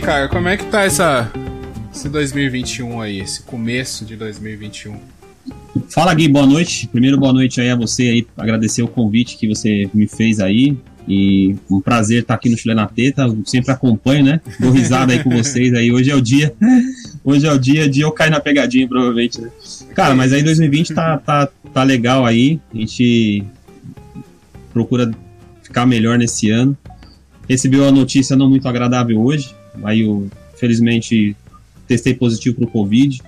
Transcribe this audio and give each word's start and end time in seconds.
cara, 0.00 0.28
como 0.28 0.48
é 0.48 0.56
que 0.56 0.64
tá 0.66 0.84
essa, 0.84 1.30
esse 1.92 2.08
2021 2.08 3.00
aí, 3.00 3.20
esse 3.20 3.42
começo 3.42 4.04
de 4.04 4.16
2021? 4.16 4.96
Fala 5.88 6.14
Gui, 6.14 6.28
boa 6.28 6.46
noite. 6.46 6.88
Primeiro, 6.88 7.18
boa 7.18 7.32
noite 7.32 7.60
aí 7.60 7.70
a 7.70 7.76
você 7.76 8.02
aí, 8.04 8.26
agradecer 8.36 8.82
o 8.82 8.88
convite 8.88 9.36
que 9.36 9.48
você 9.48 9.90
me 9.92 10.06
fez 10.06 10.40
aí. 10.40 10.76
E 11.06 11.56
um 11.70 11.80
prazer 11.80 12.22
estar 12.22 12.34
aqui 12.34 12.48
no 12.48 12.56
Chile 12.56 12.74
na 12.74 12.86
Teta. 12.86 13.26
Sempre 13.44 13.72
acompanho, 13.72 14.24
né? 14.24 14.40
Dou 14.60 14.70
risada 14.70 15.12
aí 15.12 15.22
com 15.22 15.30
vocês 15.30 15.74
aí. 15.74 15.90
Hoje 15.90 16.10
é 16.10 16.14
o 16.14 16.20
dia. 16.20 16.54
Hoje 17.24 17.46
é 17.46 17.52
o 17.52 17.58
dia 17.58 17.88
de 17.88 18.00
eu 18.00 18.12
cair 18.12 18.30
na 18.30 18.40
pegadinha, 18.40 18.86
provavelmente, 18.86 19.40
né? 19.40 19.50
Cara, 19.94 20.14
mas 20.14 20.32
aí 20.32 20.42
2020 20.42 20.94
tá, 20.94 21.18
tá, 21.18 21.48
tá 21.72 21.82
legal 21.82 22.24
aí. 22.24 22.60
A 22.72 22.78
gente 22.78 23.44
procura 24.72 25.10
ficar 25.62 25.86
melhor 25.86 26.16
nesse 26.16 26.50
ano. 26.50 26.76
Recebi 27.48 27.78
uma 27.78 27.90
notícia 27.90 28.36
não 28.36 28.48
muito 28.48 28.68
agradável 28.68 29.20
hoje. 29.20 29.54
Aí 29.82 30.02
eu, 30.02 30.28
felizmente, 30.56 31.36
testei 31.86 32.14
positivo 32.14 32.56
pro 32.56 32.66
Covid. 32.66 33.22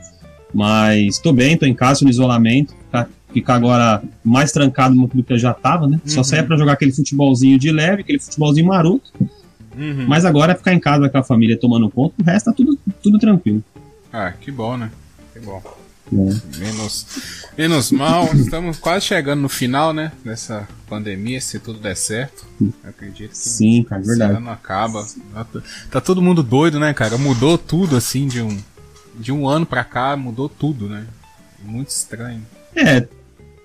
Mas 0.52 1.18
tô 1.18 1.32
bem, 1.32 1.56
tô 1.56 1.66
em 1.66 1.74
casa 1.74 2.04
no 2.04 2.10
isolamento. 2.10 2.74
Tá? 2.91 3.08
Ficar 3.32 3.56
agora 3.56 4.02
mais 4.22 4.52
trancado 4.52 4.94
do 4.94 5.22
que 5.22 5.32
eu 5.32 5.38
já 5.38 5.52
tava, 5.52 5.86
né? 5.86 6.00
Uhum. 6.04 6.10
Só 6.10 6.22
saia 6.22 6.44
pra 6.44 6.56
jogar 6.56 6.74
aquele 6.74 6.92
futebolzinho 6.92 7.58
de 7.58 7.72
leve, 7.72 8.02
aquele 8.02 8.19
futebolzinho 8.19 8.66
maroto. 8.66 9.12
Uhum. 9.77 10.06
Mas 10.06 10.24
agora 10.24 10.52
é 10.52 10.54
ficar 10.54 10.72
em 10.72 10.78
casa 10.78 11.08
com 11.08 11.19
a 11.19 11.22
família 11.22 11.58
tomando 11.58 11.91
conta, 11.91 12.14
o 12.20 12.24
resto 12.24 12.47
tá 12.47 12.52
tudo, 12.52 12.78
tudo 13.02 13.19
tranquilo. 13.19 13.62
Ah, 14.12 14.32
que 14.32 14.52
bom, 14.52 14.76
né? 14.76 14.91
Que 15.32 15.41
bom. 15.41 15.60
É. 16.12 16.58
Menos, 16.58 17.06
menos 17.56 17.91
mal, 17.91 18.28
estamos 18.34 18.78
quase 18.78 19.06
chegando 19.06 19.41
no 19.41 19.48
final, 19.48 19.92
né? 19.92 20.12
Dessa 20.24 20.69
pandemia, 20.88 21.41
se 21.41 21.58
tudo 21.58 21.78
der 21.78 21.97
certo. 21.97 22.44
Eu 22.60 22.72
acredito 22.84 23.30
que 23.30 23.38
Sim, 23.38 23.83
cara, 23.84 24.02
é 24.02 24.05
verdade. 24.05 24.36
ano 24.36 24.50
acaba. 24.50 25.06
Tá 25.91 26.00
todo 26.00 26.22
mundo 26.22 26.42
doido, 26.42 26.78
né, 26.78 26.92
cara? 26.92 27.16
Mudou 27.16 27.56
tudo 27.56 27.97
assim 27.97 28.28
de 28.28 28.42
um, 28.42 28.56
de 29.19 29.32
um 29.32 29.48
ano 29.48 29.64
pra 29.64 29.82
cá, 29.82 30.16
mudou 30.16 30.48
tudo, 30.48 30.88
né? 30.88 31.06
Muito 31.64 31.88
estranho. 31.88 32.42
É, 32.77 33.08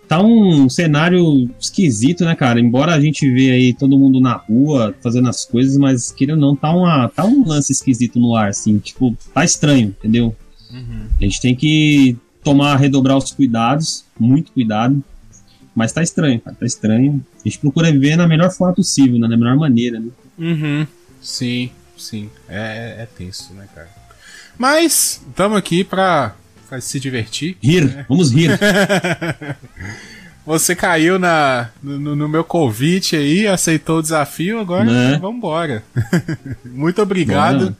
tá 0.07 0.21
um 0.21 0.69
cenário 0.69 1.49
esquisito, 1.59 2.23
né, 2.23 2.35
cara? 2.35 2.59
Embora 2.59 2.93
a 2.93 3.01
gente 3.01 3.29
vê 3.31 3.51
aí 3.51 3.73
todo 3.73 3.99
mundo 3.99 4.21
na 4.21 4.33
rua 4.33 4.95
fazendo 5.03 5.27
as 5.27 5.43
coisas, 5.43 5.77
mas 5.77 6.11
querendo 6.11 6.43
ou 6.43 6.49
não, 6.49 6.55
tá, 6.55 6.71
uma, 6.71 7.09
tá 7.09 7.25
um 7.25 7.45
lance 7.45 7.73
esquisito 7.73 8.17
no 8.17 8.35
ar, 8.35 8.49
assim. 8.49 8.79
Tipo, 8.79 9.15
tá 9.33 9.43
estranho, 9.43 9.89
entendeu? 9.89 10.35
Uhum. 10.71 11.07
A 11.19 11.23
gente 11.23 11.41
tem 11.41 11.55
que 11.55 12.17
tomar, 12.51 12.75
redobrar 12.77 13.17
os 13.17 13.31
cuidados, 13.31 14.05
muito 14.19 14.51
cuidado. 14.51 15.03
Mas 15.75 15.93
tá 15.93 16.01
estranho, 16.01 16.39
cara, 16.41 16.55
tá 16.59 16.65
estranho. 16.65 17.23
A 17.37 17.47
gente 17.47 17.59
procura 17.59 17.91
viver 17.91 18.15
na 18.15 18.27
melhor 18.27 18.51
forma 18.51 18.73
possível, 18.73 19.19
né, 19.19 19.27
na 19.27 19.37
melhor 19.37 19.55
maneira, 19.55 19.99
né? 19.99 20.09
Uhum. 20.37 20.87
Sim, 21.21 21.69
sim. 21.97 22.29
É, 22.47 22.97
é, 22.99 23.03
é 23.03 23.05
tenso, 23.05 23.53
né, 23.53 23.67
cara? 23.73 23.89
Mas 24.57 25.21
estamos 25.29 25.57
aqui 25.57 25.83
pra, 25.83 26.35
pra, 26.67 26.81
se 26.81 26.99
divertir. 26.99 27.57
Rir, 27.61 27.85
né? 27.85 28.05
vamos 28.09 28.31
rir. 28.31 28.59
Você 30.45 30.75
caiu 30.75 31.19
na, 31.19 31.69
no, 31.81 32.15
no, 32.15 32.27
meu 32.27 32.43
convite 32.43 33.15
aí, 33.15 33.47
aceitou 33.47 33.99
o 33.99 34.01
desafio, 34.01 34.59
agora 34.59 34.83
né? 34.83 35.17
vamos 35.21 35.37
embora. 35.37 35.83
muito 36.65 37.01
obrigado. 37.01 37.75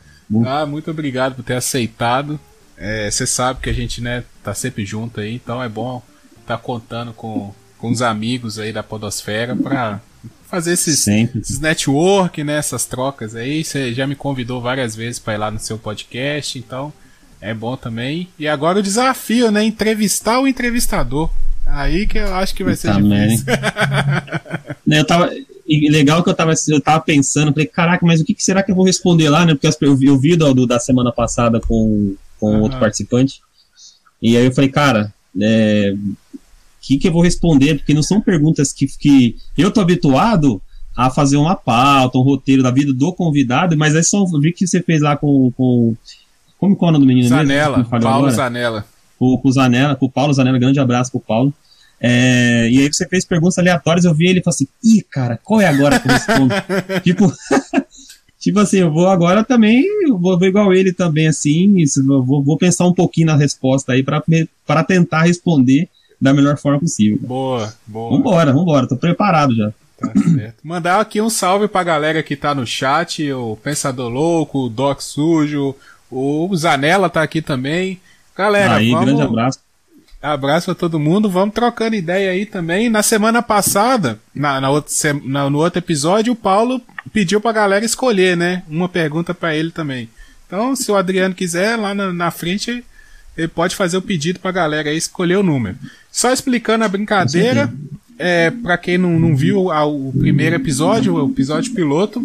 Ah, 0.45 0.65
muito 0.65 0.91
obrigado 0.91 1.35
por 1.35 1.43
ter 1.43 1.55
aceitado. 1.55 2.39
É, 2.79 3.11
você 3.11 3.27
sabe 3.27 3.59
que 3.61 3.69
a 3.69 3.73
gente, 3.73 4.01
né, 4.01 4.23
tá 4.41 4.53
sempre 4.53 4.85
junto 4.85 5.19
aí, 5.19 5.35
então 5.35 5.61
é 5.61 5.67
bom 5.67 6.01
estar 6.39 6.57
tá 6.57 6.63
contando 6.63 7.11
com, 7.11 7.53
com 7.77 7.91
os 7.91 8.01
amigos 8.01 8.57
aí 8.57 8.71
da 8.71 8.81
Podosfera 8.81 9.53
para 9.53 9.99
fazer 10.47 10.73
esses, 10.73 11.05
esses 11.07 11.59
network, 11.59 12.41
né, 12.41 12.57
essas 12.57 12.85
trocas 12.85 13.35
aí. 13.35 13.63
Você 13.63 13.93
já 13.93 14.07
me 14.07 14.15
convidou 14.15 14.61
várias 14.61 14.95
vezes 14.95 15.19
para 15.19 15.33
ir 15.33 15.37
lá 15.37 15.51
no 15.51 15.59
seu 15.59 15.77
podcast, 15.77 16.57
então 16.57 16.93
é 17.41 17.53
bom 17.53 17.75
também. 17.75 18.29
E 18.39 18.47
agora 18.47 18.79
o 18.79 18.83
desafio, 18.83 19.51
né, 19.51 19.61
entrevistar 19.63 20.39
o 20.39 20.47
entrevistador. 20.47 21.29
Aí 21.65 22.07
que 22.07 22.17
eu 22.17 22.33
acho 22.33 22.55
que 22.55 22.63
vai 22.63 22.75
ser 22.75 22.93
difícil. 22.93 23.45
eu 24.87 25.05
tava 25.05 25.29
e 25.69 25.89
legal 25.89 26.23
que 26.23 26.29
eu 26.29 26.33
tava, 26.33 26.53
eu 26.67 26.81
tava 26.81 27.01
pensando, 27.01 27.51
falei, 27.51 27.67
caraca, 27.67 28.05
mas 28.05 28.19
o 28.19 28.25
que, 28.25 28.33
que 28.33 28.43
será 28.43 28.63
que 28.63 28.71
eu 28.71 28.75
vou 28.75 28.85
responder 28.85 29.29
lá, 29.29 29.45
né? 29.45 29.53
Porque 29.53 29.67
eu 29.85 29.95
vi, 29.95 30.07
eu 30.07 30.17
vi 30.17 30.35
do, 30.35 30.65
da 30.65 30.79
semana 30.79 31.11
passada 31.11 31.59
com 31.59 32.15
com 32.39 32.53
uhum. 32.53 32.61
outro 32.61 32.79
participante. 32.79 33.41
E 34.21 34.37
aí 34.37 34.45
eu 34.45 34.51
falei, 34.51 34.69
cara, 34.69 35.13
é, 35.39 35.93
que, 36.81 36.97
que 36.97 37.07
eu 37.07 37.11
vou 37.11 37.21
responder? 37.21 37.75
Porque 37.75 37.93
não 37.93 38.01
são 38.01 38.21
perguntas 38.21 38.71
que, 38.71 38.87
que 38.87 39.35
eu 39.57 39.71
tô 39.71 39.81
habituado 39.81 40.61
a 40.95 41.09
fazer 41.09 41.37
uma 41.37 41.55
pauta, 41.55 42.17
um 42.17 42.23
roteiro 42.23 42.63
da 42.63 42.71
vida 42.71 42.93
do 42.93 43.13
convidado, 43.13 43.77
mas 43.77 43.95
é 43.95 44.01
só 44.01 44.25
vi 44.39 44.51
que 44.51 44.65
você 44.65 44.81
fez 44.81 45.01
lá 45.01 45.15
com. 45.15 45.51
com 45.55 45.95
como 46.57 46.75
qual 46.75 46.89
é 46.89 46.91
o 46.91 46.93
nome 46.93 47.05
do 47.05 47.07
menino 47.07 47.29
Zanella, 47.29 47.77
mesmo? 47.77 47.89
Paulo 47.89 48.07
agora? 48.07 48.31
Zanella. 48.31 48.85
Com, 49.17 49.37
com 49.37 49.47
o 49.47 49.51
Zanella, 49.51 49.95
com 49.95 50.05
o 50.07 50.11
Paulo 50.11 50.33
Zanella, 50.33 50.59
grande 50.59 50.79
abraço 50.79 51.11
pro 51.11 51.21
Paulo. 51.21 51.53
É, 52.01 52.69
e 52.71 52.79
aí 52.79 52.87
você 52.87 53.07
fez 53.07 53.25
perguntas 53.25 53.57
aleatórias, 53.57 54.05
eu 54.05 54.13
vi 54.13 54.27
ele 54.27 54.39
e 54.39 54.43
falei 54.43 54.55
assim, 54.55 54.67
ih, 54.83 55.01
cara, 55.01 55.37
qual 55.43 55.59
é 55.59 55.67
agora 55.67 55.99
que 55.99 56.07
eu 56.07 56.13
respondo? 56.13 56.53
tipo, 57.03 57.33
tipo 58.39 58.59
assim, 58.59 58.77
eu 58.77 58.91
vou 58.91 59.09
agora 59.09 59.43
também, 59.43 59.83
eu 60.07 60.17
vou 60.17 60.41
igual 60.43 60.73
ele 60.73 60.93
também, 60.93 61.27
assim, 61.27 61.75
vou, 62.25 62.43
vou 62.43 62.57
pensar 62.57 62.85
um 62.85 62.93
pouquinho 62.93 63.27
na 63.27 63.35
resposta 63.35 63.91
aí 63.93 64.03
para 64.03 64.83
tentar 64.83 65.23
responder 65.23 65.89
da 66.19 66.33
melhor 66.33 66.57
forma 66.57 66.79
possível. 66.79 67.19
Boa, 67.21 67.73
boa. 67.85 68.11
Vambora, 68.11 68.53
vambora, 68.53 68.87
tô 68.87 68.95
preparado 68.95 69.55
já. 69.55 69.71
Tá 69.99 70.13
certo. 70.13 70.55
Mandar 70.63 71.01
aqui 71.01 71.21
um 71.21 71.29
salve 71.29 71.67
pra 71.67 71.83
galera 71.83 72.23
que 72.23 72.35
tá 72.35 72.55
no 72.55 72.65
chat, 72.65 73.31
o 73.33 73.57
Pensador 73.57 74.09
Louco, 74.09 74.65
o 74.65 74.69
Doc 74.69 75.01
Sujo, 75.01 75.75
o 76.09 76.49
Zanella 76.55 77.09
tá 77.09 77.21
aqui 77.21 77.41
também. 77.41 77.99
Galera, 78.35 78.75
aí, 78.75 78.91
vamos... 78.91 79.05
grande 79.05 79.21
abraço. 79.21 79.59
Abraço 80.21 80.65
pra 80.65 80.75
todo 80.75 80.99
mundo, 80.99 81.29
vamos 81.29 81.55
trocando 81.55 81.95
ideia 81.95 82.31
aí 82.31 82.45
também. 82.45 82.89
Na 82.89 83.01
semana 83.01 83.41
passada, 83.41 84.19
na, 84.35 84.59
na, 84.59 84.67
na 85.23 85.49
no 85.49 85.59
outro 85.59 85.79
episódio, 85.79 86.33
o 86.33 86.35
Paulo 86.35 86.81
pediu 87.13 87.39
pra 87.39 87.53
galera 87.53 87.85
escolher, 87.85 88.35
né? 88.35 88.63
Uma 88.67 88.89
pergunta 88.89 89.33
para 89.33 89.55
ele 89.55 89.71
também. 89.71 90.09
Então, 90.45 90.75
se 90.75 90.91
o 90.91 90.97
Adriano 90.97 91.33
quiser, 91.33 91.77
lá 91.77 91.95
na, 91.95 92.11
na 92.11 92.31
frente, 92.31 92.83
ele 93.37 93.47
pode 93.47 93.77
fazer 93.77 93.95
o 93.95 94.01
pedido 94.01 94.39
pra 94.39 94.51
galera 94.51 94.89
aí 94.89 94.97
escolher 94.97 95.37
o 95.37 95.43
número. 95.43 95.77
Só 96.11 96.33
explicando 96.33 96.83
a 96.83 96.89
brincadeira, 96.89 97.73
é, 98.17 98.51
para 98.51 98.77
quem 98.77 98.97
não, 98.97 99.17
não 99.17 99.33
viu 99.37 99.67
o 99.67 100.11
primeiro 100.11 100.57
episódio, 100.57 101.15
o 101.15 101.31
episódio 101.31 101.73
piloto, 101.73 102.21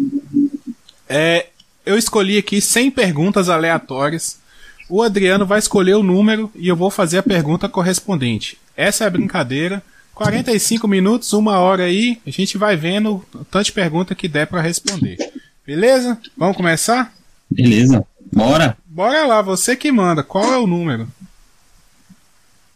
é, 1.07 1.45
eu 1.85 1.97
escolhi 1.97 2.37
aqui 2.37 2.59
100 2.59 2.91
perguntas 2.91 3.47
aleatórias 3.47 4.37
o 4.89 5.01
Adriano 5.01 5.45
vai 5.45 5.59
escolher 5.59 5.95
o 5.95 6.03
número 6.03 6.51
e 6.55 6.67
eu 6.67 6.75
vou 6.75 6.89
fazer 6.89 7.17
a 7.17 7.23
pergunta 7.23 7.69
correspondente. 7.69 8.57
Essa 8.75 9.03
é 9.03 9.07
a 9.07 9.09
brincadeira. 9.09 9.81
45 10.13 10.87
minutos, 10.87 11.33
uma 11.33 11.59
hora 11.59 11.83
aí, 11.83 12.19
a 12.25 12.29
gente 12.29 12.57
vai 12.57 12.77
vendo 12.77 13.15
o 13.33 13.45
tanto 13.45 13.65
de 13.65 13.71
pergunta 13.73 14.15
que 14.15 14.27
der 14.27 14.47
para 14.47 14.61
responder. 14.61 15.17
Beleza? 15.65 16.17
Vamos 16.37 16.55
começar? 16.55 17.13
Beleza. 17.49 18.05
Bora. 18.31 18.77
Bora 18.85 19.25
lá, 19.25 19.41
você 19.41 19.75
que 19.75 19.91
manda. 19.91 20.23
Qual 20.23 20.53
é 20.53 20.57
o 20.57 20.67
número? 20.67 21.07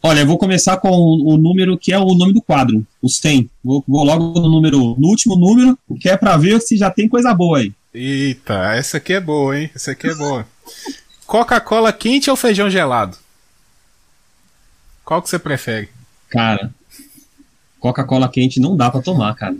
Olha, 0.01 0.21
eu 0.21 0.25
vou 0.25 0.37
começar 0.37 0.77
com 0.77 0.89
o, 0.89 1.37
número 1.37 1.77
que 1.77 1.91
é 1.91 1.99
o 1.99 2.15
nome 2.15 2.33
do 2.33 2.41
quadro, 2.41 2.85
os 3.01 3.17
100. 3.17 3.49
Vou, 3.63 3.83
vou 3.85 4.03
logo 4.03 4.39
no 4.39 4.49
número, 4.49 4.95
no 4.97 5.07
último 5.07 5.35
número, 5.35 5.77
que 5.99 6.09
é 6.09 6.15
para 6.15 6.37
ver 6.37 6.61
se 6.61 6.77
já 6.77 6.89
tem 6.89 7.07
coisa 7.07 7.33
boa 7.33 7.59
aí. 7.59 7.73
Eita, 7.93 8.75
essa 8.75 8.97
aqui 8.97 9.13
é 9.13 9.19
boa, 9.19 9.59
hein? 9.59 9.69
Essa 9.75 9.91
aqui 9.91 10.07
é 10.07 10.15
boa. 10.15 10.47
Coca-Cola 11.29 11.93
quente 11.93 12.27
ou 12.27 12.35
feijão 12.35 12.71
gelado? 12.71 13.15
Qual 15.05 15.21
que 15.21 15.29
você 15.29 15.37
prefere? 15.37 15.87
Cara, 16.27 16.73
Coca-Cola 17.79 18.27
quente 18.27 18.59
não 18.59 18.75
dá 18.75 18.89
para 18.89 19.03
tomar, 19.03 19.35
cara. 19.35 19.55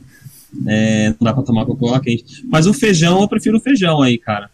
É, 0.66 1.10
não 1.10 1.18
dá 1.22 1.32
pra 1.32 1.44
tomar 1.44 1.68
Coca-Cola 1.68 2.02
quente. 2.02 2.44
Mas 2.48 2.66
o 2.66 2.74
feijão, 2.74 3.22
eu 3.22 3.28
prefiro 3.28 3.58
o 3.58 3.62
feijão 3.62 4.02
aí, 4.02 4.18
cara. 4.18 4.50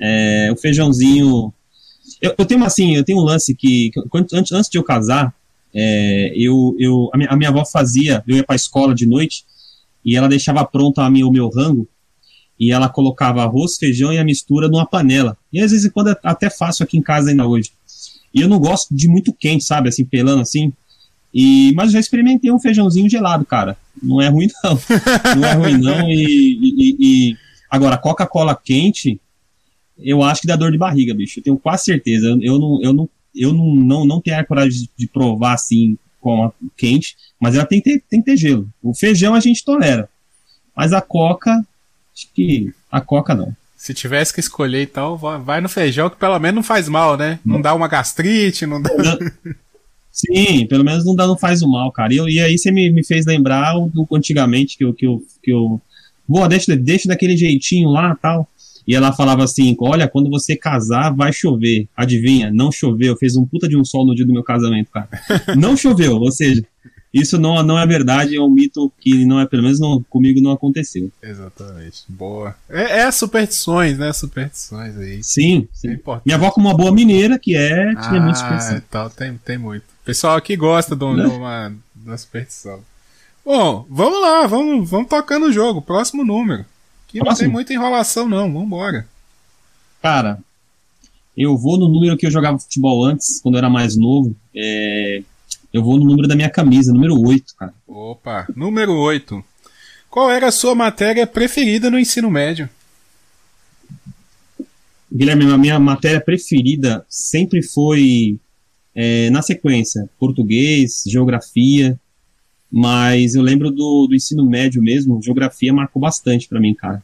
É, 0.00 0.50
o 0.52 0.56
feijãozinho. 0.56 1.54
Eu, 2.20 2.34
eu, 2.36 2.44
tenho 2.44 2.64
assim, 2.64 2.96
eu 2.96 3.04
tenho 3.04 3.20
um 3.20 3.24
lance 3.24 3.54
que, 3.54 3.92
que 3.92 4.00
antes, 4.34 4.52
antes 4.52 4.68
de 4.68 4.78
eu 4.78 4.82
casar, 4.82 5.32
é, 5.72 6.32
eu, 6.34 6.74
eu, 6.76 7.08
a 7.14 7.16
minha, 7.16 7.30
a, 7.30 7.36
minha, 7.36 7.50
avó 7.50 7.64
fazia, 7.64 8.20
eu 8.26 8.34
ia 8.34 8.42
pra 8.42 8.56
escola 8.56 8.92
de 8.96 9.06
noite 9.06 9.44
e 10.04 10.16
ela 10.16 10.28
deixava 10.28 10.64
pronto 10.64 11.00
a 11.00 11.08
minha, 11.08 11.24
o 11.24 11.30
meu 11.30 11.48
rango 11.50 11.86
e 12.58 12.72
ela 12.72 12.88
colocava 12.88 13.42
arroz, 13.42 13.76
feijão 13.76 14.12
e 14.12 14.18
a 14.18 14.24
mistura 14.24 14.68
numa 14.68 14.86
panela. 14.86 15.36
E 15.52 15.60
às 15.60 15.70
vezes 15.70 15.90
quando 15.92 16.10
é 16.10 16.16
até 16.22 16.50
fácil 16.50 16.84
aqui 16.84 16.98
em 16.98 17.02
casa 17.02 17.30
ainda 17.30 17.46
hoje. 17.46 17.70
E 18.34 18.40
eu 18.40 18.48
não 18.48 18.58
gosto 18.58 18.94
de 18.94 19.08
muito 19.08 19.32
quente, 19.32 19.64
sabe, 19.64 19.88
assim, 19.88 20.04
pelando 20.04 20.42
assim. 20.42 20.72
E, 21.32 21.72
mas 21.74 21.92
já 21.92 22.00
experimentei 22.00 22.50
um 22.50 22.58
feijãozinho 22.58 23.08
gelado, 23.08 23.44
cara. 23.44 23.76
Não 24.02 24.20
é 24.20 24.28
ruim, 24.28 24.48
não. 24.64 24.78
Não 25.36 25.48
é 25.48 25.52
ruim, 25.52 25.78
não. 25.78 26.08
E, 26.08 26.58
e, 26.62 26.96
e 27.00 27.36
agora, 27.70 27.98
Coca-Cola 27.98 28.54
quente, 28.56 29.20
eu 29.98 30.22
acho 30.22 30.42
que 30.42 30.46
dá 30.46 30.56
dor 30.56 30.72
de 30.72 30.78
barriga, 30.78 31.14
bicho. 31.14 31.40
Eu 31.40 31.44
tenho 31.44 31.58
quase 31.58 31.84
certeza. 31.84 32.28
Eu, 32.28 32.40
eu 32.42 32.58
não, 32.58 32.82
eu 32.82 32.92
não, 32.92 33.08
eu 33.34 33.52
não, 33.52 33.74
não, 33.74 34.04
não 34.04 34.20
tenho 34.20 34.38
a 34.38 34.44
coragem 34.44 34.82
de, 34.82 34.90
de 34.96 35.08
provar 35.08 35.54
assim 35.54 35.96
com 36.20 36.44
a 36.44 36.52
quente, 36.76 37.16
mas 37.40 37.54
ela 37.54 37.64
tem 37.64 37.80
que, 37.80 37.90
ter, 37.90 38.04
tem 38.08 38.20
que 38.20 38.26
ter 38.26 38.36
gelo. 38.36 38.68
O 38.82 38.94
feijão 38.94 39.34
a 39.34 39.40
gente 39.40 39.64
tolera. 39.64 40.08
Mas 40.76 40.92
a 40.92 41.00
coca, 41.00 41.64
Acho 42.18 42.28
que 42.34 42.72
a 42.90 43.00
Coca 43.00 43.32
não. 43.32 43.54
Se 43.76 43.94
tivesse 43.94 44.34
que 44.34 44.40
escolher 44.40 44.82
e 44.82 44.86
tal, 44.86 45.16
vai 45.16 45.60
no 45.60 45.68
feijão 45.68 46.10
que 46.10 46.16
pelo 46.16 46.36
menos 46.40 46.56
não 46.56 46.62
faz 46.64 46.88
mal, 46.88 47.16
né? 47.16 47.38
Não 47.44 47.60
dá 47.60 47.72
uma 47.72 47.86
gastrite, 47.86 48.66
não 48.66 48.82
dá. 48.82 48.90
Sim, 50.10 50.66
pelo 50.66 50.82
menos 50.82 51.04
não, 51.04 51.14
dá, 51.14 51.28
não 51.28 51.38
faz 51.38 51.62
o 51.62 51.70
mal, 51.70 51.92
cara. 51.92 52.12
E, 52.12 52.16
eu, 52.16 52.28
e 52.28 52.40
aí 52.40 52.58
você 52.58 52.72
me, 52.72 52.90
me 52.90 53.06
fez 53.06 53.24
lembrar 53.24 53.72
do 53.74 54.04
antigamente 54.12 54.76
que 54.76 54.84
eu, 54.84 54.92
que 54.92 55.06
eu, 55.06 55.22
que 55.40 55.52
eu. 55.52 55.80
Boa, 56.26 56.48
deixa, 56.48 56.76
deixa 56.76 57.06
daquele 57.06 57.36
jeitinho 57.36 57.88
lá 57.88 58.16
tal. 58.20 58.48
E 58.84 58.96
ela 58.96 59.12
falava 59.12 59.44
assim: 59.44 59.76
Olha, 59.78 60.08
quando 60.08 60.28
você 60.28 60.56
casar, 60.56 61.14
vai 61.14 61.32
chover. 61.32 61.86
Adivinha? 61.96 62.50
Não 62.52 62.72
choveu. 62.72 63.16
Fez 63.16 63.36
um 63.36 63.46
puta 63.46 63.68
de 63.68 63.76
um 63.76 63.84
sol 63.84 64.04
no 64.04 64.14
dia 64.14 64.26
do 64.26 64.32
meu 64.32 64.42
casamento, 64.42 64.90
cara. 64.90 65.08
Não 65.56 65.76
choveu, 65.76 66.16
ou 66.16 66.32
seja, 66.32 66.64
isso 67.12 67.38
não, 67.38 67.62
não 67.62 67.78
é 67.78 67.86
verdade, 67.86 68.36
é 68.36 68.40
um 68.40 68.50
mito 68.50 68.92
que 69.00 69.24
não 69.24 69.40
é, 69.40 69.46
pelo 69.46 69.62
menos 69.62 69.80
não, 69.80 70.02
comigo 70.10 70.40
não 70.40 70.52
aconteceu. 70.52 71.10
Exatamente. 71.22 72.04
Boa. 72.08 72.54
É, 72.68 73.00
é 73.00 73.10
superstições, 73.10 73.96
né? 73.96 74.12
Superstições 74.12 74.96
aí. 74.98 75.22
Sim, 75.22 75.66
sim. 75.72 75.92
É 75.92 76.20
Minha 76.24 76.36
avó, 76.36 76.50
como 76.50 76.68
uma 76.68 76.76
boa 76.76 76.92
mineira, 76.92 77.38
que 77.38 77.56
é, 77.56 77.94
tinha 77.94 78.20
ah, 78.20 78.20
muito 78.20 78.38
superstição. 78.38 78.82
Tal, 78.90 79.10
tem, 79.10 79.38
tem 79.38 79.56
muito. 79.56 79.84
Pessoal 80.04 80.36
aqui 80.36 80.54
gosta 80.54 80.94
de 80.94 81.04
uma, 81.04 81.70
de 81.94 82.06
uma 82.06 82.18
superstição. 82.18 82.80
Bom, 83.44 83.86
vamos 83.88 84.20
lá, 84.20 84.46
vamos, 84.46 84.88
vamos 84.90 85.08
tocando 85.08 85.46
o 85.46 85.52
jogo. 85.52 85.80
Próximo 85.80 86.24
número. 86.24 86.66
Aqui 87.08 87.20
Próximo? 87.20 87.30
não 87.30 87.36
tem 87.36 87.48
muita 87.48 87.72
enrolação, 87.72 88.28
não. 88.28 88.52
Vambora. 88.52 89.08
Cara, 90.02 90.38
eu 91.36 91.56
vou 91.56 91.78
no 91.78 91.88
número 91.88 92.16
que 92.16 92.26
eu 92.26 92.30
jogava 92.30 92.58
futebol 92.58 93.04
antes, 93.04 93.40
quando 93.40 93.54
eu 93.54 93.58
era 93.60 93.70
mais 93.70 93.96
novo. 93.96 94.36
É, 94.54 95.22
eu 95.72 95.82
vou 95.82 95.98
no 95.98 96.04
número 96.04 96.26
da 96.26 96.36
minha 96.36 96.50
camisa, 96.50 96.92
número 96.92 97.20
8, 97.20 97.54
cara. 97.56 97.74
Opa, 97.86 98.46
número 98.54 98.92
8. 98.92 99.44
Qual 100.10 100.30
era 100.30 100.48
a 100.48 100.52
sua 100.52 100.74
matéria 100.74 101.26
preferida 101.26 101.90
no 101.90 101.98
ensino 101.98 102.30
médio? 102.30 102.68
Guilherme, 105.12 105.50
a 105.50 105.58
minha 105.58 105.78
matéria 105.78 106.20
preferida 106.20 107.04
sempre 107.08 107.62
foi, 107.62 108.38
é, 108.94 109.30
na 109.30 109.42
sequência, 109.42 110.08
português, 110.18 111.02
geografia, 111.06 111.98
mas 112.70 113.34
eu 113.34 113.42
lembro 113.42 113.70
do, 113.70 114.06
do 114.06 114.14
ensino 114.14 114.44
médio 114.44 114.82
mesmo, 114.82 115.22
geografia 115.22 115.72
marcou 115.72 116.00
bastante 116.00 116.48
para 116.48 116.60
mim, 116.60 116.74
cara. 116.74 117.02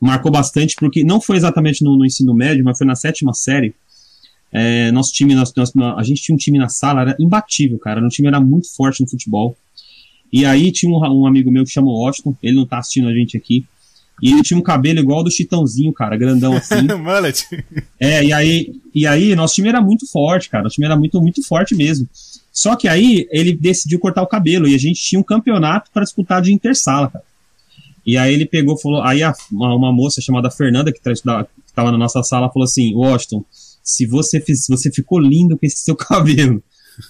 Marcou 0.00 0.32
bastante 0.32 0.74
porque 0.76 1.04
não 1.04 1.20
foi 1.20 1.36
exatamente 1.36 1.84
no, 1.84 1.96
no 1.96 2.04
ensino 2.04 2.34
médio, 2.34 2.64
mas 2.64 2.76
foi 2.76 2.86
na 2.86 2.96
sétima 2.96 3.32
série 3.32 3.74
é, 4.52 4.92
nosso 4.92 5.12
time, 5.12 5.34
nosso, 5.34 5.52
nosso, 5.56 5.72
a 5.80 6.02
gente 6.02 6.20
tinha 6.22 6.34
um 6.34 6.38
time 6.38 6.58
na 6.58 6.68
sala, 6.68 7.00
era 7.00 7.16
imbatível, 7.18 7.78
cara. 7.78 8.04
O 8.04 8.08
time 8.08 8.28
era 8.28 8.40
muito 8.40 8.72
forte 8.74 9.00
no 9.00 9.08
futebol. 9.08 9.56
E 10.32 10.44
aí 10.44 10.70
tinha 10.70 10.90
um, 10.92 11.22
um 11.22 11.26
amigo 11.26 11.50
meu 11.50 11.64
que 11.64 11.70
chamou 11.70 12.04
Washington, 12.04 12.36
ele 12.42 12.56
não 12.56 12.66
tá 12.66 12.78
assistindo 12.78 13.08
a 13.08 13.14
gente 13.14 13.36
aqui. 13.36 13.64
E 14.22 14.30
ele 14.30 14.42
tinha 14.42 14.58
um 14.58 14.62
cabelo 14.62 15.00
igual 15.00 15.18
ao 15.18 15.24
do 15.24 15.30
Chitãozinho, 15.30 15.92
cara, 15.92 16.16
grandão 16.16 16.56
assim. 16.56 16.82
Mullet. 16.96 17.44
É, 17.98 18.24
e 18.24 18.32
aí, 18.32 18.72
e 18.94 19.06
aí, 19.06 19.34
nosso 19.34 19.54
time 19.54 19.68
era 19.68 19.80
muito 19.80 20.06
forte, 20.06 20.48
cara. 20.48 20.62
Nosso 20.62 20.74
time 20.74 20.86
era 20.86 20.96
muito, 20.96 21.20
muito 21.20 21.42
forte 21.42 21.74
mesmo. 21.74 22.06
Só 22.52 22.76
que 22.76 22.86
aí 22.86 23.26
ele 23.30 23.52
decidiu 23.52 23.98
cortar 23.98 24.22
o 24.22 24.26
cabelo 24.26 24.68
e 24.68 24.74
a 24.74 24.78
gente 24.78 25.02
tinha 25.02 25.18
um 25.18 25.24
campeonato 25.24 25.90
para 25.92 26.04
disputar 26.04 26.42
de 26.42 26.52
intersala, 26.52 27.08
cara. 27.08 27.24
E 28.04 28.18
aí 28.18 28.34
ele 28.34 28.44
pegou, 28.44 28.78
falou, 28.78 29.02
aí 29.02 29.22
a, 29.22 29.32
uma, 29.50 29.74
uma, 29.74 29.92
moça 29.92 30.20
chamada 30.20 30.50
Fernanda, 30.50 30.92
que, 30.92 31.00
tá, 31.00 31.12
que 31.12 31.72
tava 31.74 31.90
na 31.90 31.98
nossa 31.98 32.22
sala, 32.22 32.50
falou 32.50 32.64
assim, 32.64 32.94
Washington, 32.94 33.44
se 33.82 34.06
você, 34.06 34.40
fiz, 34.40 34.66
você 34.68 34.90
ficou 34.90 35.18
lindo 35.18 35.58
com 35.58 35.66
esse 35.66 35.78
seu 35.78 35.94
cabelo 35.96 36.62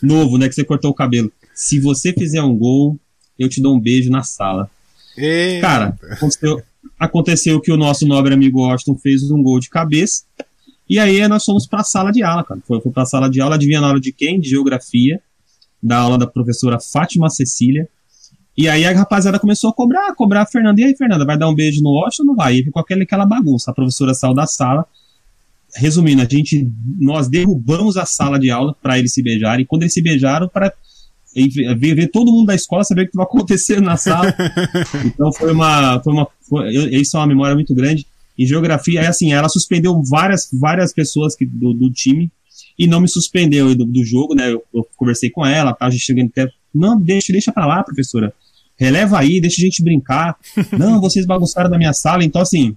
novo, 0.03 0.39
né? 0.39 0.49
Que 0.49 0.55
você 0.55 0.65
cortou 0.65 0.91
o 0.91 0.95
cabelo. 0.95 1.31
Se 1.55 1.81
você 1.81 2.13
fizer 2.13 2.43
um 2.43 2.57
gol, 2.57 2.99
eu 3.39 3.49
te 3.49 3.61
dou 3.61 3.77
um 3.77 3.81
beijo 3.81 4.11
na 4.11 4.23
sala. 4.23 4.71
Eita. 5.17 5.61
Cara, 5.61 5.99
aconteceu, 6.11 6.63
aconteceu 6.99 7.61
que 7.61 7.73
o 7.73 7.77
nosso 7.77 8.07
nobre 8.07 8.33
amigo 8.33 8.61
Washington 8.61 8.97
fez 8.99 9.31
um 9.31 9.43
gol 9.43 9.61
de 9.61 9.69
cabeça. 9.69 10.25
E 10.89 10.99
aí 10.99 11.27
nós 11.29 11.45
fomos 11.45 11.67
para 11.67 11.81
a 11.81 11.85
sala 11.85 12.11
de 12.11 12.23
aula, 12.23 12.45
cara. 12.45 12.61
Foi, 12.67 12.81
foi 12.81 12.93
para 12.93 13.03
a 13.03 13.07
sala 13.07 13.29
de 13.29 13.41
aula, 13.41 13.57
adivinha 13.57 13.81
na 13.81 13.89
aula 13.89 14.01
de 14.01 14.13
quem? 14.13 14.41
De 14.41 14.49
geografia, 14.49 15.21
da 15.83 15.99
aula 15.99 16.19
da 16.19 16.27
professora 16.27 16.79
Fátima 16.81 17.29
Cecília. 17.29 17.89
E 18.57 18.69
aí 18.69 18.85
a 18.85 18.93
rapaziada 18.93 19.39
começou 19.39 19.71
a 19.71 19.73
cobrar, 19.73 20.15
cobrar 20.15 20.43
a 20.43 20.47
Fernanda. 20.47 20.81
E 20.81 20.85
aí, 20.85 20.97
Fernanda, 20.97 21.25
vai 21.25 21.39
dar 21.39 21.49
um 21.49 21.55
beijo 21.55 21.83
no 21.83 21.91
Washington 21.91 22.23
ou 22.23 22.27
não 22.29 22.37
vai? 22.37 22.57
E 22.57 22.65
ficou 22.65 22.81
aquela, 22.81 23.03
aquela 23.03 23.25
bagunça. 23.25 23.71
A 23.71 23.75
professora 23.75 24.13
saiu 24.13 24.35
da 24.35 24.47
sala, 24.47 24.87
resumindo, 25.75 26.23
a 26.23 26.27
gente, 26.27 26.69
nós 26.99 27.29
derrubamos 27.29 27.97
a 27.97 28.05
sala 28.05 28.39
de 28.39 28.51
aula 28.51 28.75
para 28.83 28.99
eles 28.99 29.13
se 29.13 29.23
beijarem. 29.23 29.65
Quando 29.65 29.83
eles 29.83 29.95
se 29.95 30.03
beijaram, 30.03 30.49
para 30.49 30.73
ver, 31.79 31.95
ver, 31.95 32.09
todo 32.09 32.31
mundo 32.31 32.47
da 32.47 32.55
escola 32.55 32.85
saber 32.85 33.03
o 33.03 33.05
que 33.05 33.11
estava 33.11 33.25
acontecendo 33.29 33.83
na 33.83 33.97
sala. 33.97 34.35
então 35.05 35.33
foi 35.33 35.53
uma, 35.53 36.01
foi 36.03 36.13
uma, 36.13 36.29
foi, 36.49 36.75
isso 36.95 37.17
é 37.17 37.21
uma 37.21 37.27
memória 37.27 37.55
muito 37.55 37.75
grande. 37.75 38.07
E 38.39 38.47
geografia 38.47 39.01
é 39.01 39.07
assim, 39.07 39.33
ela 39.33 39.49
suspendeu 39.49 40.03
várias, 40.03 40.49
várias 40.53 40.93
pessoas 40.93 41.37
que, 41.37 41.47
do, 41.47 41.73
do 41.73 41.91
time 41.91 42.31
e 42.79 42.87
não 42.87 43.01
me 43.01 43.09
suspendeu 43.09 43.75
do, 43.75 43.85
do 43.85 44.05
jogo, 44.05 44.35
né? 44.35 44.53
Eu, 44.53 44.63
eu, 44.75 44.87
conversei 44.97 45.31
com 45.31 45.45
ela, 45.45 45.75
tá? 45.75 45.87
A 45.87 45.91
gente 45.91 46.05
chegando 46.05 46.29
até, 46.29 46.51
não, 46.75 46.99
deixa, 46.99 47.33
deixa 47.33 47.53
para 47.53 47.67
lá, 47.67 47.83
professora. 47.83 48.33
Releva 48.77 49.19
aí, 49.19 49.41
deixa 49.41 49.61
a 49.61 49.65
gente 49.65 49.83
brincar. 49.83 50.37
não, 50.77 51.01
vocês 51.01 51.27
bagunçaram 51.27 51.71
da 51.71 51.79
minha 51.79 51.93
sala, 51.93 52.25
então 52.25 52.41
assim, 52.41 52.77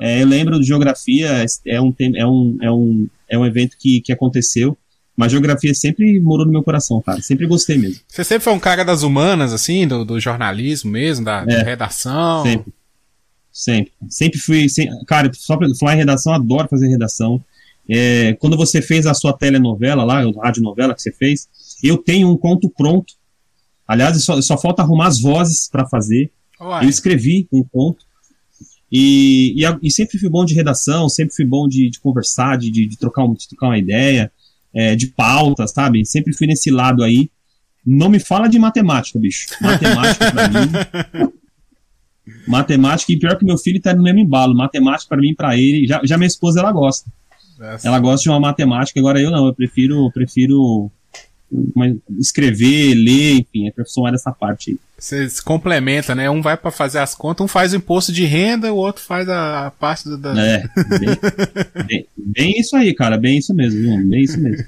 é, 0.00 0.22
eu 0.22 0.26
lembro 0.26 0.58
de 0.58 0.66
geografia, 0.66 1.44
é 1.66 1.80
um, 1.80 1.94
é 2.16 2.26
um, 2.26 2.58
é 2.62 2.70
um, 2.70 3.08
é 3.28 3.38
um 3.38 3.44
evento 3.44 3.76
que, 3.78 4.00
que 4.00 4.10
aconteceu, 4.12 4.76
mas 5.14 5.30
geografia 5.30 5.74
sempre 5.74 6.18
morou 6.20 6.46
no 6.46 6.52
meu 6.52 6.62
coração, 6.62 7.02
cara. 7.02 7.20
Sempre 7.20 7.46
gostei 7.46 7.76
mesmo. 7.76 8.00
Você 8.08 8.24
sempre 8.24 8.42
foi 8.42 8.54
um 8.54 8.58
cara 8.58 8.82
das 8.82 9.02
humanas, 9.02 9.52
assim, 9.52 9.86
do, 9.86 10.02
do 10.02 10.18
jornalismo 10.18 10.90
mesmo, 10.90 11.26
da, 11.26 11.44
é, 11.46 11.62
redação? 11.62 12.42
Sempre. 12.42 12.72
Sempre. 13.52 13.92
Sempre 14.08 14.38
fui. 14.38 14.68
Sempre, 14.70 15.04
cara, 15.04 15.30
só 15.34 15.58
pra 15.58 15.68
falar 15.78 15.94
em 15.94 15.98
redação, 15.98 16.32
adoro 16.32 16.68
fazer 16.68 16.88
redação. 16.88 17.44
É, 17.86 18.32
quando 18.40 18.56
você 18.56 18.80
fez 18.80 19.06
a 19.06 19.12
sua 19.12 19.34
telenovela 19.34 20.02
lá, 20.02 20.22
a 20.22 20.46
radionovela 20.46 20.94
que 20.94 21.02
você 21.02 21.12
fez, 21.12 21.46
eu 21.82 21.98
tenho 21.98 22.30
um 22.30 22.36
conto 22.38 22.70
pronto. 22.70 23.12
Aliás, 23.86 24.24
só, 24.24 24.40
só 24.40 24.56
falta 24.56 24.80
arrumar 24.80 25.08
as 25.08 25.20
vozes 25.20 25.68
para 25.68 25.86
fazer. 25.86 26.30
Uai. 26.58 26.86
Eu 26.86 26.88
escrevi 26.88 27.46
um 27.52 27.62
conto. 27.62 28.06
E, 28.90 29.54
e, 29.56 29.78
e, 29.82 29.90
sempre 29.90 30.18
fui 30.18 30.28
bom 30.28 30.44
de 30.44 30.54
redação, 30.54 31.08
sempre 31.08 31.34
fui 31.34 31.44
bom 31.44 31.68
de, 31.68 31.88
de 31.90 32.00
conversar, 32.00 32.58
de, 32.58 32.70
de, 32.70 32.98
trocar 32.98 33.24
um, 33.24 33.34
de 33.34 33.48
trocar 33.48 33.68
uma 33.68 33.78
ideia, 33.78 34.32
é, 34.74 34.96
de 34.96 35.06
pauta, 35.08 35.66
sabe? 35.66 36.04
Sempre 36.04 36.32
fui 36.32 36.46
nesse 36.46 36.70
lado 36.70 37.04
aí. 37.04 37.30
Não 37.86 38.08
me 38.08 38.18
fala 38.18 38.48
de 38.48 38.58
matemática, 38.58 39.18
bicho. 39.18 39.46
Matemática 39.60 40.32
pra 40.32 40.48
mim. 40.48 41.30
Matemática, 42.46 43.12
e 43.12 43.18
pior 43.18 43.36
que 43.38 43.44
meu 43.44 43.56
filho 43.56 43.80
tá 43.80 43.94
no 43.94 44.02
mesmo 44.02 44.20
embalo. 44.20 44.54
Matemática 44.54 45.08
para 45.08 45.20
mim, 45.20 45.34
para 45.34 45.56
ele. 45.56 45.86
Já, 45.86 46.00
já 46.04 46.18
minha 46.18 46.26
esposa, 46.26 46.60
ela 46.60 46.72
gosta. 46.72 47.10
Essa. 47.60 47.88
Ela 47.88 47.98
gosta 47.98 48.22
de 48.22 48.28
uma 48.28 48.40
matemática, 48.40 48.98
agora 48.98 49.20
eu 49.20 49.30
não. 49.30 49.46
Eu 49.46 49.54
prefiro, 49.54 50.10
prefiro 50.12 50.90
escrever, 52.18 52.94
ler, 52.94 53.34
enfim, 53.40 53.68
é 53.68 54.10
dessa 54.10 54.32
parte 54.32 54.70
aí. 54.70 54.78
Você 54.98 55.28
se 55.28 55.42
complementa, 55.42 56.14
né? 56.14 56.28
Um 56.28 56.42
vai 56.42 56.56
para 56.56 56.70
fazer 56.70 56.98
as 56.98 57.14
contas, 57.14 57.44
um 57.44 57.48
faz 57.48 57.72
o 57.72 57.76
imposto 57.76 58.12
de 58.12 58.24
renda, 58.24 58.72
o 58.72 58.76
outro 58.76 59.02
faz 59.02 59.28
a, 59.28 59.66
a 59.66 59.70
parte 59.70 60.16
da. 60.16 60.38
É, 60.38 60.68
bem, 60.98 61.18
bem, 61.86 62.06
bem, 62.16 62.60
isso 62.60 62.76
aí, 62.76 62.94
cara, 62.94 63.16
bem 63.16 63.38
isso 63.38 63.54
mesmo, 63.54 63.80
viu? 63.80 64.06
bem 64.06 64.22
isso 64.22 64.38
mesmo. 64.38 64.64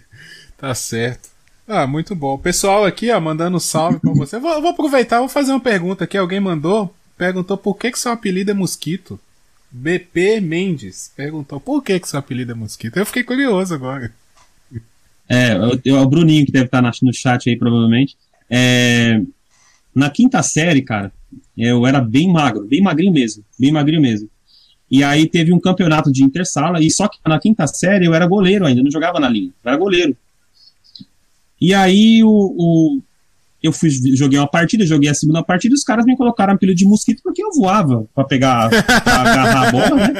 tá 0.56 0.74
certo. 0.74 1.30
Ah, 1.68 1.86
muito 1.86 2.14
bom. 2.14 2.36
Pessoal 2.38 2.84
aqui, 2.84 3.10
ó, 3.10 3.20
mandando 3.20 3.60
salve 3.60 4.00
pra 4.00 4.12
você. 4.12 4.38
Vou, 4.38 4.60
vou, 4.60 4.70
aproveitar, 4.70 5.20
vou 5.20 5.28
fazer 5.28 5.52
uma 5.52 5.60
pergunta 5.60 6.04
aqui. 6.04 6.18
Alguém 6.18 6.40
mandou, 6.40 6.94
perguntou 7.16 7.56
por 7.56 7.76
que, 7.76 7.90
que 7.90 7.98
seu 7.98 8.12
apelido 8.12 8.50
é 8.50 8.54
Mosquito. 8.54 9.18
BP 9.70 10.40
Mendes 10.40 11.10
perguntou 11.16 11.58
por 11.58 11.82
que, 11.82 11.98
que 11.98 12.08
seu 12.08 12.18
apelido 12.18 12.52
é 12.52 12.54
Mosquito. 12.54 12.96
Eu 12.96 13.06
fiquei 13.06 13.22
curioso 13.22 13.74
agora. 13.74 14.12
É, 15.32 15.56
é 15.88 15.94
o 15.94 16.06
Bruninho 16.06 16.44
que 16.44 16.52
deve 16.52 16.66
estar 16.66 16.82
no 16.82 17.14
chat 17.14 17.48
aí, 17.48 17.56
provavelmente. 17.56 18.18
É, 18.50 19.18
na 19.94 20.10
quinta 20.10 20.42
série, 20.42 20.82
cara, 20.82 21.10
eu 21.56 21.86
era 21.86 22.02
bem 22.02 22.30
magro, 22.30 22.66
bem 22.66 22.82
magrinho 22.82 23.14
mesmo, 23.14 23.42
bem 23.58 23.72
magrinho 23.72 24.02
mesmo. 24.02 24.28
E 24.90 25.02
aí 25.02 25.26
teve 25.26 25.50
um 25.50 25.58
campeonato 25.58 26.12
de 26.12 26.22
intersala, 26.22 26.82
e 26.82 26.90
só 26.90 27.08
que 27.08 27.18
na 27.26 27.40
quinta 27.40 27.66
série 27.66 28.04
eu 28.04 28.12
era 28.12 28.26
goleiro 28.26 28.66
ainda, 28.66 28.82
não 28.82 28.90
jogava 28.90 29.18
na 29.18 29.26
linha, 29.26 29.50
eu 29.64 29.70
era 29.70 29.78
goleiro. 29.78 30.14
E 31.58 31.72
aí 31.72 32.22
o, 32.22 32.28
o, 32.28 33.00
eu 33.62 33.72
fui, 33.72 33.88
joguei 34.14 34.38
uma 34.38 34.46
partida, 34.46 34.84
joguei 34.84 35.08
a 35.08 35.14
segunda 35.14 35.42
partida, 35.42 35.72
e 35.74 35.76
os 35.76 35.82
caras 35.82 36.04
me 36.04 36.14
colocaram 36.14 36.52
apelido 36.52 36.76
de 36.76 36.84
mosquito 36.84 37.22
porque 37.22 37.42
eu 37.42 37.52
voava 37.52 38.06
para 38.14 38.24
pegar, 38.24 38.68
pra 38.68 39.20
agarrar 39.20 39.68
a 39.68 39.72
bola, 39.72 39.96
né? 39.96 40.12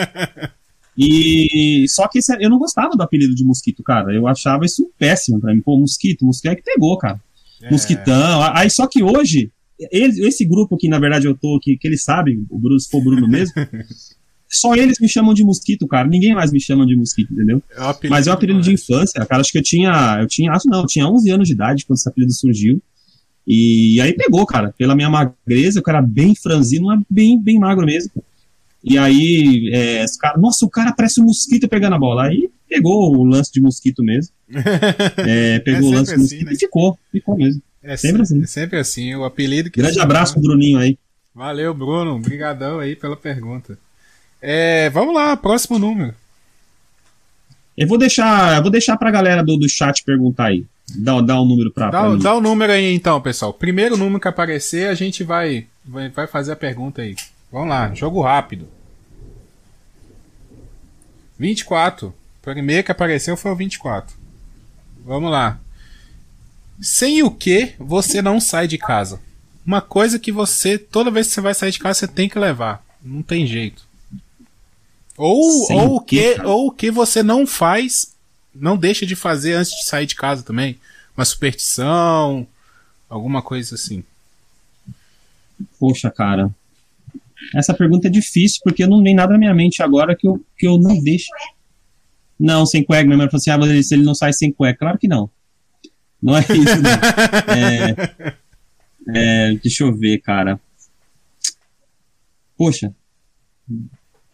E 0.96 1.86
só 1.88 2.06
que 2.06 2.18
eu 2.38 2.50
não 2.50 2.58
gostava 2.58 2.94
do 2.94 3.02
apelido 3.02 3.34
de 3.34 3.44
mosquito, 3.44 3.82
cara. 3.82 4.12
Eu 4.14 4.26
achava 4.26 4.64
isso 4.64 4.90
péssimo 4.98 5.40
para 5.40 5.54
mim. 5.54 5.62
Pô, 5.62 5.78
mosquito, 5.78 6.24
mosquito 6.24 6.52
é 6.52 6.56
que 6.56 6.62
pegou, 6.62 6.96
cara. 6.98 7.20
É. 7.62 7.70
Mosquitão. 7.70 8.42
Aí 8.54 8.68
só 8.68 8.86
que 8.86 9.02
hoje, 9.02 9.50
ele, 9.90 10.26
esse 10.26 10.44
grupo 10.44 10.76
que 10.76 10.88
na 10.88 10.98
verdade 10.98 11.26
eu 11.26 11.34
tô, 11.34 11.58
que, 11.60 11.76
que 11.76 11.88
eles 11.88 12.04
sabem, 12.04 12.44
o 12.50 12.58
Bruno, 12.58 12.78
se 12.78 12.90
for 12.90 12.98
o 12.98 13.04
Bruno 13.04 13.26
mesmo, 13.26 13.54
só 14.48 14.74
eles 14.74 14.98
me 15.00 15.08
chamam 15.08 15.32
de 15.32 15.42
mosquito, 15.42 15.86
cara. 15.86 16.06
Ninguém 16.06 16.34
mais 16.34 16.52
me 16.52 16.60
chama 16.60 16.86
de 16.86 16.94
mosquito, 16.94 17.32
entendeu? 17.32 17.62
É 17.74 18.08
Mas 18.08 18.26
é 18.26 18.30
um 18.30 18.34
apelido 18.34 18.60
de 18.60 18.72
infância, 18.72 19.24
cara. 19.24 19.40
Acho 19.40 19.50
que 19.50 19.58
eu 19.58 19.62
tinha, 19.62 20.18
eu 20.20 20.26
tinha, 20.26 20.52
acho 20.52 20.68
não, 20.68 20.80
eu 20.80 20.86
tinha 20.86 21.08
11 21.08 21.30
anos 21.30 21.48
de 21.48 21.54
idade 21.54 21.86
quando 21.86 21.96
esse 21.96 22.08
apelido 22.08 22.32
surgiu. 22.34 22.82
E 23.46 23.98
aí 24.00 24.12
pegou, 24.12 24.44
cara. 24.44 24.74
Pela 24.76 24.94
minha 24.94 25.08
magreza, 25.08 25.80
eu 25.80 25.84
era 25.88 26.02
bem 26.02 26.34
franzino, 26.34 26.86
bem, 27.08 27.40
bem 27.40 27.58
magro 27.58 27.86
mesmo. 27.86 28.10
E 28.84 28.98
aí, 28.98 29.70
é, 29.72 30.04
cara, 30.20 30.36
nossa, 30.38 30.64
o 30.64 30.70
cara 30.70 30.92
parece 30.92 31.20
um 31.20 31.24
mosquito 31.24 31.68
pegando 31.68 31.94
a 31.94 31.98
bola. 31.98 32.24
Aí 32.24 32.50
pegou 32.68 33.16
o 33.16 33.24
lance 33.24 33.52
de 33.52 33.60
mosquito 33.60 34.02
mesmo. 34.02 34.34
É, 35.18 35.58
pegou 35.60 35.90
o 35.90 35.92
lance 35.92 36.10
de 36.10 36.14
assim, 36.14 36.22
mosquito 36.22 36.46
né? 36.46 36.52
e 36.52 36.58
ficou. 36.58 36.98
Ficou 37.10 37.36
mesmo. 37.36 37.62
É 37.82 37.96
Sempre 37.96 38.22
assim. 38.22 38.42
É 38.42 38.46
sempre 38.46 38.78
assim, 38.78 39.14
o 39.14 39.24
apelido 39.24 39.70
que. 39.70 39.80
Grande 39.80 40.00
abraço 40.00 40.34
pro 40.34 40.42
Bruninho 40.42 40.78
aí. 40.78 40.98
Valeu, 41.34 41.72
Bruno. 41.72 42.16
Obrigadão 42.16 42.78
aí 42.78 42.94
pela 42.94 43.16
pergunta. 43.16 43.78
É, 44.40 44.90
vamos 44.90 45.14
lá, 45.14 45.36
próximo 45.36 45.78
número. 45.78 46.14
Eu 47.76 47.88
vou 47.88 47.96
deixar, 47.96 48.56
eu 48.56 48.62
vou 48.62 48.70
deixar 48.70 48.96
pra 48.96 49.10
galera 49.10 49.42
do, 49.42 49.56
do 49.56 49.68
chat 49.68 50.04
perguntar 50.04 50.46
aí. 50.46 50.66
Dá, 50.96 51.20
dá 51.20 51.40
um 51.40 51.46
número 51.46 51.70
pra, 51.72 51.88
pra 51.88 52.02
Dá, 52.02 52.08
mim. 52.10 52.18
dá 52.18 52.34
o 52.34 52.40
número 52.40 52.72
aí 52.72 52.92
então, 52.94 53.20
pessoal. 53.20 53.52
Primeiro 53.52 53.96
número 53.96 54.20
que 54.20 54.28
aparecer, 54.28 54.88
a 54.88 54.94
gente 54.94 55.24
vai, 55.24 55.66
vai, 55.84 56.08
vai 56.10 56.26
fazer 56.26 56.52
a 56.52 56.56
pergunta 56.56 57.02
aí. 57.02 57.14
Vamos 57.52 57.68
lá, 57.68 57.94
jogo 57.94 58.22
rápido. 58.22 58.66
24. 61.38 62.08
O 62.08 62.14
primeiro 62.40 62.82
que 62.82 62.90
apareceu 62.90 63.36
foi 63.36 63.50
o 63.50 63.56
24. 63.56 64.16
Vamos 65.04 65.30
lá. 65.30 65.60
Sem 66.80 67.22
o 67.22 67.30
que 67.30 67.74
você 67.78 68.22
não 68.22 68.40
sai 68.40 68.66
de 68.66 68.78
casa? 68.78 69.20
Uma 69.64 69.80
coisa 69.80 70.18
que 70.18 70.32
você, 70.32 70.78
toda 70.78 71.10
vez 71.10 71.28
que 71.28 71.34
você 71.34 71.40
vai 71.40 71.54
sair 71.54 71.70
de 71.70 71.78
casa, 71.78 72.00
você 72.00 72.08
tem 72.08 72.28
que 72.28 72.38
levar. 72.38 72.84
Não 73.02 73.22
tem 73.22 73.46
jeito. 73.46 73.86
Ou, 75.16 75.66
Sem 75.66 75.78
ou, 75.78 75.96
o 75.96 76.00
que, 76.00 76.36
cara? 76.36 76.48
ou 76.48 76.68
o 76.68 76.72
que 76.72 76.90
você 76.90 77.22
não 77.22 77.46
faz, 77.46 78.14
não 78.54 78.76
deixa 78.76 79.04
de 79.04 79.14
fazer 79.14 79.54
antes 79.54 79.72
de 79.72 79.84
sair 79.84 80.06
de 80.06 80.16
casa 80.16 80.42
também. 80.42 80.80
Uma 81.16 81.24
superstição, 81.24 82.46
alguma 83.08 83.42
coisa 83.42 83.74
assim. 83.74 84.02
Poxa, 85.78 86.10
cara. 86.10 86.50
Essa 87.54 87.74
pergunta 87.74 88.08
é 88.08 88.10
difícil 88.10 88.60
porque 88.64 88.86
não 88.86 89.02
vem 89.02 89.14
nada 89.14 89.32
na 89.32 89.38
minha 89.38 89.54
mente 89.54 89.82
agora 89.82 90.16
que 90.16 90.26
eu, 90.26 90.44
que 90.56 90.66
eu 90.66 90.78
não 90.78 91.00
deixo. 91.02 91.26
Não, 92.38 92.64
sem 92.66 92.82
cueca. 92.82 93.04
Minha 93.04 93.16
mãe 93.18 93.26
falou 93.28 93.38
assim: 93.38 93.50
ah, 93.50 93.58
mas 93.58 93.70
ele- 93.70 93.82
se 93.82 93.94
ele 93.94 94.02
não 94.04 94.14
sai 94.14 94.32
sem 94.32 94.52
cueca. 94.52 94.78
Claro 94.80 94.98
que 94.98 95.08
não. 95.08 95.30
Não 96.20 96.36
é 96.36 96.40
isso, 96.40 96.80
não. 96.82 96.90
É, 99.14 99.48
é, 99.50 99.54
deixa 99.56 99.82
eu 99.84 99.92
ver, 99.94 100.18
cara. 100.18 100.60
Poxa. 102.56 102.94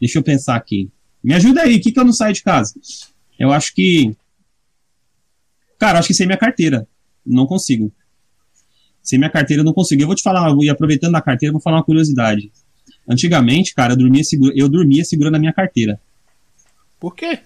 Deixa 0.01 0.19
eu 0.19 0.23
pensar 0.23 0.57
aqui. 0.57 0.91
Me 1.25 1.35
ajuda 1.35 1.63
aí, 1.63 1.77
o 1.77 1.81
que, 1.81 1.91
que 1.93 1.99
eu 1.99 2.05
não 2.05 2.13
saio 2.13 2.35
de 2.35 2.43
casa? 2.43 2.75
Eu 3.39 3.51
acho 3.53 3.75
que. 3.75 4.15
Cara, 5.79 5.97
eu 5.97 6.01
acho 6.01 6.09
que 6.09 6.15
sem 6.15 6.27
minha 6.27 6.39
carteira. 6.39 6.87
Não 7.25 7.47
consigo. 7.47 7.93
Sem 9.03 9.19
minha 9.19 9.31
carteira 9.31 9.61
eu 9.63 9.65
não 9.65 9.73
consigo. 9.73 10.03
Eu 10.03 10.07
vou 10.07 10.17
te 10.17 10.23
falar, 10.23 10.55
e 10.61 10.69
aproveitando 10.69 11.15
a 11.15 11.23
carteira, 11.23 11.51
eu 11.51 11.55
vou 11.55 11.63
falar 11.63 11.79
uma 11.79 11.85
curiosidade. 11.85 12.53
Antigamente, 13.09 13.75
cara, 13.75 13.93
eu 13.95 13.97
dormia, 13.97 14.23
segura, 14.23 14.53
eu 14.57 14.69
dormia 14.69 15.05
segurando 15.05 15.37
a 15.37 15.39
minha 15.39 15.53
carteira, 15.53 16.01
Por 17.01 17.15
quê? 17.15 17.41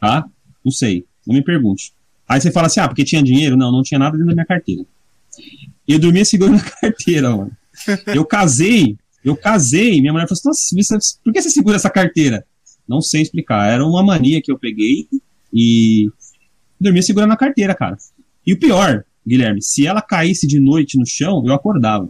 tá? 0.00 0.24
Não 0.64 0.72
sei, 0.72 1.04
não 1.26 1.34
me 1.34 1.42
pergunte. 1.42 1.92
Aí 2.28 2.40
você 2.40 2.50
fala 2.50 2.66
assim, 2.68 2.80
ah, 2.80 2.88
porque 2.88 3.04
tinha 3.04 3.22
dinheiro? 3.22 3.56
Não, 3.56 3.70
não 3.70 3.82
tinha 3.82 3.98
nada 3.98 4.12
dentro 4.12 4.28
da 4.28 4.34
minha 4.34 4.46
carteira. 4.46 4.84
Eu 5.86 5.98
dormia 5.98 6.24
segurando 6.24 6.56
a 6.58 6.62
carteira, 6.80 7.36
mano. 7.36 7.50
Eu 8.14 8.24
casei, 8.24 8.96
eu 9.24 9.36
casei, 9.36 10.00
minha 10.00 10.12
mulher 10.12 10.26
falou 10.26 10.38
assim, 10.52 10.76
nossa, 10.76 10.98
você- 10.98 11.16
por 11.22 11.32
que 11.32 11.42
você 11.42 11.50
segura 11.50 11.76
essa 11.76 11.90
carteira? 11.90 12.44
Não 12.88 13.00
sei 13.00 13.22
explicar, 13.22 13.68
era 13.70 13.84
uma 13.86 14.02
mania 14.02 14.40
que 14.42 14.50
eu 14.50 14.58
peguei 14.58 15.06
e 15.52 16.08
dormia 16.80 17.02
segurando 17.02 17.32
a 17.32 17.36
carteira, 17.36 17.74
cara. 17.74 17.96
E 18.46 18.52
o 18.52 18.58
pior, 18.58 19.04
Guilherme, 19.26 19.62
se 19.62 19.86
ela 19.86 20.02
caísse 20.02 20.46
de 20.46 20.58
noite 20.58 20.98
no 20.98 21.06
chão, 21.06 21.42
eu 21.46 21.52
acordava. 21.54 22.08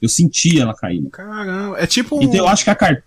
Eu 0.00 0.08
sentia 0.08 0.62
ela 0.62 0.74
caindo. 0.74 1.10
Caramba, 1.10 1.78
é 1.78 1.86
tipo 1.86 2.16
um. 2.18 2.22
Então 2.22 2.36
eu 2.38 2.48
acho 2.48 2.64
que 2.64 2.70
a 2.70 2.74
carteira. 2.74 3.04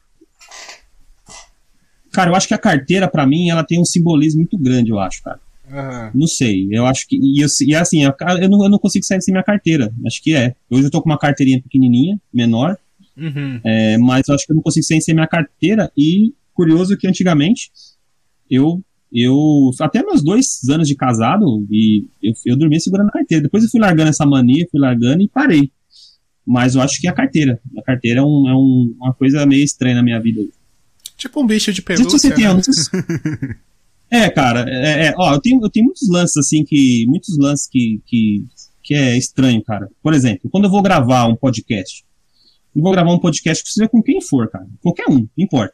Cara, 2.11 2.29
eu 2.29 2.35
acho 2.35 2.47
que 2.47 2.53
a 2.53 2.57
carteira, 2.59 3.07
pra 3.07 3.25
mim, 3.25 3.49
ela 3.49 3.63
tem 3.63 3.79
um 3.81 3.85
simbolismo 3.85 4.39
muito 4.41 4.57
grande, 4.57 4.91
eu 4.91 4.99
acho, 4.99 5.23
cara. 5.23 5.39
Aham. 5.71 6.11
Não 6.13 6.27
sei, 6.27 6.67
eu 6.71 6.85
acho 6.85 7.07
que. 7.07 7.15
E, 7.17 7.41
eu, 7.43 7.47
e 7.65 7.75
assim, 7.75 8.05
a- 8.05 8.15
eu 8.39 8.49
não, 8.49 8.63
eu 8.63 8.69
não 8.69 8.77
consigo 8.77 9.03
sair 9.05 9.21
sem 9.21 9.31
minha 9.33 9.43
carteira. 9.43 9.91
Acho 10.05 10.21
que 10.21 10.35
é. 10.35 10.55
Hoje 10.69 10.83
eu 10.85 10.91
tô 10.91 11.01
com 11.01 11.09
uma 11.09 11.17
carteirinha 11.17 11.61
pequenininha, 11.61 12.19
menor, 12.31 12.77
Uhum. 13.17 13.59
é, 13.63 13.97
mas 13.97 14.27
eu 14.27 14.35
acho 14.35 14.45
que 14.45 14.51
eu 14.51 14.55
não 14.55 14.61
consigo 14.63 14.85
sair 14.85 15.01
sem 15.01 15.15
minha 15.15 15.27
carteira. 15.27 15.91
E 15.97 16.33
curioso 16.53 16.95
que 16.97 17.07
antigamente, 17.07 17.71
eu. 18.49 18.81
Eu. 19.11 19.69
Até 19.79 20.03
meus 20.03 20.23
dois 20.23 20.59
anos 20.69 20.87
de 20.87 20.95
casado, 20.95 21.65
e 21.71 22.05
eu, 22.21 22.33
eu 22.47 22.57
dormia 22.57 22.79
segurando 22.79 23.09
a 23.09 23.11
carteira. 23.11 23.43
Depois 23.43 23.63
eu 23.63 23.69
fui 23.69 23.79
largando 23.79 24.09
essa 24.09 24.25
mania, 24.25 24.67
fui 24.69 24.79
largando 24.79 25.21
e 25.23 25.29
parei. 25.29 25.71
Mas 26.45 26.75
eu 26.75 26.81
acho 26.81 26.99
que 26.99 27.07
a 27.07 27.13
carteira. 27.13 27.59
A 27.77 27.81
carteira 27.81 28.19
é, 28.19 28.23
um, 28.23 28.49
é 28.49 28.53
um- 28.55 28.95
uma 28.99 29.13
coisa 29.13 29.45
meio 29.45 29.63
estranha 29.63 29.95
na 29.95 30.03
minha 30.03 30.19
vida. 30.19 30.41
Tipo 31.17 31.41
um 31.41 31.47
bicho 31.47 31.71
de 31.71 31.81
Não 31.87 31.95
sei 31.95 32.05
se 32.05 32.19
você 32.19 32.33
pelúcia. 32.33 32.91
tem, 32.91 32.99
né? 33.01 33.09
se- 33.13 33.55
É, 34.11 34.29
cara, 34.29 34.63
é, 34.69 35.07
é, 35.07 35.13
ó, 35.17 35.33
eu 35.33 35.41
tenho, 35.41 35.59
eu 35.63 35.69
tenho 35.71 35.85
muitos 35.85 36.07
lances 36.07 36.37
assim 36.37 36.63
que. 36.63 37.05
Muitos 37.07 37.35
lances 37.39 37.67
que, 37.67 37.99
que, 38.05 38.45
que 38.83 38.93
é 38.93 39.17
estranho, 39.17 39.63
cara. 39.63 39.89
Por 40.03 40.13
exemplo, 40.13 40.49
quando 40.51 40.65
eu 40.65 40.69
vou 40.69 40.83
gravar 40.83 41.25
um 41.27 41.35
podcast, 41.35 42.03
eu 42.75 42.81
vou 42.83 42.91
gravar 42.91 43.11
um 43.11 43.19
podcast 43.19 43.63
seja 43.71 43.87
com 43.89 44.03
quem 44.03 44.21
for, 44.21 44.47
cara. 44.51 44.67
Qualquer 44.81 45.09
um, 45.09 45.19
não 45.19 45.27
importa. 45.37 45.73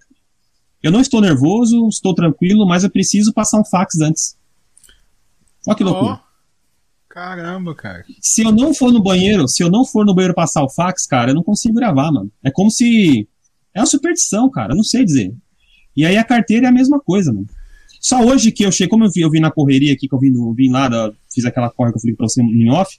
Eu 0.81 0.91
não 0.91 1.01
estou 1.01 1.19
nervoso, 1.19 1.85
estou 1.89 2.13
tranquilo, 2.15 2.65
mas 2.65 2.85
eu 2.85 2.89
preciso 2.89 3.33
passar 3.33 3.59
um 3.59 3.65
fax 3.65 3.99
antes. 3.99 4.37
Olha 5.67 5.75
que 5.75 5.83
loucura. 5.83 6.21
Caramba, 7.19 7.75
cara. 7.75 8.05
Se 8.21 8.41
eu 8.43 8.51
não 8.51 8.73
for 8.73 8.93
no 8.93 9.03
banheiro, 9.03 9.45
se 9.45 9.61
eu 9.61 9.69
não 9.69 9.83
for 9.85 10.05
no 10.05 10.15
banheiro 10.15 10.33
passar 10.33 10.63
o 10.63 10.69
fax, 10.69 11.05
cara, 11.05 11.31
eu 11.31 11.35
não 11.35 11.43
consigo 11.43 11.73
gravar, 11.75 12.09
mano. 12.13 12.31
É 12.41 12.49
como 12.49 12.71
se. 12.71 13.27
É 13.75 13.81
uma 13.81 13.85
superstição, 13.85 14.49
cara, 14.49 14.71
eu 14.71 14.77
não 14.77 14.83
sei 14.85 15.03
dizer. 15.03 15.35
E 15.97 16.05
aí 16.05 16.15
a 16.15 16.23
carteira 16.23 16.67
é 16.67 16.69
a 16.69 16.71
mesma 16.71 16.97
coisa, 16.97 17.33
mano. 17.33 17.45
Só 17.99 18.23
hoje 18.23 18.53
que 18.53 18.63
eu 18.65 18.71
cheguei, 18.71 18.87
como 18.87 19.03
eu 19.03 19.11
vi, 19.11 19.19
eu 19.19 19.29
vim 19.29 19.41
na 19.41 19.51
correria 19.51 19.93
aqui, 19.93 20.07
que 20.07 20.15
eu 20.15 20.19
vim, 20.19 20.29
no- 20.29 20.53
vim 20.53 20.69
lá, 20.71 20.87
da- 20.87 21.11
fiz 21.33 21.43
aquela 21.43 21.69
corre 21.69 21.91
que 21.91 21.97
eu 21.97 22.01
falei 22.01 22.15
pra 22.15 22.25
você 22.25 22.41
em 22.41 22.69
off, 22.71 22.97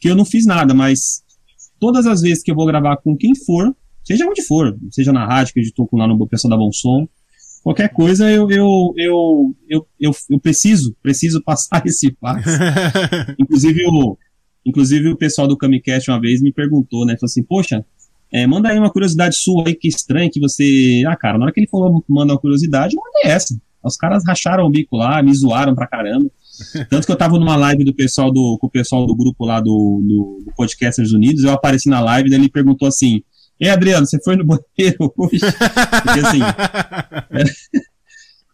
que 0.00 0.08
eu 0.10 0.16
não 0.16 0.24
fiz 0.24 0.44
nada, 0.44 0.74
mas 0.74 1.22
todas 1.78 2.04
as 2.04 2.20
vezes 2.20 2.42
que 2.42 2.50
eu 2.50 2.56
vou 2.56 2.66
gravar 2.66 2.96
com 2.96 3.16
quem 3.16 3.32
for, 3.36 3.72
seja 4.02 4.26
onde 4.26 4.42
for, 4.42 4.76
seja 4.90 5.12
na 5.12 5.24
rádio, 5.24 5.54
que 5.54 5.60
eu 5.60 5.62
estou 5.62 5.86
com 5.86 5.96
lá 5.96 6.08
no 6.08 6.26
pessoal 6.26 6.50
da 6.50 6.56
Bom 6.56 6.72
Som, 6.72 7.08
qualquer 7.62 7.88
coisa 7.88 8.30
eu, 8.30 8.50
eu, 8.50 8.94
eu, 8.96 9.54
eu, 9.68 9.88
eu, 10.00 10.12
eu 10.30 10.40
preciso, 10.40 10.94
preciso 11.02 11.42
passar 11.42 11.82
esse 11.86 12.16
fax. 12.20 12.44
Inclusive 13.38 13.84
o, 13.86 14.18
inclusive 14.64 15.08
o 15.08 15.16
pessoal 15.16 15.46
do 15.46 15.56
Camicast 15.56 16.10
uma 16.10 16.20
vez 16.20 16.42
me 16.42 16.52
perguntou, 16.52 17.06
né? 17.06 17.14
Falou 17.14 17.26
assim, 17.26 17.42
poxa, 17.42 17.84
é, 18.32 18.46
manda 18.46 18.68
aí 18.68 18.78
uma 18.78 18.90
curiosidade 18.90 19.36
sua 19.36 19.68
aí, 19.68 19.74
que 19.74 19.88
estranha 19.88 20.30
que 20.30 20.40
você. 20.40 21.04
Ah, 21.06 21.16
cara, 21.16 21.38
na 21.38 21.44
hora 21.44 21.52
que 21.52 21.60
ele 21.60 21.68
falou 21.68 22.02
manda 22.08 22.32
uma 22.32 22.40
curiosidade, 22.40 22.96
eu 22.96 23.02
mandei 23.02 23.30
essa. 23.30 23.54
Os 23.84 23.96
caras 23.96 24.22
racharam 24.24 24.64
o 24.64 24.70
bico 24.70 24.96
lá, 24.96 25.22
me 25.22 25.34
zoaram 25.34 25.74
pra 25.74 25.88
caramba. 25.88 26.30
Tanto 26.88 27.06
que 27.06 27.12
eu 27.12 27.16
tava 27.16 27.38
numa 27.38 27.56
live 27.56 27.84
do 27.84 27.92
pessoal 27.92 28.30
do, 28.30 28.56
com 28.60 28.68
o 28.68 28.70
pessoal 28.70 29.06
do 29.06 29.16
grupo 29.16 29.44
lá 29.44 29.60
do, 29.60 30.00
do, 30.02 30.44
do 30.46 30.52
Podcasters 30.56 31.12
Unidos, 31.12 31.42
eu 31.42 31.50
apareci 31.50 31.88
na 31.88 32.00
live, 32.00 32.30
daí 32.30 32.38
ele 32.38 32.48
perguntou 32.48 32.86
assim: 32.86 33.22
Ei, 33.62 33.70
Adriano, 33.70 34.04
você 34.04 34.18
foi 34.22 34.34
no 34.34 34.44
banheiro 34.44 35.12
hoje? 35.16 35.38
Porque 36.02 36.20
assim, 36.20 36.40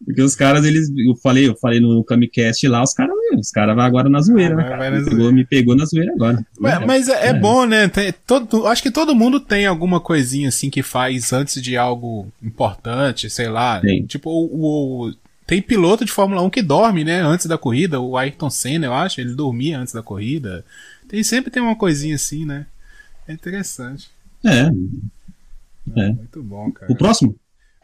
porque 0.05 0.21
os 0.21 0.35
caras, 0.35 0.63
eles. 0.65 0.89
Eu 0.97 1.15
falei, 1.15 1.47
eu 1.47 1.55
falei 1.57 1.79
no 1.79 2.03
Camicast 2.03 2.65
lá, 2.67 2.81
os 2.81 2.93
caras, 2.93 3.13
os 3.37 3.51
caras 3.51 3.75
vão 3.75 3.83
agora 3.83 4.07
na 4.09 4.21
zoeira, 4.21 4.55
né? 4.55 4.63
Vai- 4.63 4.77
cara? 4.79 4.99
me, 5.01 5.05
pegou, 5.09 5.31
me 5.33 5.45
pegou 5.45 5.75
na 5.75 5.85
zoeira 5.85 6.13
agora. 6.13 6.45
Mas, 6.59 6.85
mas 6.85 7.09
é, 7.09 7.27
é 7.29 7.33
bom, 7.33 7.65
né? 7.65 7.87
Tem, 7.89 8.13
todo, 8.25 8.65
acho 8.67 8.81
que 8.81 8.91
todo 8.91 9.13
mundo 9.15 9.39
tem 9.39 9.65
alguma 9.65 9.99
coisinha 9.99 10.47
assim 10.49 10.69
que 10.69 10.81
faz 10.81 11.33
antes 11.33 11.61
de 11.61 11.75
algo 11.75 12.31
importante, 12.41 13.29
sei 13.29 13.49
lá. 13.49 13.81
Tem. 13.81 14.05
Tipo, 14.05 14.29
o, 14.29 15.07
o- 15.09 15.13
tem 15.45 15.61
piloto 15.61 16.05
de 16.05 16.11
Fórmula 16.11 16.41
1 16.43 16.49
que 16.51 16.61
dorme, 16.61 17.03
né? 17.03 17.21
Antes 17.21 17.47
da 17.47 17.57
corrida. 17.57 17.99
O 17.99 18.15
Ayrton 18.15 18.49
Senna, 18.51 18.85
eu 18.85 18.93
acho, 18.93 19.19
ele 19.19 19.33
dormia 19.33 19.79
antes 19.79 19.93
da 19.93 20.03
corrida. 20.03 20.63
Tem 21.07 21.23
sempre 21.23 21.49
tem 21.51 21.61
uma 21.61 21.75
coisinha 21.75 22.13
assim, 22.15 22.45
né? 22.45 22.67
É 23.27 23.33
interessante. 23.33 24.07
É. 24.45 24.69
É. 26.01 26.09
Muito 26.13 26.43
bom, 26.43 26.71
cara. 26.71 26.91
O 26.91 26.95
próximo? 26.95 27.35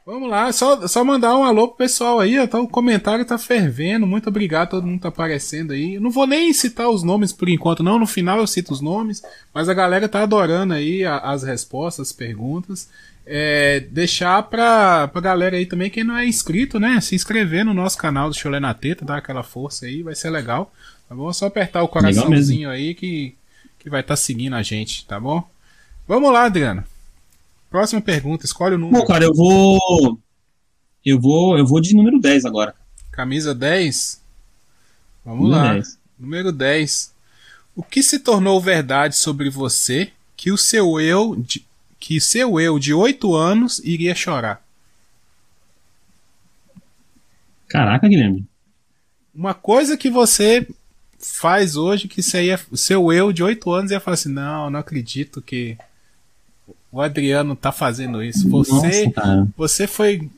Vamos 0.05 0.29
lá, 0.29 0.51
só, 0.53 0.87
só 0.87 1.03
mandar 1.03 1.35
um 1.35 1.43
alô 1.43 1.67
pro 1.69 1.77
pessoal 1.77 2.19
aí, 2.19 2.37
ó, 2.37 2.45
tá, 2.45 2.61
o 2.61 2.67
comentário 2.67 3.25
tá 3.25 3.39
fervendo, 3.39 4.05
muito 4.05 4.29
obrigado, 4.29 4.69
todo 4.69 4.85
mundo 4.85 5.01
tá 5.01 5.07
aparecendo 5.07 5.73
aí. 5.73 5.95
Eu 5.95 6.01
não 6.01 6.11
vou 6.11 6.27
nem 6.27 6.53
citar 6.53 6.87
os 6.89 7.01
nomes 7.01 7.33
por 7.33 7.49
enquanto, 7.49 7.81
não, 7.81 7.97
no 7.97 8.05
final 8.05 8.37
eu 8.37 8.45
cito 8.45 8.71
os 8.71 8.81
nomes, 8.81 9.23
mas 9.51 9.67
a 9.67 9.73
galera 9.73 10.07
tá 10.07 10.21
adorando 10.21 10.75
aí 10.75 11.03
a- 11.03 11.17
as 11.17 11.41
respostas, 11.41 12.09
as 12.09 12.13
perguntas. 12.13 12.87
É, 13.25 13.79
deixar 13.79 14.43
pra, 14.43 15.07
pra 15.07 15.19
galera 15.19 15.57
aí 15.57 15.65
também, 15.65 15.89
quem 15.89 16.03
não 16.03 16.15
é 16.15 16.27
inscrito, 16.27 16.79
né, 16.79 17.01
se 17.01 17.15
inscrever 17.15 17.65
no 17.65 17.73
nosso 17.73 17.97
canal 17.97 18.29
do 18.29 18.35
Cholé 18.35 18.59
na 18.59 18.75
Teta, 18.75 19.03
dar 19.03 19.17
aquela 19.17 19.41
força 19.41 19.87
aí, 19.87 20.03
vai 20.03 20.13
ser 20.13 20.29
legal, 20.29 20.71
tá 21.09 21.15
bom? 21.15 21.27
É 21.31 21.33
só 21.33 21.47
apertar 21.47 21.81
o 21.81 21.87
coraçãozinho 21.87 22.69
aí 22.69 22.93
que, 22.93 23.33
que 23.79 23.89
vai 23.89 24.01
estar 24.01 24.13
tá 24.13 24.17
seguindo 24.17 24.55
a 24.55 24.61
gente, 24.61 25.03
tá 25.07 25.19
bom? 25.19 25.43
Vamos 26.07 26.31
lá, 26.31 26.45
Adriano. 26.45 26.83
Próxima 27.69 28.01
pergunta, 28.01 28.45
escolhe 28.45 28.75
o 28.75 28.77
número. 28.77 28.99
Bom, 29.01 29.07
cara, 29.07 29.25
eu 29.25 29.33
vou. 29.33 30.19
Eu 31.03 31.19
vou. 31.19 31.57
Eu 31.57 31.65
vou 31.65 31.81
de 31.81 31.95
número 31.95 32.19
10 32.19 32.45
agora. 32.45 32.75
Camisa 33.11 33.53
10. 33.53 34.21
Vamos 35.23 35.43
Número 35.49 35.61
lá. 35.63 35.73
10. 35.73 35.97
Número 36.19 36.51
10. 36.51 37.13
O 37.75 37.83
que 37.83 38.01
se 38.03 38.19
tornou 38.19 38.61
verdade 38.61 39.15
sobre 39.17 39.49
você 39.49 40.11
que 40.37 40.51
o 40.51 40.57
seu 40.57 40.99
eu 40.99 41.35
de- 41.35 41.65
que 41.99 42.21
seu 42.21 42.59
eu 42.59 42.77
de 42.79 42.93
8 42.93 43.33
anos 43.35 43.79
iria 43.79 44.13
chorar? 44.15 44.63
Caraca, 47.67 48.07
Guilherme. 48.07 48.45
Uma 49.33 49.53
coisa 49.53 49.97
que 49.97 50.09
você 50.09 50.67
faz 51.19 51.75
hoje 51.75 52.07
que 52.07 52.21
você 52.21 52.43
ia, 52.45 52.59
seu 52.75 53.11
eu 53.11 53.33
de 53.33 53.43
8 53.43 53.71
anos 53.71 53.91
ia 53.91 53.99
falar 53.99 54.13
assim: 54.13 54.29
não, 54.29 54.69
não 54.69 54.79
acredito 54.79 55.41
que 55.41 55.77
o 56.95 57.01
Adriano 57.01 57.57
tá 57.57 57.73
fazendo 57.73 58.23
isso. 58.23 58.47
Você, 58.47 59.11
Nossa, 59.13 59.47
você 59.57 59.85
foi. 59.85 60.29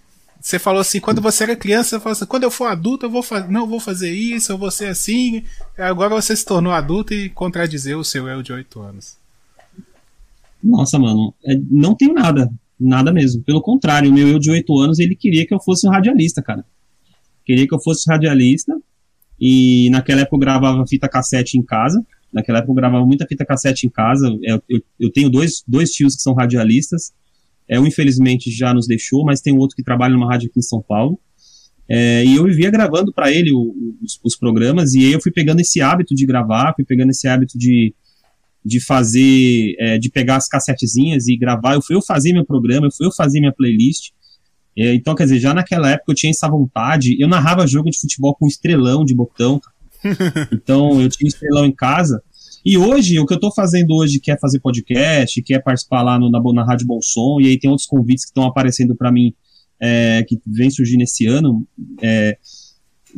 Você 0.42 0.58
falou 0.58 0.82
assim, 0.82 1.00
quando 1.00 1.22
você 1.22 1.44
era 1.44 1.56
criança, 1.56 1.90
você 1.90 2.00
falou 2.00 2.14
assim, 2.14 2.26
quando 2.26 2.44
eu 2.46 2.52
for 2.52 2.66
adulto, 2.66 3.06
eu 3.06 3.12
vou 3.12 3.22
fazer. 3.22 3.48
Não, 3.48 3.68
vou 3.68 3.80
fazer 3.80 4.12
isso, 4.12 4.52
eu 4.52 4.58
vou 4.58 4.72
ser 4.72 4.88
assim. 4.88 5.44
Agora 5.78 6.16
você 6.16 6.36
se 6.36 6.44
tornou 6.44 6.74
adulto 6.74 7.14
e 7.14 7.30
contradizer 7.30 7.96
o 7.96 8.04
seu 8.04 8.28
eu 8.28 8.42
de 8.42 8.52
8 8.52 8.80
anos. 8.82 9.18
Nossa, 10.64 10.98
mano, 10.98 11.32
é, 11.46 11.56
não 11.70 11.94
tenho 11.94 12.16
nada. 12.16 12.50
Nada 12.80 13.14
mesmo. 13.14 13.44
Pelo 13.44 13.62
contrário, 13.62 14.10
o 14.10 14.14
meu 14.14 14.28
eu 14.28 14.40
de 14.40 14.50
8 14.50 14.80
anos, 14.80 14.98
ele 14.98 15.16
queria 15.16 15.46
que 15.46 15.54
eu 15.54 15.60
fosse 15.60 15.88
um 15.88 15.92
radialista, 15.92 16.42
cara. 16.42 16.66
Queria 17.46 17.68
que 17.68 17.74
eu 17.76 17.80
fosse 17.80 18.10
radialista. 18.10 18.76
E 19.40 19.92
naquela 19.92 20.22
época 20.22 20.38
eu 20.38 20.40
gravava 20.40 20.88
fita 20.88 21.08
cassete 21.08 21.56
em 21.56 21.62
casa. 21.62 22.04
Naquela 22.32 22.60
época 22.60 22.72
eu 22.72 22.76
gravava 22.76 23.06
muita 23.06 23.26
fita 23.26 23.46
cassete 23.46 23.88
em 23.88 23.90
casa. 23.90 24.28
Eu, 24.44 24.62
eu, 24.70 24.82
eu 25.00 25.12
tenho 25.12 25.30
dois, 25.30 25.64
dois 25.68 25.92
tios 25.92 26.16
que 26.16 26.22
são 26.22 26.34
radialistas. 26.34 27.14
É, 27.70 27.80
um, 27.80 27.86
infelizmente, 27.86 28.50
já 28.50 28.74
nos 28.74 28.88
deixou, 28.88 29.26
mas 29.26 29.42
tem 29.42 29.58
outro 29.58 29.76
que 29.76 29.84
trabalha 29.84 30.14
numa 30.14 30.30
rádio 30.30 30.50
aqui 30.50 30.60
em 30.60 30.64
São 30.64 30.82
Paulo. 30.82 31.20
É, 31.90 32.26
e 32.26 32.36
eu 32.36 32.44
vivia 32.46 32.70
gravando 32.70 33.14
para 33.14 33.32
ele 33.32 33.52
o, 33.52 33.74
os, 34.04 34.20
os, 34.24 34.38
programas, 34.38 34.94
e 34.94 35.06
aí 35.06 35.14
eu 35.14 35.22
fui 35.22 35.32
pegando 35.32 35.62
esse 35.62 35.80
hábito 35.80 36.14
de 36.14 36.26
gravar, 36.26 36.74
fui 36.76 36.84
pegando 36.84 37.12
esse 37.12 37.30
hábito 37.30 37.58
de, 37.58 37.96
de 38.64 38.82
fazer, 38.82 39.74
é, 39.80 39.98
de 39.98 40.10
pegar 40.10 40.36
as 40.36 40.48
cassetezinhas 40.48 41.28
e 41.28 41.38
gravar. 41.38 41.76
Eu 41.76 41.82
fui 41.82 41.96
eu 41.96 42.02
fazer 42.02 42.34
meu 42.34 42.46
programa, 42.46 42.88
eu 42.88 42.92
fui 42.92 43.08
eu 43.08 43.12
fazer 43.12 43.40
minha 43.40 43.54
playlist. 43.54 44.12
É, 44.78 44.94
então, 44.94 45.16
quer 45.16 45.24
dizer, 45.24 45.40
já 45.40 45.54
naquela 45.54 45.90
época 45.90 46.12
eu 46.12 46.16
tinha 46.16 46.30
essa 46.30 46.48
vontade. 46.50 47.16
Eu 47.20 47.28
narrava 47.28 47.66
jogo 47.66 47.90
de 47.90 48.00
futebol 48.00 48.36
com 48.36 48.48
estrelão 48.48 49.06
de 49.06 49.16
botão. 49.16 49.60
Então, 50.52 51.02
eu 51.02 51.10
tinha 51.10 51.28
estrelão 51.28 51.66
em 51.66 51.72
casa. 51.72 52.22
E 52.66 52.78
hoje, 52.78 53.20
o 53.20 53.26
que 53.26 53.34
eu 53.34 53.38
estou 53.38 53.54
fazendo 53.54 53.96
hoje, 53.96 54.20
que 54.20 54.32
é 54.32 54.38
fazer 54.38 54.60
podcast, 54.60 55.42
que 55.42 55.54
é 55.54 55.60
participar 55.60 56.02
lá 56.02 56.20
no, 56.20 56.30
na, 56.30 56.42
na 56.54 56.66
Rádio 56.66 56.86
Bom 56.86 57.02
Som, 57.02 57.40
e 57.40 57.48
aí 57.48 57.60
tem 57.60 57.70
outros 57.70 57.88
convites 57.88 58.26
que 58.26 58.32
estão 58.32 58.46
aparecendo 58.46 58.96
para 58.96 59.12
mim, 59.12 59.34
é, 59.80 60.24
que 60.28 60.38
vem 60.46 60.70
surgindo 60.70 61.02
esse 61.02 61.26
ano, 61.26 61.66
é, 62.02 62.38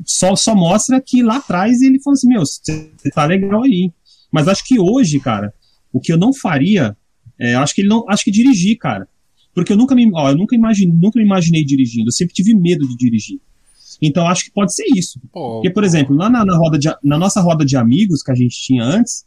só, 0.06 0.36
só 0.36 0.56
mostra 0.56 1.02
que 1.02 1.24
lá 1.24 1.38
atrás 1.38 1.82
ele 1.82 2.00
falou 2.02 2.14
assim, 2.14 2.28
meu, 2.28 2.42
você 2.46 2.92
tá 3.14 3.26
legal 3.26 3.64
aí. 3.64 3.92
Mas 4.32 4.48
acho 4.48 4.64
que 4.64 4.80
hoje, 4.80 5.20
cara, 5.20 5.54
o 5.92 6.00
que 6.00 6.14
eu 6.14 6.18
não 6.18 6.34
faria, 6.34 6.96
é, 7.40 7.56
acho 7.56 7.74
que 7.74 7.82
ele 7.82 7.90
não, 7.90 8.06
acho 8.08 8.24
que 8.24 8.32
dirigir, 8.32 8.78
cara. 8.78 9.08
Porque 9.54 9.74
eu 9.74 9.78
nunca 9.78 9.96
me, 9.96 10.10
ó, 10.14 10.30
eu 10.30 10.38
nunca 10.38 10.56
imaginei, 10.56 10.94
nunca 10.96 11.20
me 11.20 11.26
imaginei 11.26 11.66
dirigindo, 11.66 12.10
eu 12.10 12.14
sempre 12.14 12.34
tive 12.34 12.54
medo 12.54 12.88
de 12.88 12.96
dirigir. 12.96 13.40
Então 14.02 14.28
acho 14.28 14.46
que 14.46 14.52
pode 14.52 14.74
ser 14.74 14.86
isso. 14.96 15.20
Pô, 15.32 15.56
Porque, 15.56 15.70
por 15.70 15.84
exemplo, 15.84 16.16
lá 16.16 16.30
na, 16.30 16.46
na, 16.46 16.58
roda 16.58 16.78
de, 16.78 16.90
na 17.04 17.18
nossa 17.18 17.42
roda 17.42 17.66
de 17.66 17.76
amigos 17.76 18.22
que 18.22 18.32
a 18.32 18.36
gente 18.36 18.60
tinha 18.60 18.84
antes, 18.84 19.26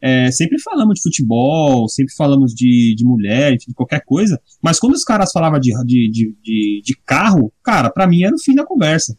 é, 0.00 0.30
sempre 0.32 0.58
falamos 0.58 0.96
de 0.96 1.02
futebol, 1.02 1.88
sempre 1.88 2.12
falamos 2.14 2.52
de, 2.52 2.94
de 2.96 3.04
mulher, 3.04 3.56
de 3.56 3.72
qualquer 3.72 4.02
coisa, 4.04 4.40
mas 4.60 4.80
quando 4.80 4.94
os 4.94 5.04
caras 5.04 5.30
falavam 5.30 5.60
de, 5.60 5.70
de, 5.84 6.10
de, 6.42 6.82
de, 6.84 6.96
carro, 7.06 7.52
cara, 7.62 7.88
para 7.88 8.06
mim 8.08 8.24
era 8.24 8.34
o 8.34 8.42
fim 8.42 8.54
da 8.54 8.66
conversa. 8.66 9.16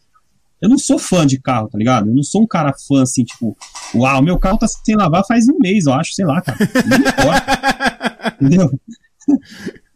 Eu 0.60 0.68
não 0.68 0.78
sou 0.78 0.98
fã 0.98 1.26
de 1.26 1.40
carro, 1.40 1.68
tá 1.68 1.78
ligado? 1.78 2.08
Eu 2.08 2.14
não 2.14 2.22
sou 2.22 2.42
um 2.42 2.46
cara 2.46 2.72
fã 2.86 3.02
assim, 3.02 3.24
tipo, 3.24 3.56
uau, 3.94 4.22
meu 4.22 4.38
carro 4.38 4.58
tá 4.58 4.66
sem 4.68 4.94
lavar 4.94 5.24
faz 5.26 5.46
um 5.48 5.58
mês, 5.58 5.86
eu 5.86 5.94
acho, 5.94 6.12
sei 6.12 6.24
lá, 6.24 6.40
cara. 6.40 6.58
Não 6.88 6.98
importa. 6.98 8.36
Entendeu? 8.40 8.80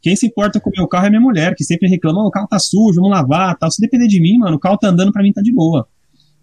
Quem 0.00 0.14
se 0.14 0.26
importa 0.26 0.60
com 0.60 0.70
o 0.70 0.72
meu 0.76 0.86
carro 0.86 1.06
é 1.06 1.10
minha 1.10 1.20
mulher, 1.20 1.54
que 1.54 1.64
sempre 1.64 1.88
reclama, 1.88 2.22
oh, 2.22 2.28
o 2.28 2.30
carro 2.30 2.46
tá 2.46 2.58
sujo, 2.58 3.00
vamos 3.00 3.10
lavar, 3.10 3.56
tal. 3.58 3.70
Se 3.70 3.80
depender 3.80 4.06
de 4.06 4.20
mim, 4.20 4.38
mano, 4.38 4.56
o 4.56 4.60
carro 4.60 4.78
tá 4.78 4.88
andando 4.88 5.12
para 5.12 5.22
mim 5.22 5.32
tá 5.32 5.42
de 5.42 5.52
boa. 5.52 5.88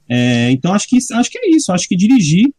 É, 0.10 0.52
então 0.52 0.74
acho 0.74 0.88
que 0.88 0.98
acho 0.98 1.32
que 1.32 1.38
é 1.38 1.50
isso, 1.56 1.72
acho 1.72 1.88
que 1.88 1.96
dirigir, 1.96 2.54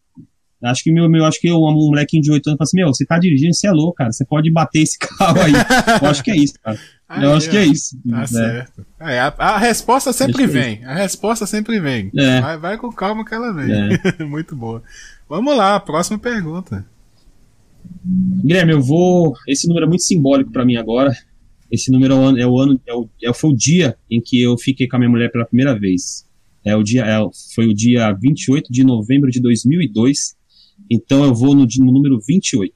acho 0.65 0.83
que 0.83 0.91
meu, 0.91 1.09
meu 1.09 1.25
acho 1.25 1.41
que 1.41 1.47
eu, 1.47 1.59
um 1.59 1.73
molequinho 1.73 2.23
de 2.23 2.33
8 2.33 2.49
anos 2.49 2.59
fala 2.59 2.65
assim, 2.65 2.77
meu, 2.77 2.89
você 2.89 3.07
tá 3.07 3.19
dirigindo, 3.19 3.55
você 3.55 3.69
é 3.69 3.71
louco, 3.71 3.95
cara, 3.95 4.11
você 4.11 4.25
pode 4.25 4.51
bater 4.51 4.81
esse 4.81 4.99
carro 4.99 5.41
aí. 5.41 5.53
eu 6.03 6.09
acho 6.09 6.25
que 6.25 6.31
é 6.31 6.37
isso, 6.37 6.55
cara. 6.63 6.79
Aí, 7.09 7.23
eu 7.23 7.35
acho 7.35 7.49
que 7.49 7.57
é 7.57 7.65
isso. 7.65 7.97
Tá 8.03 8.17
né? 8.17 8.27
certo. 8.27 8.87
É, 8.99 9.21
a, 9.21 9.35
a, 9.39 9.59
resposta 9.59 10.13
sempre 10.13 10.43
é 10.43 10.47
vem. 10.47 10.85
A 10.85 10.95
resposta 10.95 11.47
sempre 11.47 11.79
vem. 11.79 12.11
É. 12.17 12.41
Vai, 12.41 12.59
vai 12.59 12.77
com 12.79 12.91
calma 12.91 13.25
que 13.25 13.33
ela 13.33 13.53
vem. 13.53 13.71
É. 13.71 14.25
Muito 14.27 14.57
boa. 14.57 14.83
Vamos 15.29 15.57
lá, 15.57 15.79
próxima 15.79 16.19
pergunta. 16.19 16.85
Guilherme, 18.44 18.72
eu 18.72 18.81
vou. 18.81 19.35
Esse 19.49 19.66
número 19.66 19.87
é 19.87 19.88
muito 19.88 20.03
simbólico 20.03 20.51
para 20.51 20.64
mim 20.64 20.77
agora. 20.77 21.12
Esse 21.70 21.90
número 21.90 22.14
é 22.14 22.16
o 22.16 22.20
ano, 22.20 22.38
é 22.38 22.46
o 22.46 22.59
ano 22.59 22.81
é 22.87 22.94
o, 22.94 23.09
é, 23.22 23.33
foi 23.33 23.51
o 23.51 23.57
dia 23.57 23.96
em 24.11 24.20
que 24.20 24.40
eu 24.40 24.57
fiquei 24.57 24.87
com 24.87 24.96
a 24.96 24.99
minha 24.99 25.11
mulher 25.11 25.31
pela 25.33 25.44
primeira 25.44 25.79
vez. 25.79 26.27
É 26.64 26.77
o 26.77 26.83
dia, 26.83 27.05
é, 27.05 27.18
foi 27.55 27.66
o 27.66 27.75
dia 27.75 28.12
28 28.12 28.72
de 28.72 28.85
novembro 28.85 29.31
de 29.31 29.40
2002. 29.40 30.37
Então 30.90 31.25
eu 31.25 31.35
vou 31.35 31.55
no, 31.55 31.66
no 31.66 31.92
número 31.92 32.20
28. 32.20 32.72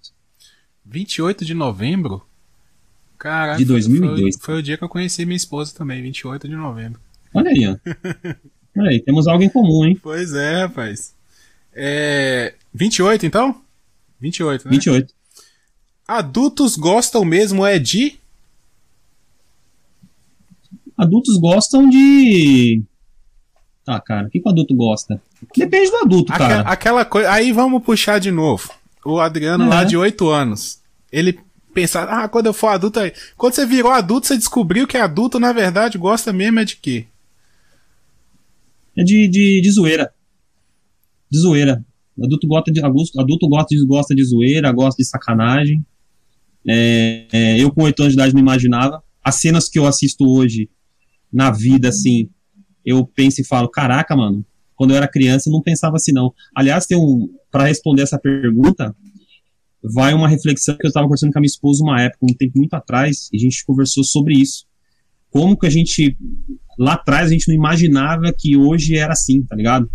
28 0.84 1.44
de 1.44 1.54
novembro? 1.54 2.22
Caraca, 3.18 3.58
de 3.58 3.64
2002. 3.64 4.36
Foi, 4.36 4.44
foi, 4.44 4.58
o 4.58 4.62
dia 4.62 4.76
que 4.76 4.84
eu 4.84 4.88
conheci 4.88 5.24
minha 5.24 5.36
esposa 5.36 5.74
também, 5.74 6.02
28 6.02 6.48
de 6.48 6.56
novembro. 6.56 7.00
Olha 7.34 7.50
aí, 7.50 7.66
ó. 7.66 7.76
Olha 8.76 8.90
aí, 8.90 9.00
temos 9.00 9.28
algo 9.28 9.42
em 9.42 9.48
comum, 9.48 9.84
hein? 9.84 9.98
Pois 10.00 10.32
é, 10.32 10.62
rapaz. 10.62 11.14
É... 11.72 12.54
28 12.72 13.26
então? 13.26 13.60
28, 14.20 14.64
né? 14.66 14.70
28. 14.70 15.14
Adultos 16.06 16.76
gostam 16.76 17.24
mesmo 17.24 17.64
é 17.64 17.78
de. 17.78 18.18
Adultos 20.96 21.38
gostam 21.38 21.88
de. 21.88 22.82
Tá, 23.84 24.00
cara, 24.00 24.26
o 24.26 24.30
que, 24.30 24.40
que 24.40 24.46
o 24.46 24.50
adulto 24.50 24.74
gosta? 24.74 25.22
Depende 25.56 25.90
do 25.90 25.96
adulto, 25.96 26.32
Aquela, 26.32 26.48
cara. 26.48 26.68
Aquela 26.68 27.04
coisa. 27.04 27.30
Aí 27.30 27.52
vamos 27.52 27.82
puxar 27.82 28.18
de 28.18 28.30
novo. 28.30 28.70
O 29.04 29.18
Adriano 29.18 29.64
é. 29.64 29.68
lá 29.68 29.84
de 29.84 29.96
8 29.96 30.28
anos. 30.28 30.80
Ele 31.10 31.40
pensa, 31.72 32.02
ah, 32.02 32.28
quando 32.28 32.46
eu 32.46 32.52
for 32.52 32.68
adulto. 32.68 33.00
Quando 33.36 33.54
você 33.54 33.64
virou 33.64 33.90
adulto, 33.90 34.26
você 34.26 34.36
descobriu 34.36 34.86
que 34.86 34.96
adulto, 34.96 35.40
na 35.40 35.52
verdade, 35.52 35.96
gosta 35.96 36.32
mesmo 36.32 36.58
é 36.58 36.64
de 36.64 36.76
quê? 36.76 37.06
É 38.96 39.02
de, 39.02 39.28
de, 39.28 39.60
de 39.62 39.70
zoeira. 39.70 40.12
De 41.30 41.38
zoeira. 41.38 41.84
Adulto 42.22 42.46
gosta 42.46 42.70
de, 42.70 42.80
adulto 42.84 43.48
gosta 43.48 43.74
de, 43.74 43.86
gosta 43.86 44.14
de 44.14 44.24
zoeira, 44.24 44.70
gosta 44.72 45.02
de 45.02 45.08
sacanagem. 45.08 45.84
É, 46.66 47.26
é, 47.32 47.60
eu 47.60 47.72
com 47.72 47.84
oito 47.84 48.00
anos 48.00 48.12
de 48.12 48.18
idade 48.18 48.34
não 48.34 48.40
imaginava. 48.40 49.02
As 49.24 49.36
cenas 49.36 49.68
que 49.68 49.78
eu 49.78 49.86
assisto 49.86 50.24
hoje 50.24 50.68
na 51.32 51.50
vida, 51.50 51.88
assim, 51.88 52.28
eu 52.84 53.06
penso 53.06 53.40
e 53.40 53.44
falo, 53.44 53.68
caraca, 53.68 54.16
mano, 54.16 54.44
quando 54.74 54.90
eu 54.90 54.96
era 54.96 55.08
criança 55.08 55.50
não 55.50 55.62
pensava 55.62 55.96
assim, 55.96 56.12
não. 56.12 56.32
Aliás, 56.54 56.86
tem 56.86 56.96
um, 56.96 57.28
para 57.50 57.64
responder 57.64 58.02
essa 58.02 58.18
pergunta, 58.18 58.94
vai 59.82 60.14
uma 60.14 60.28
reflexão 60.28 60.76
que 60.76 60.86
eu 60.86 60.88
estava 60.88 61.06
conversando 61.06 61.32
com 61.32 61.38
a 61.38 61.42
minha 61.42 61.50
esposa 61.50 61.82
uma 61.82 62.00
época, 62.00 62.26
um 62.30 62.34
tempo 62.34 62.58
muito 62.58 62.74
atrás, 62.74 63.28
e 63.32 63.36
a 63.36 63.40
gente 63.40 63.64
conversou 63.64 64.04
sobre 64.04 64.34
isso. 64.34 64.66
Como 65.30 65.56
que 65.56 65.66
a 65.66 65.70
gente, 65.70 66.16
lá 66.78 66.94
atrás, 66.94 67.28
a 67.28 67.32
gente 67.32 67.48
não 67.48 67.54
imaginava 67.54 68.32
que 68.36 68.56
hoje 68.56 68.96
era 68.96 69.12
assim, 69.12 69.42
tá 69.44 69.54
ligado? 69.54 69.88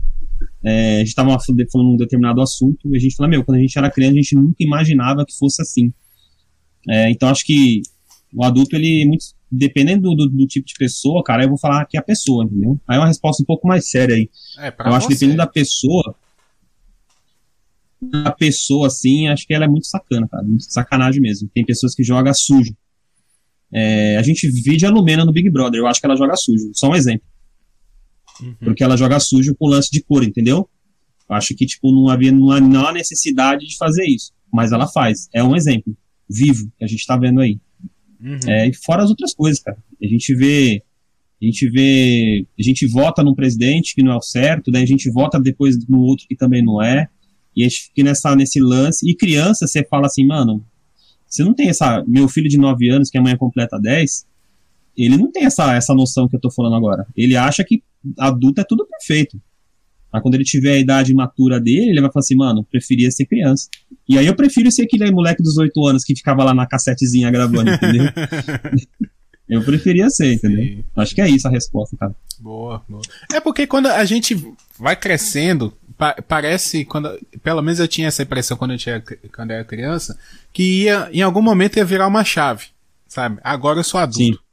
É, 0.63 0.95
a 0.95 0.99
gente 0.99 1.07
estava 1.09 1.37
falando 1.71 1.93
um 1.93 1.97
determinado 1.97 2.41
assunto 2.41 2.89
e 2.93 2.95
a 2.95 2.99
gente 2.99 3.15
falou, 3.15 3.29
meu, 3.29 3.43
quando 3.43 3.57
a 3.57 3.61
gente 3.61 3.77
era 3.77 3.91
criança, 3.91 4.13
a 4.13 4.15
gente 4.15 4.35
nunca 4.35 4.55
imaginava 4.59 5.25
que 5.25 5.37
fosse 5.37 5.61
assim. 5.61 5.93
É, 6.87 7.09
então, 7.09 7.29
acho 7.29 7.45
que 7.45 7.81
o 8.33 8.43
adulto, 8.43 8.75
ele, 8.75 9.05
muito, 9.05 9.25
dependendo 9.51 10.09
do, 10.09 10.15
do, 10.15 10.29
do, 10.29 10.47
tipo 10.47 10.65
de 10.65 10.73
pessoa, 10.77 11.23
cara, 11.23 11.43
eu 11.43 11.49
vou 11.49 11.57
falar 11.57 11.85
que 11.85 11.97
é 11.97 11.99
a 11.99 12.03
pessoa, 12.03 12.43
entendeu? 12.43 12.79
Aí 12.87 12.97
é 12.97 12.99
uma 12.99 13.07
resposta 13.07 13.41
um 13.41 13.45
pouco 13.45 13.67
mais 13.67 13.89
séria 13.89 14.15
aí. 14.15 14.29
É, 14.59 14.67
eu 14.67 14.93
acho 14.93 15.07
que 15.07 15.13
dependendo 15.13 15.37
da 15.37 15.47
pessoa, 15.47 16.15
a 18.25 18.31
pessoa, 18.31 18.87
assim, 18.87 19.27
acho 19.27 19.47
que 19.47 19.53
ela 19.53 19.65
é 19.65 19.67
muito 19.67 19.87
sacana, 19.87 20.27
cara, 20.27 20.43
muito 20.43 20.65
sacanagem 20.65 21.21
mesmo. 21.21 21.49
Tem 21.53 21.65
pessoas 21.65 21.95
que 21.95 22.03
jogam 22.03 22.33
sujo. 22.33 22.75
É, 23.73 24.17
a 24.17 24.21
gente 24.21 24.49
vive 24.49 24.85
a 24.85 24.89
Lumena 24.89 25.25
no 25.25 25.31
Big 25.31 25.49
Brother, 25.49 25.79
eu 25.79 25.87
acho 25.87 25.99
que 25.99 26.05
ela 26.05 26.15
joga 26.15 26.35
sujo. 26.35 26.71
Só 26.73 26.89
um 26.89 26.95
exemplo. 26.95 27.27
Uhum. 28.41 28.55
Porque 28.63 28.83
ela 28.83 28.97
joga 28.97 29.19
sujo 29.19 29.55
com 29.55 29.67
lance 29.67 29.89
de 29.91 30.01
cor, 30.03 30.23
entendeu? 30.23 30.69
Acho 31.29 31.55
que, 31.55 31.65
tipo, 31.65 31.91
não 31.91 32.09
havia 32.09 32.31
não 32.31 32.51
há, 32.51 32.59
não 32.59 32.85
há 32.85 32.93
necessidade 32.93 33.65
de 33.65 33.77
fazer 33.77 34.05
isso. 34.05 34.31
Mas 34.51 34.71
ela 34.71 34.87
faz. 34.87 35.27
É 35.33 35.43
um 35.43 35.55
exemplo 35.55 35.95
vivo 36.29 36.71
que 36.77 36.83
a 36.83 36.87
gente 36.87 37.05
tá 37.05 37.17
vendo 37.17 37.41
aí. 37.41 37.59
Uhum. 38.21 38.39
É, 38.47 38.67
e 38.67 38.73
fora 38.73 39.03
as 39.03 39.09
outras 39.09 39.33
coisas, 39.33 39.59
cara. 39.61 39.77
A 40.01 40.07
gente 40.07 40.35
vê. 40.35 40.83
A 41.41 41.45
gente 41.45 41.69
vê. 41.69 42.45
A 42.57 42.63
gente 42.63 42.87
vota 42.87 43.23
num 43.23 43.35
presidente 43.35 43.93
que 43.93 44.03
não 44.03 44.11
é 44.11 44.15
o 44.15 44.21
certo, 44.21 44.71
daí 44.71 44.83
a 44.83 44.87
gente 44.87 45.09
vota 45.11 45.39
depois 45.39 45.75
no 45.87 45.99
outro 45.99 46.25
que 46.27 46.35
também 46.35 46.63
não 46.63 46.81
é. 46.81 47.07
E 47.55 47.63
a 47.63 47.67
gente 47.67 47.85
fica 47.85 48.03
nessa, 48.03 48.35
nesse 48.35 48.59
lance. 48.59 49.09
E 49.09 49.15
criança, 49.15 49.65
você 49.65 49.83
fala 49.83 50.07
assim, 50.07 50.25
mano, 50.25 50.65
você 51.27 51.43
não 51.43 51.53
tem 51.53 51.69
essa. 51.69 52.03
Meu 52.07 52.27
filho 52.27 52.49
de 52.49 52.57
9 52.57 52.89
anos, 52.89 53.09
que 53.09 53.17
amanhã 53.17 53.37
completa 53.37 53.79
10, 53.79 54.25
ele 54.97 55.17
não 55.17 55.31
tem 55.31 55.45
essa, 55.45 55.73
essa 55.75 55.93
noção 55.93 56.27
que 56.27 56.35
eu 56.35 56.39
tô 56.39 56.51
falando 56.51 56.75
agora. 56.75 57.05
Ele 57.15 57.35
acha 57.35 57.63
que 57.63 57.83
adulto 58.17 58.61
é 58.61 58.63
tudo 58.63 58.85
perfeito. 58.85 59.39
Mas 60.11 60.21
quando 60.21 60.35
ele 60.35 60.45
tiver 60.45 60.71
a 60.71 60.79
idade 60.79 61.13
matura 61.13 61.59
dele, 61.59 61.89
ele 61.89 61.99
vai 61.99 62.09
falar 62.09 62.21
assim, 62.21 62.35
mano, 62.35 62.63
preferia 62.63 63.11
ser 63.11 63.25
criança. 63.25 63.67
E 64.07 64.17
aí 64.17 64.25
eu 64.25 64.33
prefiro 64.33 64.71
ser 64.71 64.83
aquele 64.83 65.11
moleque 65.11 65.43
dos 65.43 65.57
8 65.57 65.85
anos 65.85 66.05
que 66.05 66.15
ficava 66.15 66.41
lá 66.41 66.53
na 66.53 66.65
cassetezinha 66.65 67.29
gravando, 67.29 67.71
entendeu? 67.71 68.05
eu 69.49 69.61
preferia 69.63 70.09
ser, 70.09 70.33
entendeu? 70.33 70.63
Sim. 70.63 70.83
Acho 70.95 71.15
que 71.15 71.21
é 71.21 71.29
isso 71.29 71.47
a 71.47 71.51
resposta, 71.51 71.97
cara. 71.97 72.15
Boa, 72.39 72.81
boa. 72.87 73.01
É 73.33 73.41
porque 73.41 73.67
quando 73.67 73.87
a 73.87 74.05
gente 74.05 74.41
vai 74.79 74.95
crescendo, 74.95 75.73
pa 75.97 76.15
parece, 76.25 76.85
quando, 76.85 77.09
pelo 77.43 77.61
menos 77.61 77.79
eu 77.79 77.87
tinha 77.87 78.07
essa 78.07 78.23
impressão 78.23 78.55
quando 78.55 78.71
eu, 78.71 78.77
tinha, 78.77 79.03
quando 79.35 79.51
eu 79.51 79.57
era 79.57 79.65
criança, 79.65 80.17
que 80.53 80.83
ia, 80.83 81.09
em 81.11 81.21
algum 81.21 81.41
momento 81.41 81.75
ia 81.75 81.83
virar 81.83 82.07
uma 82.07 82.23
chave, 82.23 82.67
sabe? 83.05 83.37
Agora 83.43 83.79
eu 83.79 83.83
sou 83.83 83.99
adulto. 83.99 84.37
Sim. 84.37 84.44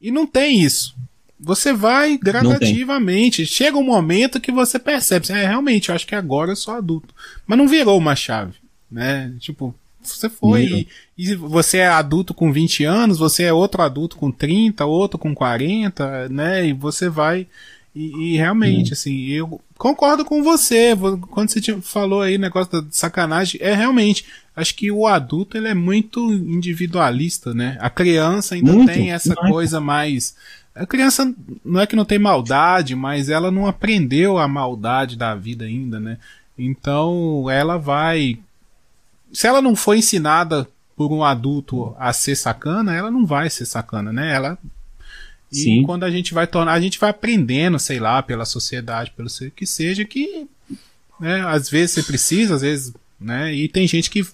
E 0.00 0.10
não 0.10 0.26
tem 0.26 0.60
isso. 0.60 0.94
Você 1.38 1.72
vai 1.72 2.16
gradativamente. 2.16 3.44
Chega 3.44 3.76
um 3.76 3.84
momento 3.84 4.40
que 4.40 4.50
você 4.50 4.78
percebe, 4.78 5.30
é, 5.30 5.46
realmente, 5.46 5.88
eu 5.88 5.94
acho 5.94 6.06
que 6.06 6.14
agora 6.14 6.52
eu 6.52 6.56
sou 6.56 6.74
adulto. 6.74 7.14
Mas 7.46 7.58
não 7.58 7.68
virou 7.68 7.98
uma 7.98 8.16
chave, 8.16 8.54
né? 8.90 9.32
Tipo, 9.38 9.74
você 10.02 10.28
foi 10.28 10.64
e, 10.64 10.88
e, 11.18 11.34
você 11.34 11.78
é 11.78 11.88
adulto 11.88 12.32
com 12.32 12.52
20 12.52 12.84
anos, 12.84 13.18
você 13.18 13.44
é 13.44 13.52
outro 13.52 13.82
adulto 13.82 14.16
com 14.16 14.30
30, 14.30 14.84
outro 14.86 15.18
com 15.18 15.34
40, 15.34 16.28
né? 16.28 16.66
E 16.66 16.72
você 16.72 17.08
vai 17.08 17.46
e, 17.96 18.34
e 18.34 18.36
realmente, 18.36 18.92
assim, 18.92 19.24
eu 19.26 19.60
concordo 19.78 20.24
com 20.24 20.42
você. 20.42 20.94
Quando 21.30 21.48
você 21.48 21.80
falou 21.80 22.20
aí 22.20 22.36
negócio 22.36 22.82
da 22.82 22.88
sacanagem, 22.90 23.60
é 23.62 23.74
realmente. 23.74 24.26
Acho 24.54 24.74
que 24.74 24.90
o 24.90 25.06
adulto 25.06 25.56
ele 25.56 25.68
é 25.68 25.74
muito 25.74 26.32
individualista, 26.32 27.54
né? 27.54 27.76
A 27.80 27.90
criança 27.90 28.54
ainda 28.54 28.72
muito, 28.72 28.92
tem 28.92 29.12
essa 29.12 29.34
coisa 29.34 29.80
mais 29.80 30.34
a 30.76 30.84
criança 30.84 31.34
não 31.64 31.80
é 31.80 31.86
que 31.86 31.96
não 31.96 32.04
tem 32.04 32.18
maldade, 32.18 32.94
mas 32.94 33.30
ela 33.30 33.50
não 33.50 33.66
aprendeu 33.66 34.36
a 34.36 34.46
maldade 34.46 35.16
da 35.16 35.34
vida 35.34 35.64
ainda, 35.64 35.98
né? 35.98 36.18
Então 36.58 37.50
ela 37.50 37.78
vai. 37.78 38.38
Se 39.32 39.46
ela 39.46 39.62
não 39.62 39.74
foi 39.74 39.98
ensinada 39.98 40.68
por 40.94 41.10
um 41.10 41.24
adulto 41.24 41.94
a 41.98 42.12
ser 42.12 42.36
sacana, 42.36 42.94
ela 42.94 43.10
não 43.10 43.24
vai 43.24 43.48
ser 43.48 43.64
sacana, 43.64 44.12
né? 44.12 44.34
Ela. 44.34 44.58
E 45.52 45.56
Sim. 45.56 45.82
quando 45.84 46.04
a 46.04 46.10
gente 46.10 46.34
vai 46.34 46.46
tornar, 46.46 46.72
a 46.72 46.80
gente 46.80 46.98
vai 46.98 47.10
aprendendo, 47.10 47.78
sei 47.78 48.00
lá, 48.00 48.22
pela 48.22 48.44
sociedade, 48.44 49.12
pelo 49.16 49.28
que 49.54 49.66
seja, 49.66 50.04
que 50.04 50.46
né, 51.20 51.40
às 51.46 51.70
vezes 51.70 51.92
você 51.92 52.02
precisa, 52.02 52.56
às 52.56 52.62
vezes, 52.62 52.92
né? 53.20 53.54
E 53.54 53.68
tem 53.68 53.86
gente 53.86 54.10
que, 54.10 54.26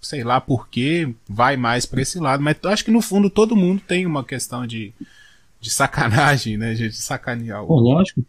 sei 0.00 0.24
lá 0.24 0.40
por 0.40 0.68
quê, 0.68 1.08
vai 1.28 1.56
mais 1.56 1.86
para 1.86 2.02
esse 2.02 2.18
lado, 2.18 2.42
mas 2.42 2.56
acho 2.64 2.84
que 2.84 2.90
no 2.90 3.02
fundo 3.02 3.28
todo 3.28 3.56
mundo 3.56 3.82
tem 3.86 4.06
uma 4.06 4.24
questão 4.24 4.66
de 4.66 4.92
de 5.64 5.70
sacanagem, 5.70 6.58
né? 6.58 6.74
De 6.74 6.92
sacanear. 6.92 7.64
Pô, 7.64 7.80
lógico. 7.80 8.22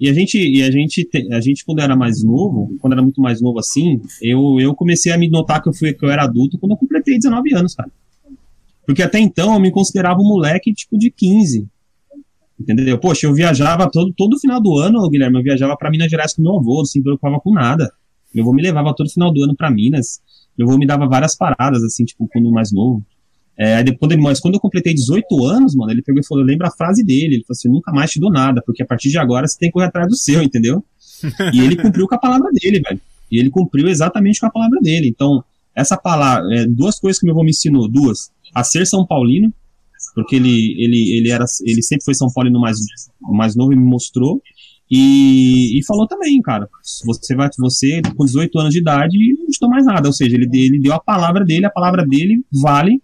E 0.00 0.08
a 0.08 0.12
gente, 0.12 0.36
e 0.38 0.62
a 0.62 0.70
gente, 0.70 1.08
a 1.32 1.40
gente 1.40 1.64
quando 1.64 1.80
era 1.80 1.94
mais 1.94 2.22
novo, 2.22 2.76
quando 2.80 2.94
era 2.94 3.02
muito 3.02 3.20
mais 3.20 3.40
novo 3.40 3.58
assim, 3.60 4.00
eu, 4.20 4.58
eu 4.60 4.74
comecei 4.74 5.12
a 5.12 5.18
me 5.18 5.28
notar 5.28 5.62
que 5.62 5.68
eu 5.68 5.72
fui 5.72 5.92
que 5.92 6.04
eu 6.04 6.10
era 6.10 6.24
adulto 6.24 6.58
quando 6.58 6.72
eu 6.72 6.76
completei 6.76 7.16
19 7.16 7.54
anos, 7.54 7.74
cara. 7.74 7.90
Porque 8.88 9.02
até 9.02 9.18
então 9.18 9.52
eu 9.52 9.60
me 9.60 9.70
considerava 9.70 10.18
um 10.18 10.26
moleque 10.26 10.72
tipo 10.72 10.96
de 10.96 11.10
15. 11.10 11.68
Entendeu? 12.58 12.98
Poxa, 12.98 13.26
eu 13.26 13.34
viajava 13.34 13.86
todo, 13.90 14.14
todo 14.16 14.40
final 14.40 14.62
do 14.62 14.78
ano, 14.78 15.06
Guilherme, 15.10 15.36
eu 15.36 15.42
viajava 15.42 15.76
para 15.76 15.90
Minas 15.90 16.10
Gerais 16.10 16.32
com 16.32 16.40
meu 16.40 16.56
avô, 16.56 16.78
não 16.78 16.86
se 16.86 17.02
preocupava 17.02 17.38
com 17.38 17.52
nada. 17.52 17.92
Meu 18.34 18.44
avô 18.44 18.54
me 18.54 18.62
levava 18.62 18.94
todo 18.94 19.10
final 19.10 19.30
do 19.30 19.44
ano 19.44 19.54
para 19.54 19.70
Minas. 19.70 20.22
Meu 20.56 20.66
avô 20.66 20.78
me 20.78 20.86
dava 20.86 21.06
várias 21.06 21.36
paradas, 21.36 21.84
assim, 21.84 22.02
tipo, 22.06 22.26
quando 22.32 22.50
mais 22.50 22.72
novo. 22.72 23.04
É, 23.58 23.82
depois, 23.82 24.16
mas 24.16 24.40
quando 24.40 24.54
eu 24.54 24.60
completei 24.60 24.94
18 24.94 25.44
anos, 25.44 25.74
mano, 25.74 25.92
ele 25.92 26.00
pegou 26.00 26.22
e 26.22 26.26
falou: 26.26 26.42
eu 26.42 26.46
lembro 26.46 26.66
a 26.66 26.70
frase 26.70 27.04
dele. 27.04 27.34
Ele 27.34 27.44
falou 27.44 27.58
assim: 27.58 27.68
nunca 27.68 27.92
mais 27.92 28.10
te 28.10 28.18
dou 28.18 28.30
nada, 28.30 28.62
porque 28.64 28.82
a 28.82 28.86
partir 28.86 29.10
de 29.10 29.18
agora 29.18 29.46
você 29.46 29.58
tem 29.58 29.68
que 29.68 29.74
correr 29.74 29.88
atrás 29.88 30.08
do 30.08 30.16
seu, 30.16 30.42
entendeu? 30.42 30.82
e 31.52 31.60
ele 31.60 31.76
cumpriu 31.76 32.08
com 32.08 32.14
a 32.14 32.18
palavra 32.18 32.50
dele, 32.54 32.80
velho. 32.80 32.98
E 33.30 33.38
ele 33.38 33.50
cumpriu 33.50 33.86
exatamente 33.86 34.40
com 34.40 34.46
a 34.46 34.50
palavra 34.50 34.80
dele. 34.80 35.08
Então, 35.08 35.44
essa 35.74 35.94
palavra, 35.94 36.42
é, 36.56 36.66
duas 36.66 36.98
coisas 36.98 37.20
que 37.20 37.26
meu 37.26 37.34
avô 37.34 37.44
me 37.44 37.50
ensinou: 37.50 37.86
duas, 37.88 38.30
a 38.54 38.64
ser 38.64 38.86
São 38.86 39.06
Paulino, 39.06 39.52
porque 40.14 40.36
ele, 40.36 40.74
ele, 40.78 41.18
ele, 41.18 41.30
era, 41.30 41.44
ele 41.64 41.82
sempre 41.82 42.04
foi 42.04 42.14
São 42.14 42.28
Paulino 42.32 42.60
mais, 42.60 42.78
mais 43.20 43.56
novo 43.56 43.72
e 43.72 43.76
me 43.76 43.84
mostrou. 43.84 44.40
E, 44.90 45.78
e, 45.78 45.84
falou 45.84 46.06
também, 46.06 46.40
cara, 46.40 46.66
você 47.04 47.36
vai, 47.36 47.50
você 47.58 48.00
com 48.16 48.24
18 48.24 48.58
anos 48.58 48.72
de 48.72 48.80
idade 48.80 49.18
não 49.38 49.46
te 49.46 49.68
mais 49.68 49.84
nada, 49.84 50.08
ou 50.08 50.14
seja, 50.14 50.34
ele, 50.34 50.48
ele 50.50 50.80
deu 50.80 50.94
a 50.94 51.00
palavra 51.00 51.44
dele, 51.44 51.66
a 51.66 51.70
palavra 51.70 52.06
dele 52.06 52.42
vale 52.62 52.98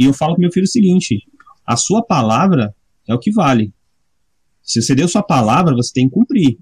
e 0.00 0.04
eu 0.06 0.14
falo 0.14 0.34
com 0.34 0.40
meu 0.40 0.50
filho 0.50 0.64
o 0.64 0.68
seguinte: 0.68 1.22
a 1.66 1.76
sua 1.76 2.02
palavra 2.02 2.74
é 3.06 3.14
o 3.14 3.18
que 3.18 3.30
vale. 3.30 3.74
Se 4.62 4.80
você 4.80 4.94
deu 4.94 5.06
sua 5.06 5.22
palavra, 5.22 5.74
você 5.74 5.92
tem 5.92 6.08
que 6.08 6.14
cumprir. 6.14 6.58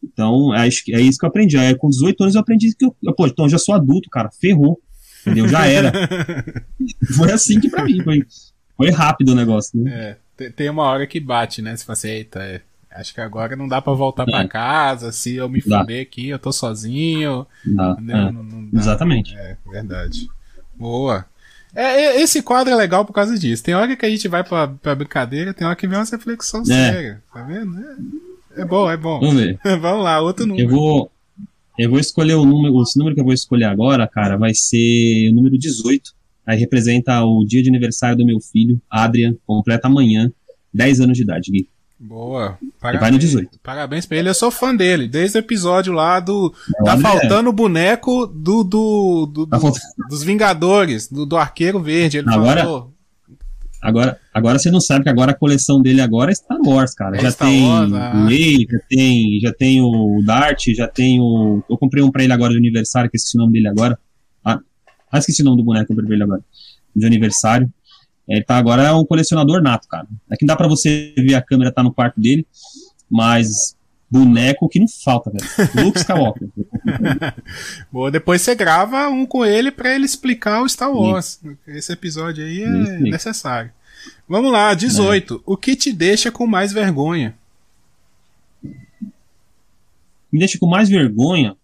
Então, 0.00 0.54
é, 0.54 0.68
é 0.68 1.00
isso 1.00 1.18
que 1.18 1.24
eu 1.24 1.28
aprendi. 1.28 1.56
Aí, 1.56 1.76
com 1.76 1.88
18 1.88 2.22
anos, 2.22 2.34
eu 2.36 2.40
aprendi 2.40 2.72
que 2.76 2.84
eu. 2.84 3.14
Pô, 3.16 3.26
então 3.26 3.46
eu 3.46 3.48
já 3.48 3.58
sou 3.58 3.74
adulto, 3.74 4.08
cara. 4.08 4.30
Ferrou. 4.40 4.80
Entendeu? 5.24 5.48
Já 5.48 5.66
era. 5.66 5.92
foi 7.16 7.32
assim 7.32 7.60
que 7.60 7.68
pra 7.68 7.84
mim. 7.84 8.02
Foi, 8.02 8.26
foi 8.76 8.90
rápido 8.90 9.30
o 9.30 9.34
negócio, 9.34 9.80
né? 9.80 10.16
É, 10.38 10.50
tem 10.50 10.68
uma 10.68 10.84
hora 10.84 11.06
que 11.06 11.18
bate, 11.18 11.62
né? 11.62 11.76
Você 11.76 11.84
fala 11.84 11.94
assim, 11.94 12.08
eita, 12.08 12.42
é, 12.42 12.60
acho 12.90 13.14
que 13.14 13.20
agora 13.20 13.56
não 13.56 13.66
dá 13.66 13.80
para 13.80 13.92
voltar 13.92 14.24
é. 14.24 14.30
para 14.30 14.48
casa. 14.48 15.12
Se 15.12 15.34
eu 15.34 15.48
me 15.48 15.60
fuder 15.60 16.02
aqui, 16.02 16.28
eu 16.28 16.38
tô 16.38 16.52
sozinho. 16.52 17.46
Dá. 17.64 17.96
É. 17.98 18.02
Não, 18.02 18.32
não 18.32 18.66
dá. 18.70 18.80
Exatamente. 18.80 19.34
É, 19.36 19.56
verdade. 19.70 20.28
Boa. 20.76 21.24
É, 21.74 21.82
é, 21.82 22.20
esse 22.22 22.40
quadro 22.40 22.72
é 22.72 22.76
legal 22.76 23.04
por 23.04 23.12
causa 23.12 23.36
disso. 23.36 23.62
Tem 23.62 23.74
hora 23.74 23.96
que 23.96 24.06
a 24.06 24.08
gente 24.10 24.28
vai 24.28 24.44
pra, 24.44 24.68
pra 24.68 24.94
brincadeira, 24.94 25.52
tem 25.52 25.66
hora 25.66 25.74
que 25.74 25.88
vem 25.88 25.98
uma 25.98 26.04
reflexão 26.04 26.62
é. 26.62 26.64
séria. 26.64 27.22
Tá 27.32 27.42
vendo? 27.42 27.76
É, 28.56 28.62
é, 28.62 28.64
bom, 28.64 28.88
é 28.88 28.96
bom. 28.96 29.18
Vamos 29.18 29.34
ver. 29.34 29.58
Vamos 29.80 30.04
lá, 30.04 30.20
outro 30.20 30.46
número. 30.46 30.68
Eu 30.68 30.70
vou, 30.70 31.10
eu 31.78 31.90
vou 31.90 31.98
escolher 31.98 32.34
o 32.34 32.44
número. 32.44 32.82
Esse 32.82 32.98
número 32.98 33.14
que 33.14 33.20
eu 33.20 33.24
vou 33.24 33.34
escolher 33.34 33.64
agora, 33.64 34.06
cara, 34.06 34.36
vai 34.36 34.52
ser 34.54 35.30
o 35.30 35.34
número 35.34 35.58
18. 35.58 36.12
Aí 36.46 36.58
representa 36.58 37.24
o 37.24 37.44
dia 37.44 37.62
de 37.62 37.68
aniversário 37.68 38.16
do 38.16 38.26
meu 38.26 38.38
filho, 38.40 38.80
Adrian, 38.90 39.34
completa 39.46 39.88
amanhã, 39.88 40.30
10 40.72 41.00
anos 41.00 41.16
de 41.16 41.22
idade, 41.22 41.50
Gui. 41.50 41.68
Boa. 41.98 42.58
Parabéns, 42.80 43.00
vai 43.00 43.10
no 43.12 43.18
18. 43.18 43.60
Parabéns 43.62 44.04
pra 44.04 44.18
ele. 44.18 44.28
Eu 44.28 44.34
sou 44.34 44.50
fã 44.50 44.74
dele. 44.74 45.08
Desde 45.08 45.38
o 45.38 45.40
episódio 45.40 45.92
lá 45.92 46.20
do. 46.20 46.52
Não, 46.78 46.84
tá 46.84 46.98
faltando 46.98 47.48
o 47.48 47.52
boneco 47.52 48.26
do, 48.26 48.62
do, 48.62 49.26
do, 49.26 49.46
tá 49.46 49.56
do 49.56 49.72
dos 50.08 50.22
Vingadores, 50.22 51.08
do, 51.08 51.24
do 51.24 51.36
Arqueiro 51.36 51.80
Verde. 51.80 52.18
Ele 52.18 52.28
agora, 52.28 52.62
falou. 52.62 52.93
Agora, 53.84 54.18
agora 54.32 54.58
você 54.58 54.70
não 54.70 54.80
sabe 54.80 55.04
que 55.04 55.10
agora 55.10 55.32
a 55.32 55.34
coleção 55.34 55.82
dele 55.82 56.00
agora 56.00 56.30
é 56.30 56.34
Star 56.34 56.58
Wars, 56.64 56.94
cara. 56.94 57.18
É 57.18 57.20
já 57.20 57.30
Star 57.30 57.48
tem 57.48 57.68
Wars, 57.68 57.92
ah. 57.92 58.28
já 58.70 58.78
tem, 58.88 59.40
já 59.42 59.52
tem 59.52 59.80
o 59.82 60.22
Dart, 60.24 60.68
já 60.74 60.88
tem 60.88 61.20
o. 61.20 61.62
Eu 61.68 61.76
comprei 61.76 62.02
um 62.02 62.10
pra 62.10 62.24
ele 62.24 62.32
agora 62.32 62.52
de 62.52 62.58
aniversário, 62.58 63.10
que 63.10 63.18
esqueci 63.18 63.36
o 63.36 63.40
nome 63.40 63.52
dele 63.52 63.68
agora. 63.68 63.98
Ah, 64.42 64.58
ah 65.12 65.18
esqueci 65.18 65.42
o 65.42 65.44
nome 65.44 65.58
do 65.58 65.64
boneco 65.64 65.94
pra 65.94 66.14
ele 66.14 66.22
agora. 66.22 66.42
De 66.96 67.04
aniversário. 67.04 67.70
Ele 68.26 68.42
tá 68.42 68.56
agora 68.56 68.84
é 68.84 68.92
um 68.92 69.04
colecionador 69.04 69.62
nato, 69.62 69.86
cara. 69.86 70.08
Aqui 70.30 70.46
dá 70.46 70.56
para 70.56 70.66
você 70.66 71.12
ver 71.18 71.34
a 71.34 71.42
câmera 71.42 71.70
tá 71.70 71.82
no 71.82 71.92
quarto 71.92 72.18
dele, 72.18 72.46
mas 73.10 73.73
boneco 74.14 74.68
que 74.68 74.78
não 74.78 74.86
falta, 74.86 75.30
velho. 75.30 75.84
Luke 75.84 75.98
Skywalker. 75.98 76.48
Boa, 77.90 78.12
depois 78.12 78.42
você 78.42 78.54
grava 78.54 79.08
um 79.08 79.26
com 79.26 79.44
ele 79.44 79.72
para 79.72 79.92
ele 79.92 80.04
explicar 80.04 80.62
o 80.62 80.68
Star 80.68 80.92
Wars. 80.92 81.40
Esse 81.66 81.92
episódio 81.92 82.44
aí 82.44 82.62
é 82.62 82.98
necessário. 83.00 83.72
Vamos 84.28 84.52
lá, 84.52 84.72
18. 84.72 85.34
É. 85.34 85.38
O 85.44 85.56
que 85.56 85.74
te 85.74 85.92
deixa 85.92 86.30
com 86.30 86.46
mais 86.46 86.72
vergonha? 86.72 87.34
Me 88.62 90.38
deixa 90.38 90.58
com 90.58 90.66
mais 90.66 90.88
vergonha? 90.88 91.56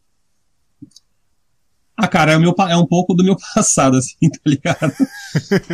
Ah, 1.96 2.08
cara, 2.08 2.32
é, 2.32 2.38
meu, 2.38 2.54
é 2.68 2.76
um 2.76 2.86
pouco 2.86 3.14
do 3.14 3.22
meu 3.22 3.36
passado, 3.54 3.96
assim, 3.96 4.16
tá 4.28 4.40
ligado? 4.44 4.92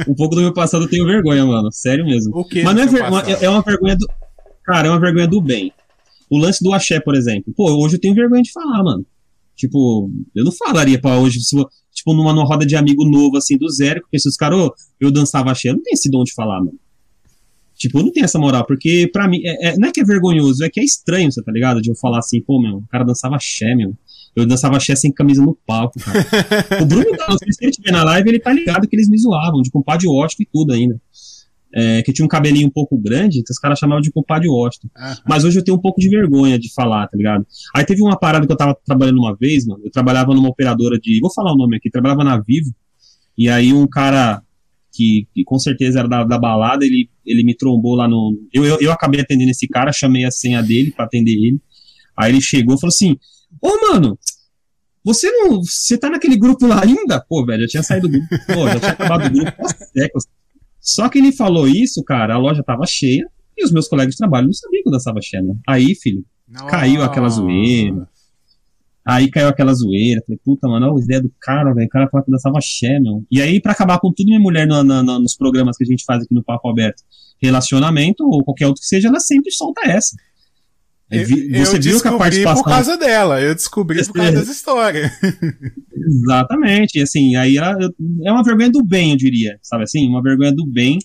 um 0.08 0.14
pouco 0.14 0.34
do 0.34 0.42
meu 0.42 0.52
passado 0.52 0.84
eu 0.84 0.90
tenho 0.90 1.06
vergonha, 1.06 1.46
mano. 1.46 1.72
Sério 1.72 2.04
mesmo. 2.04 2.36
O 2.36 2.44
que 2.44 2.62
Mas 2.62 2.74
não 2.74 2.82
é, 2.82 2.86
ver, 2.86 3.02
uma, 3.04 3.20
é 3.22 3.48
uma 3.48 3.62
vergonha 3.62 3.96
do. 3.96 4.06
Cara, 4.64 4.88
é 4.88 4.90
uma 4.90 5.00
vergonha 5.00 5.28
do 5.28 5.40
bem. 5.40 5.72
O 6.30 6.38
lance 6.38 6.62
do 6.62 6.72
axé, 6.72 7.00
por 7.00 7.14
exemplo. 7.14 7.52
Pô, 7.56 7.70
hoje 7.84 7.96
eu 7.96 8.00
tenho 8.00 8.14
vergonha 8.14 8.42
de 8.42 8.52
falar, 8.52 8.82
mano. 8.82 9.06
Tipo, 9.54 10.10
eu 10.34 10.44
não 10.44 10.52
falaria 10.52 11.00
pra 11.00 11.18
hoje, 11.18 11.40
se, 11.40 11.56
tipo, 11.92 12.12
numa, 12.12 12.32
numa 12.32 12.44
roda 12.44 12.66
de 12.66 12.76
amigo 12.76 13.04
novo, 13.08 13.36
assim, 13.38 13.56
do 13.56 13.68
zero, 13.70 14.02
porque 14.02 14.18
se 14.18 14.28
os 14.28 14.36
caras, 14.36 14.58
oh, 14.58 14.74
eu 15.00 15.10
dançava 15.10 15.50
axé, 15.50 15.70
eu 15.70 15.74
não 15.74 15.82
tenho 15.82 15.94
esse 15.94 16.10
dom 16.10 16.24
de 16.24 16.34
falar, 16.34 16.58
mano. 16.58 16.78
Tipo, 17.74 17.98
eu 17.98 18.04
não 18.04 18.12
tenho 18.12 18.24
essa 18.24 18.38
moral, 18.38 18.66
porque 18.66 19.08
pra 19.12 19.28
mim, 19.28 19.40
é, 19.44 19.68
é, 19.68 19.78
não 19.78 19.88
é 19.88 19.92
que 19.92 20.00
é 20.00 20.04
vergonhoso, 20.04 20.64
é 20.64 20.70
que 20.70 20.80
é 20.80 20.84
estranho, 20.84 21.30
você 21.30 21.42
tá 21.42 21.52
ligado? 21.52 21.80
De 21.80 21.90
eu 21.90 21.96
falar 21.96 22.18
assim, 22.18 22.40
pô, 22.40 22.60
meu, 22.60 22.78
o 22.78 22.86
cara 22.88 23.04
dançava 23.04 23.36
axé, 23.36 23.74
meu. 23.74 23.94
Eu 24.34 24.46
dançava 24.46 24.76
axé 24.76 24.94
sem 24.94 25.12
camisa 25.12 25.42
no 25.42 25.56
palco, 25.66 25.98
cara. 26.00 26.26
o 26.82 26.86
Bruno, 26.86 27.04
se 27.06 27.62
ele 27.62 27.70
estiver 27.70 27.92
na 27.92 28.02
live, 28.04 28.28
ele 28.28 28.40
tá 28.40 28.52
ligado 28.52 28.86
que 28.86 28.96
eles 28.96 29.08
me 29.08 29.18
zoavam, 29.18 29.62
de 29.62 29.70
compadre 29.70 30.06
Washington 30.06 30.42
e 30.42 30.48
tudo 30.52 30.72
ainda. 30.72 31.00
É, 31.74 32.00
que 32.02 32.12
tinha 32.12 32.24
um 32.24 32.28
cabelinho 32.28 32.68
um 32.68 32.70
pouco 32.70 32.96
grande, 32.96 33.40
então 33.40 33.52
os 33.52 33.58
caras 33.58 33.78
chamavam 33.78 34.00
de 34.00 34.10
compadre 34.10 34.48
Washington. 34.48 34.88
Mas 35.28 35.44
hoje 35.44 35.58
eu 35.58 35.64
tenho 35.64 35.76
um 35.76 35.80
pouco 35.80 36.00
de 36.00 36.08
vergonha 36.08 36.58
de 36.58 36.72
falar, 36.72 37.06
tá 37.06 37.16
ligado? 37.16 37.46
Aí 37.74 37.84
teve 37.84 38.00
uma 38.00 38.18
parada 38.18 38.46
que 38.46 38.52
eu 38.52 38.56
tava 38.56 38.74
trabalhando 38.84 39.18
uma 39.18 39.36
vez, 39.36 39.66
mano. 39.66 39.82
Eu 39.84 39.90
trabalhava 39.90 40.32
numa 40.32 40.48
operadora 40.48 40.98
de. 40.98 41.20
Vou 41.20 41.30
falar 41.32 41.52
o 41.52 41.56
nome 41.56 41.76
aqui, 41.76 41.90
trabalhava 41.90 42.24
na 42.24 42.38
Vivo. 42.38 42.70
E 43.36 43.50
aí 43.50 43.72
um 43.72 43.86
cara 43.86 44.42
que, 44.96 45.28
que 45.34 45.44
com 45.44 45.58
certeza 45.58 45.98
era 45.98 46.08
da, 46.08 46.24
da, 46.24 46.38
balada, 46.38 46.84
ele, 46.86 47.10
ele 47.24 47.44
me 47.44 47.54
trombou 47.54 47.94
lá 47.94 48.08
no. 48.08 48.34
Eu, 48.52 48.64
eu, 48.64 48.78
eu 48.80 48.92
acabei 48.92 49.20
atendendo 49.20 49.50
esse 49.50 49.68
cara, 49.68 49.92
chamei 49.92 50.24
a 50.24 50.30
senha 50.30 50.62
dele 50.62 50.90
para 50.92 51.04
atender 51.04 51.32
ele. 51.32 51.60
Aí 52.16 52.32
ele 52.32 52.40
chegou 52.40 52.74
e 52.74 52.80
falou 52.80 52.92
assim: 52.92 53.16
Ô, 53.60 53.92
mano, 53.92 54.18
você 55.04 55.30
não. 55.30 55.62
Você 55.62 55.98
tá 55.98 56.08
naquele 56.08 56.36
grupo 56.36 56.66
lá 56.66 56.82
ainda? 56.82 57.20
Pô, 57.20 57.44
velho, 57.44 57.64
eu 57.64 57.68
tinha 57.68 57.82
saído 57.82 58.08
do 58.08 58.12
grupo. 58.12 58.28
Pô, 58.46 58.66
já 58.66 58.80
tinha 58.80 58.92
acabado 58.92 59.26
o 59.26 59.30
grupo 59.30 59.52
há 59.64 59.68
séculos. 59.68 60.24
Só 60.86 61.08
que 61.08 61.18
ele 61.18 61.32
falou 61.32 61.66
isso, 61.66 62.00
cara, 62.04 62.34
a 62.34 62.38
loja 62.38 62.62
tava 62.62 62.86
cheia 62.86 63.28
e 63.58 63.64
os 63.64 63.72
meus 63.72 63.88
colegas 63.88 64.14
de 64.14 64.18
trabalho 64.18 64.46
não 64.46 64.52
sabiam 64.52 64.84
que 64.84 64.88
eu 64.88 64.92
dançava 64.92 65.18
né? 65.18 65.54
Aí, 65.66 65.96
filho, 65.96 66.24
Nossa. 66.48 66.66
caiu 66.66 67.02
aquela 67.02 67.28
zoeira. 67.28 68.08
Aí 69.04 69.28
caiu 69.28 69.48
aquela 69.48 69.74
zoeira. 69.74 70.22
Falei, 70.24 70.38
puta, 70.44 70.68
mano, 70.68 70.86
olha 70.86 71.00
a 71.00 71.04
ideia 71.04 71.22
do 71.22 71.32
cara, 71.40 71.74
velho. 71.74 71.86
O 71.86 71.90
cara 71.90 72.08
falou 72.08 72.24
que 72.24 72.30
dançava 72.30 72.58
axé, 72.58 73.00
meu. 73.00 73.24
E 73.28 73.42
aí, 73.42 73.60
pra 73.60 73.72
acabar 73.72 73.98
com 73.98 74.12
tudo, 74.12 74.26
minha 74.26 74.38
mulher 74.38 74.64
no, 74.64 74.84
no, 74.84 75.02
no, 75.02 75.18
nos 75.18 75.36
programas 75.36 75.76
que 75.76 75.82
a 75.82 75.86
gente 75.86 76.04
faz 76.04 76.22
aqui 76.22 76.32
no 76.32 76.42
Papo 76.42 76.68
Aberto, 76.68 77.02
relacionamento 77.42 78.24
ou 78.24 78.44
qualquer 78.44 78.68
outro 78.68 78.80
que 78.80 78.86
seja, 78.86 79.08
ela 79.08 79.18
sempre 79.18 79.50
solta 79.50 79.80
essa. 79.88 80.16
É, 81.10 81.24
você 81.24 81.76
eu 81.76 81.82
viu 81.82 82.02
que 82.02 82.08
a 82.08 82.18
participação... 82.18 82.64
por 82.64 82.70
causa 82.70 82.96
dela, 82.96 83.40
eu 83.40 83.54
descobri 83.54 84.04
por 84.04 84.14
causa 84.14 84.32
dessa 84.32 84.50
história. 84.50 85.12
Exatamente, 85.94 87.00
assim, 87.00 87.36
aí 87.36 87.56
ela, 87.56 87.78
é 88.24 88.32
uma 88.32 88.42
vergonha 88.42 88.70
do 88.70 88.84
bem, 88.84 89.12
eu 89.12 89.16
diria, 89.16 89.58
sabe 89.62 89.84
assim, 89.84 90.08
uma 90.08 90.20
vergonha 90.20 90.52
do 90.52 90.66
bem, 90.66 90.98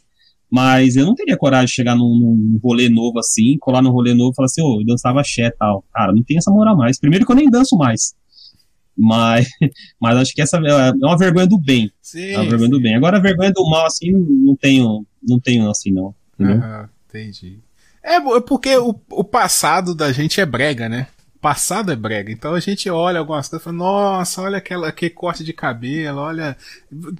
mas 0.51 0.95
eu 0.95 1.05
não 1.05 1.15
teria 1.15 1.37
coragem 1.37 1.67
de 1.67 1.71
chegar 1.71 1.95
num, 1.95 2.17
num 2.19 2.59
rolê 2.61 2.89
novo 2.89 3.19
assim, 3.19 3.57
colar 3.59 3.81
num 3.81 3.91
rolê 3.91 4.13
novo 4.13 4.31
e 4.31 4.35
falar 4.35 4.47
assim, 4.47 4.61
ô, 4.61 4.75
oh, 4.75 4.81
eu 4.81 4.85
dançava 4.85 5.21
axé 5.21 5.45
e 5.45 5.51
tal. 5.51 5.85
Cara, 5.93 6.11
não 6.11 6.21
tem 6.21 6.37
essa 6.37 6.51
moral 6.51 6.75
mais. 6.75 6.99
Primeiro 6.99 7.25
que 7.25 7.31
eu 7.31 7.35
nem 7.37 7.49
danço 7.49 7.77
mais. 7.77 8.13
Mas, 8.97 9.47
mas 9.97 10.17
acho 10.17 10.33
que 10.33 10.41
essa 10.41 10.57
é 10.57 10.91
uma 10.91 11.17
vergonha 11.17 11.47
do 11.47 11.57
bem. 11.57 11.89
Sim, 12.01 12.31
é 12.31 12.37
uma 12.37 12.49
vergonha 12.49 12.69
sim. 12.69 12.71
do 12.71 12.81
bem. 12.81 12.95
Agora 12.95 13.17
a 13.17 13.21
vergonha 13.21 13.51
do 13.53 13.69
mal, 13.69 13.85
assim, 13.85 14.11
não 14.11 14.55
tenho, 14.57 15.05
não 15.25 15.39
tenho 15.39 15.69
assim, 15.69 15.89
não. 15.91 16.13
Entendeu? 16.33 16.57
Entendi. 17.07 17.59
É, 18.03 18.15
é 18.15 18.41
porque 18.41 18.75
o, 18.77 18.99
o 19.09 19.23
passado 19.23 19.93
da 19.93 20.11
gente 20.11 20.41
é 20.41 20.45
brega, 20.45 20.89
né? 20.89 21.07
O 21.35 21.39
passado 21.39 21.91
é 21.91 21.95
brega. 21.95 22.31
Então 22.31 22.53
a 22.53 22.59
gente 22.59 22.89
olha 22.89 23.19
algumas 23.19 23.47
coisas 23.47 23.63
e 23.63 23.65
fala, 23.65 23.77
nossa, 23.77 24.41
olha 24.41 24.57
aquela, 24.57 24.87
aquele 24.87 25.11
corte 25.11 25.43
de 25.43 25.53
cabelo, 25.53 26.19
olha. 26.19 26.57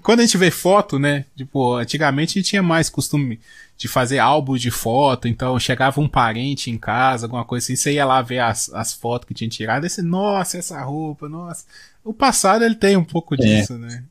Quando 0.01 0.19
a 0.19 0.23
gente 0.23 0.37
vê 0.37 0.51
foto, 0.51 0.99
né? 0.99 1.25
Tipo, 1.35 1.75
antigamente 1.75 2.37
a 2.37 2.41
gente 2.41 2.49
tinha 2.49 2.63
mais 2.63 2.89
costume 2.89 3.39
de 3.81 3.87
fazer 3.87 4.19
álbuns 4.19 4.61
de 4.61 4.69
foto, 4.69 5.27
então 5.27 5.59
chegava 5.59 5.99
um 5.99 6.07
parente 6.07 6.69
em 6.69 6.77
casa, 6.77 7.25
alguma 7.25 7.43
coisa 7.43 7.65
assim, 7.65 7.75
você 7.75 7.93
ia 7.93 8.05
lá 8.05 8.21
ver 8.21 8.37
as, 8.37 8.71
as 8.75 8.93
fotos 8.93 9.27
que 9.27 9.33
tinha 9.33 9.49
tirado, 9.49 9.87
e 9.87 9.89
você, 9.89 10.03
nossa, 10.03 10.59
essa 10.59 10.79
roupa, 10.83 11.27
nossa. 11.27 11.65
O 12.03 12.13
passado 12.13 12.63
ele 12.63 12.75
tem 12.75 12.95
um 12.95 13.03
pouco 13.03 13.33
é. 13.33 13.37
disso, 13.37 13.79
né? 13.79 14.03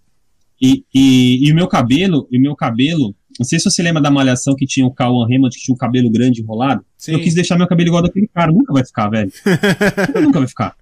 E, 0.60 0.84
e, 0.92 1.46
e 1.48 1.52
o 1.52 1.54
meu 1.54 1.68
cabelo, 1.68 2.26
e 2.32 2.36
o 2.36 2.40
meu 2.40 2.56
cabelo, 2.56 3.14
não 3.38 3.46
sei 3.46 3.58
se 3.58 3.70
você 3.70 3.82
lembra 3.82 4.02
da 4.02 4.10
malhação 4.10 4.54
que 4.54 4.66
tinha 4.66 4.86
o 4.86 4.92
Cauan 4.92 5.26
Raymond, 5.26 5.54
que 5.54 5.62
tinha 5.62 5.74
um 5.74 5.78
cabelo 5.78 6.10
grande 6.10 6.42
enrolado. 6.42 6.84
Sim. 6.96 7.12
Eu 7.12 7.20
quis 7.20 7.34
deixar 7.34 7.56
meu 7.56 7.66
cabelo 7.66 7.88
igual 7.88 8.02
daquele 8.02 8.28
cara. 8.28 8.52
Nunca 8.52 8.72
vai 8.72 8.84
ficar, 8.84 9.08
velho. 9.08 9.32
nunca 10.22 10.38
vai 10.38 10.48
ficar. 10.48 10.76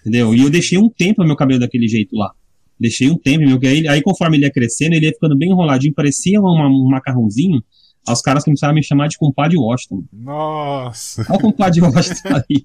Entendeu? 0.00 0.34
E 0.34 0.40
eu 0.40 0.50
deixei 0.50 0.78
um 0.78 0.88
tempo 0.88 1.24
meu 1.24 1.36
cabelo 1.36 1.60
daquele 1.60 1.88
jeito 1.88 2.16
lá. 2.16 2.32
Deixei 2.78 3.10
um 3.10 3.16
tempo, 3.18 3.44
meu, 3.44 3.58
aí, 3.62 3.86
aí 3.88 4.02
conforme 4.02 4.38
ele 4.38 4.44
ia 4.44 4.50
crescendo, 4.50 4.94
ele 4.94 5.06
ia 5.06 5.12
ficando 5.12 5.36
bem 5.36 5.50
enroladinho, 5.50 5.92
parecia 5.92 6.40
uma, 6.40 6.66
um 6.66 6.88
macarrãozinho. 6.88 7.62
Os 8.08 8.22
caras 8.22 8.44
começaram 8.44 8.72
a 8.72 8.74
me 8.74 8.82
chamar 8.82 9.08
de 9.08 9.18
compadre 9.18 9.58
Washington. 9.58 10.04
Nossa! 10.10 11.26
Olha 11.28 11.38
o 11.38 11.42
compadre 11.42 11.80
Washington 11.82 12.36
aí. 12.36 12.64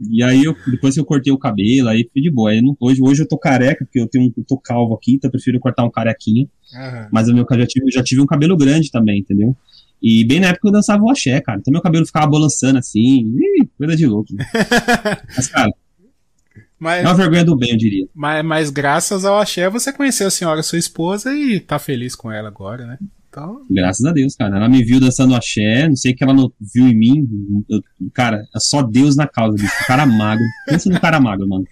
E 0.00 0.22
aí, 0.22 0.44
eu, 0.44 0.54
depois 0.66 0.94
que 0.94 1.00
eu 1.00 1.04
cortei 1.04 1.32
o 1.32 1.38
cabelo, 1.38 1.88
aí 1.88 2.08
fui 2.12 2.20
de 2.20 2.30
boa. 2.30 2.50
Aí 2.50 2.60
não, 2.60 2.76
hoje, 2.80 3.00
hoje 3.02 3.22
eu 3.22 3.28
tô 3.28 3.38
careca, 3.38 3.84
porque 3.84 4.00
eu 4.00 4.08
tenho 4.08 4.32
eu 4.36 4.44
tô 4.44 4.58
calvo 4.58 4.94
aqui, 4.94 5.14
então 5.14 5.28
eu 5.28 5.32
prefiro 5.32 5.60
cortar 5.60 5.84
um 5.84 5.90
carequinha. 5.90 6.46
Uhum. 6.72 7.08
Mas 7.12 7.28
eu, 7.28 7.34
meu, 7.34 7.46
já, 7.48 7.66
tive, 7.66 7.90
já 7.90 8.02
tive 8.02 8.20
um 8.20 8.26
cabelo 8.26 8.56
grande 8.56 8.90
também, 8.90 9.20
entendeu? 9.20 9.56
E 10.02 10.24
bem 10.24 10.40
na 10.40 10.48
época 10.48 10.68
eu 10.68 10.72
dançava 10.72 11.02
o 11.02 11.10
axé, 11.10 11.40
cara. 11.40 11.58
Então 11.58 11.72
meu 11.72 11.80
cabelo 11.80 12.04
ficava 12.04 12.26
balançando 12.26 12.78
assim. 12.78 13.32
Ih, 13.36 13.68
coisa 13.78 13.96
de 13.96 14.06
louco. 14.06 14.28
mas, 15.36 15.46
cara, 15.48 15.72
mas, 16.78 17.02
é 17.02 17.08
uma 17.08 17.14
vergonha 17.14 17.44
do 17.44 17.56
bem, 17.56 17.70
eu 17.70 17.78
diria. 17.78 18.06
Mas, 18.14 18.44
mas 18.44 18.70
graças 18.70 19.24
ao 19.24 19.38
axé 19.38 19.70
você 19.70 19.92
conheceu 19.92 20.26
a 20.26 20.30
senhora, 20.30 20.62
sua 20.62 20.78
esposa, 20.78 21.34
e 21.34 21.58
tá 21.58 21.78
feliz 21.78 22.14
com 22.14 22.30
ela 22.30 22.48
agora, 22.48 22.86
né? 22.86 22.98
Então... 23.34 23.62
Graças 23.68 24.04
a 24.04 24.12
Deus, 24.12 24.36
cara. 24.36 24.56
Ela 24.56 24.68
me 24.68 24.84
viu 24.84 25.00
dançando 25.00 25.34
axé, 25.34 25.88
não 25.88 25.96
sei 25.96 26.12
o 26.12 26.16
que 26.16 26.22
ela 26.22 26.32
não 26.32 26.52
viu 26.72 26.86
em 26.86 26.94
mim. 26.94 27.26
Eu, 27.68 27.82
cara, 28.12 28.36
é 28.54 28.60
só 28.60 28.80
Deus 28.80 29.16
na 29.16 29.26
causa, 29.26 29.56
bicho. 29.56 29.74
Cara 29.88 30.06
magro. 30.06 30.44
Pensa 30.68 30.88
no 30.88 31.00
cara 31.00 31.20
magro, 31.20 31.48
mano. 31.48 31.64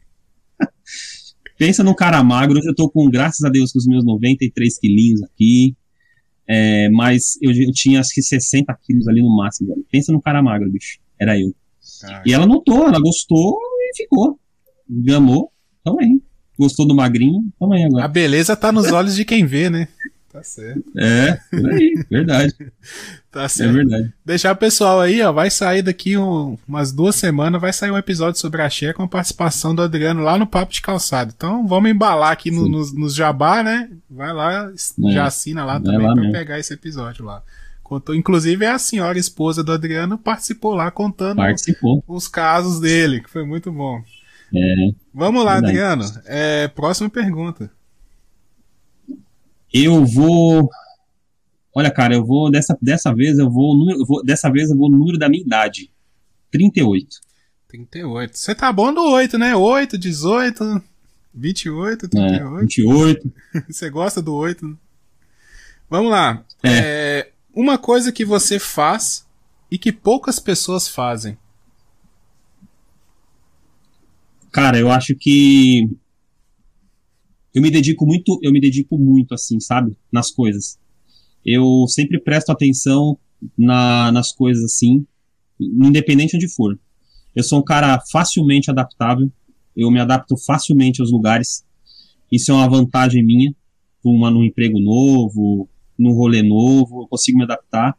Pensa 1.57 1.85
no 1.85 1.95
cara 1.95 2.23
magro. 2.25 2.59
Hoje 2.59 2.69
eu 2.69 2.75
tô 2.75 2.91
com, 2.91 3.09
graças 3.09 3.45
a 3.45 3.49
Deus, 3.49 3.71
com 3.71 3.79
os 3.79 3.87
meus 3.87 4.05
93 4.05 4.77
quilinhos 4.81 5.23
aqui. 5.23 5.77
É, 6.49 6.91
mas 6.91 7.39
eu, 7.41 7.53
eu, 7.53 7.71
tinha 7.73 8.01
acho 8.01 8.13
que 8.13 8.23
60 8.23 8.77
quilos 8.85 9.07
ali 9.07 9.23
no 9.23 9.35
máximo. 9.37 9.69
Velho. 9.69 9.87
Pensa 9.89 10.13
no 10.13 10.21
cara 10.21 10.43
magro, 10.43 10.69
bicho. 10.69 10.99
Era 11.21 11.39
eu. 11.39 11.55
E 12.27 12.33
ela 12.33 12.47
notou, 12.47 12.89
ela 12.89 12.99
gostou 12.99 13.57
e 13.79 13.97
ficou. 13.97 14.37
Gamou. 14.91 15.53
Tamo 15.85 16.01
aí. 16.01 16.21
Gostou 16.59 16.87
do 16.87 16.95
magrinho? 16.95 17.45
Tamo 17.59 17.73
aí 17.73 17.85
agora. 17.85 18.05
A 18.05 18.09
beleza 18.09 18.57
tá 18.57 18.73
nos 18.73 18.91
olhos 18.91 19.15
de 19.15 19.25
quem 19.25 19.47
vê, 19.47 19.71
né? 19.71 19.87
Tá 20.33 20.43
certo. 20.43 20.83
É, 20.97 21.39
por 21.51 21.71
aí, 21.71 22.07
verdade. 22.11 22.55
tá 23.31 23.47
certo. 23.51 23.69
É 23.69 23.73
verdade. 23.73 24.15
Deixar 24.25 24.53
o 24.53 24.57
pessoal 24.57 24.99
aí, 24.99 25.21
ó, 25.21 25.31
vai 25.31 25.51
sair 25.51 25.83
daqui 25.83 26.17
um, 26.17 26.57
umas 26.67 26.91
duas 26.91 27.17
semanas, 27.17 27.61
vai 27.61 27.71
sair 27.71 27.91
um 27.91 27.99
episódio 27.99 28.41
sobre 28.41 28.63
a 28.63 28.71
Xé 28.71 28.95
com 28.95 29.03
a 29.03 29.09
participação 29.09 29.75
do 29.75 29.83
Adriano 29.83 30.23
lá 30.23 30.39
no 30.39 30.47
Papo 30.47 30.73
de 30.73 30.81
Calçado. 30.81 31.35
Então 31.37 31.67
vamos 31.67 31.91
embalar 31.91 32.33
aqui 32.33 32.51
no, 32.51 32.67
nos, 32.67 32.95
nos 32.95 33.15
Jabá, 33.15 33.63
né? 33.63 33.91
Vai 34.09 34.33
lá, 34.33 34.73
é. 34.73 35.13
já 35.13 35.27
assina 35.27 35.67
lá 35.67 35.79
também 35.79 36.07
lá 36.07 36.15
pra 36.15 36.23
mesmo. 36.23 36.33
pegar 36.33 36.59
esse 36.59 36.73
episódio 36.73 37.27
lá. 37.27 37.43
Contou, 37.83 38.15
inclusive 38.15 38.65
a 38.65 38.79
senhora 38.79 39.19
esposa 39.19 39.63
do 39.63 39.71
Adriano 39.71 40.17
participou 40.17 40.75
lá 40.75 40.91
contando 40.91 41.37
participou. 41.37 42.03
os 42.09 42.27
casos 42.27 42.81
dele, 42.81 43.21
que 43.21 43.29
foi 43.29 43.45
muito 43.45 43.71
bom. 43.71 44.03
É, 44.55 44.75
Vamos 45.13 45.45
lá, 45.45 45.61
verdade. 45.61 45.79
Adriano. 45.79 46.23
É, 46.25 46.69
próxima 46.69 47.11
pergunta. 47.11 47.71
Eu 49.73 50.05
vou. 50.05 50.69
Olha, 51.75 51.91
cara, 51.91 52.15
eu 52.15 52.25
vou. 52.25 52.51
Dessa, 52.51 52.77
dessa 52.81 53.15
vez 53.15 53.39
eu 53.39 53.51
vou, 53.51 53.91
eu 53.91 54.05
vou. 54.05 54.25
Dessa 54.25 54.51
vez 54.51 54.71
eu 54.71 54.77
vou 54.77 54.91
no 54.91 54.99
número 54.99 55.19
da 55.19 55.29
minha 55.29 55.43
idade. 55.43 55.91
38. 56.51 57.21
38. 57.69 58.37
Você 58.37 58.55
tá 58.55 58.71
bom 58.73 58.93
do 58.93 59.03
8, 59.03 59.39
né? 59.39 59.57
8, 59.57 59.97
18, 59.97 60.83
28, 61.35 62.09
38. 62.09 62.45
É, 62.45 62.61
28. 62.61 63.33
você 63.69 63.89
gosta 63.89 64.21
do 64.21 64.35
8, 64.35 64.69
né? 64.69 64.77
Vamos 65.89 66.11
lá. 66.11 66.45
É. 66.63 66.71
é. 66.71 67.33
Uma 67.55 67.79
coisa 67.79 68.13
que 68.13 68.25
você 68.25 68.59
faz 68.59 69.27
e 69.71 69.79
que 69.79 69.93
poucas 69.93 70.39
pessoas 70.39 70.89
fazem. 70.89 71.37
Cara, 74.51 74.79
eu 74.79 74.91
acho 74.91 75.15
que 75.15 75.89
eu 77.55 77.61
me 77.61 77.71
dedico 77.71 78.07
muito, 78.07 78.39
eu 78.43 78.51
me 78.51 78.61
dedico 78.61 78.99
muito, 78.99 79.35
assim, 79.35 79.61
sabe? 79.61 79.97
Nas 80.11 80.31
coisas. 80.31 80.79
Eu 81.45 81.87
sempre 81.89 82.21
presto 82.21 82.51
atenção 82.51 83.19
na, 83.59 84.11
nas 84.13 84.33
coisas, 84.33 84.65
assim, 84.65 85.05
independente 85.61 86.37
onde 86.37 86.49
for. 86.49 86.79
Eu 87.35 87.43
sou 87.43 87.61
um 87.61 87.65
cara 87.65 88.01
facilmente 88.11 88.71
adaptável, 88.71 89.31
eu 89.77 89.91
me 89.91 90.01
adapto 90.01 90.37
facilmente 90.37 91.01
aos 91.01 91.11
lugares. 91.11 91.65
Isso 92.31 92.51
é 92.51 92.55
uma 92.55 92.69
vantagem 92.69 93.25
minha, 93.25 93.55
uma, 94.05 94.31
num 94.31 94.45
emprego 94.45 94.79
novo, 94.81 95.69
num 95.99 96.13
rolê 96.13 96.43
novo, 96.43 97.03
eu 97.03 97.09
consigo 97.09 97.39
me 97.39 97.45
adaptar. 97.45 97.97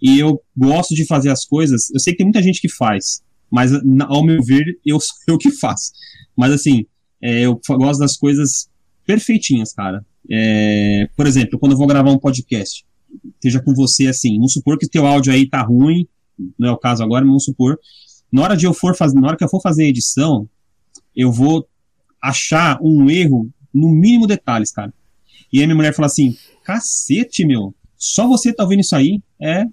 E 0.00 0.18
eu 0.18 0.40
gosto 0.56 0.94
de 0.94 1.06
fazer 1.06 1.30
as 1.30 1.44
coisas. 1.44 1.90
Eu 1.90 2.00
sei 2.00 2.12
que 2.12 2.18
tem 2.18 2.26
muita 2.26 2.42
gente 2.42 2.60
que 2.60 2.68
faz, 2.68 3.22
mas 3.50 3.72
ao 4.08 4.24
meu 4.24 4.42
ver, 4.42 4.64
eu 4.84 4.98
sou 5.00 5.16
eu 5.28 5.38
que 5.38 5.50
faço. 5.50 5.92
Mas 6.36 6.52
assim, 6.52 6.86
é, 7.20 7.42
eu 7.42 7.60
gosto 7.68 8.00
das 8.00 8.16
coisas 8.16 8.68
perfeitinhas, 9.06 9.72
cara. 9.72 10.04
É, 10.30 11.08
por 11.16 11.26
exemplo, 11.26 11.58
quando 11.58 11.72
eu 11.72 11.78
vou 11.78 11.86
gravar 11.86 12.10
um 12.10 12.18
podcast, 12.18 12.84
seja 13.40 13.62
com 13.62 13.72
você 13.72 14.08
assim, 14.08 14.34
vamos 14.36 14.52
supor 14.52 14.76
que 14.78 14.88
teu 14.88 15.06
áudio 15.06 15.32
aí 15.32 15.48
tá 15.48 15.62
ruim, 15.62 16.06
não 16.58 16.68
é 16.68 16.72
o 16.72 16.76
caso 16.76 17.02
agora, 17.02 17.24
mas 17.24 17.30
vamos 17.30 17.44
supor, 17.44 17.78
na 18.32 18.42
hora 18.42 18.56
de 18.56 18.66
eu 18.66 18.74
for 18.74 18.94
fazer, 18.94 19.18
na 19.18 19.28
hora 19.28 19.36
que 19.36 19.44
eu 19.44 19.48
for 19.48 19.60
fazer 19.60 19.84
a 19.84 19.88
edição, 19.88 20.48
eu 21.14 21.32
vou 21.32 21.66
achar 22.22 22.78
um 22.82 23.08
erro 23.08 23.48
no 23.72 23.88
mínimo 23.88 24.26
detalhes, 24.26 24.70
cara. 24.70 24.92
E 25.52 25.60
aí 25.60 25.66
minha 25.66 25.76
mulher 25.76 25.94
fala 25.94 26.06
assim: 26.06 26.36
"Cacete, 26.64 27.46
meu, 27.46 27.74
só 27.96 28.26
você 28.26 28.52
tá 28.52 28.64
ouvindo 28.64 28.80
isso 28.80 28.96
aí?" 28.96 29.20
É, 29.40 29.64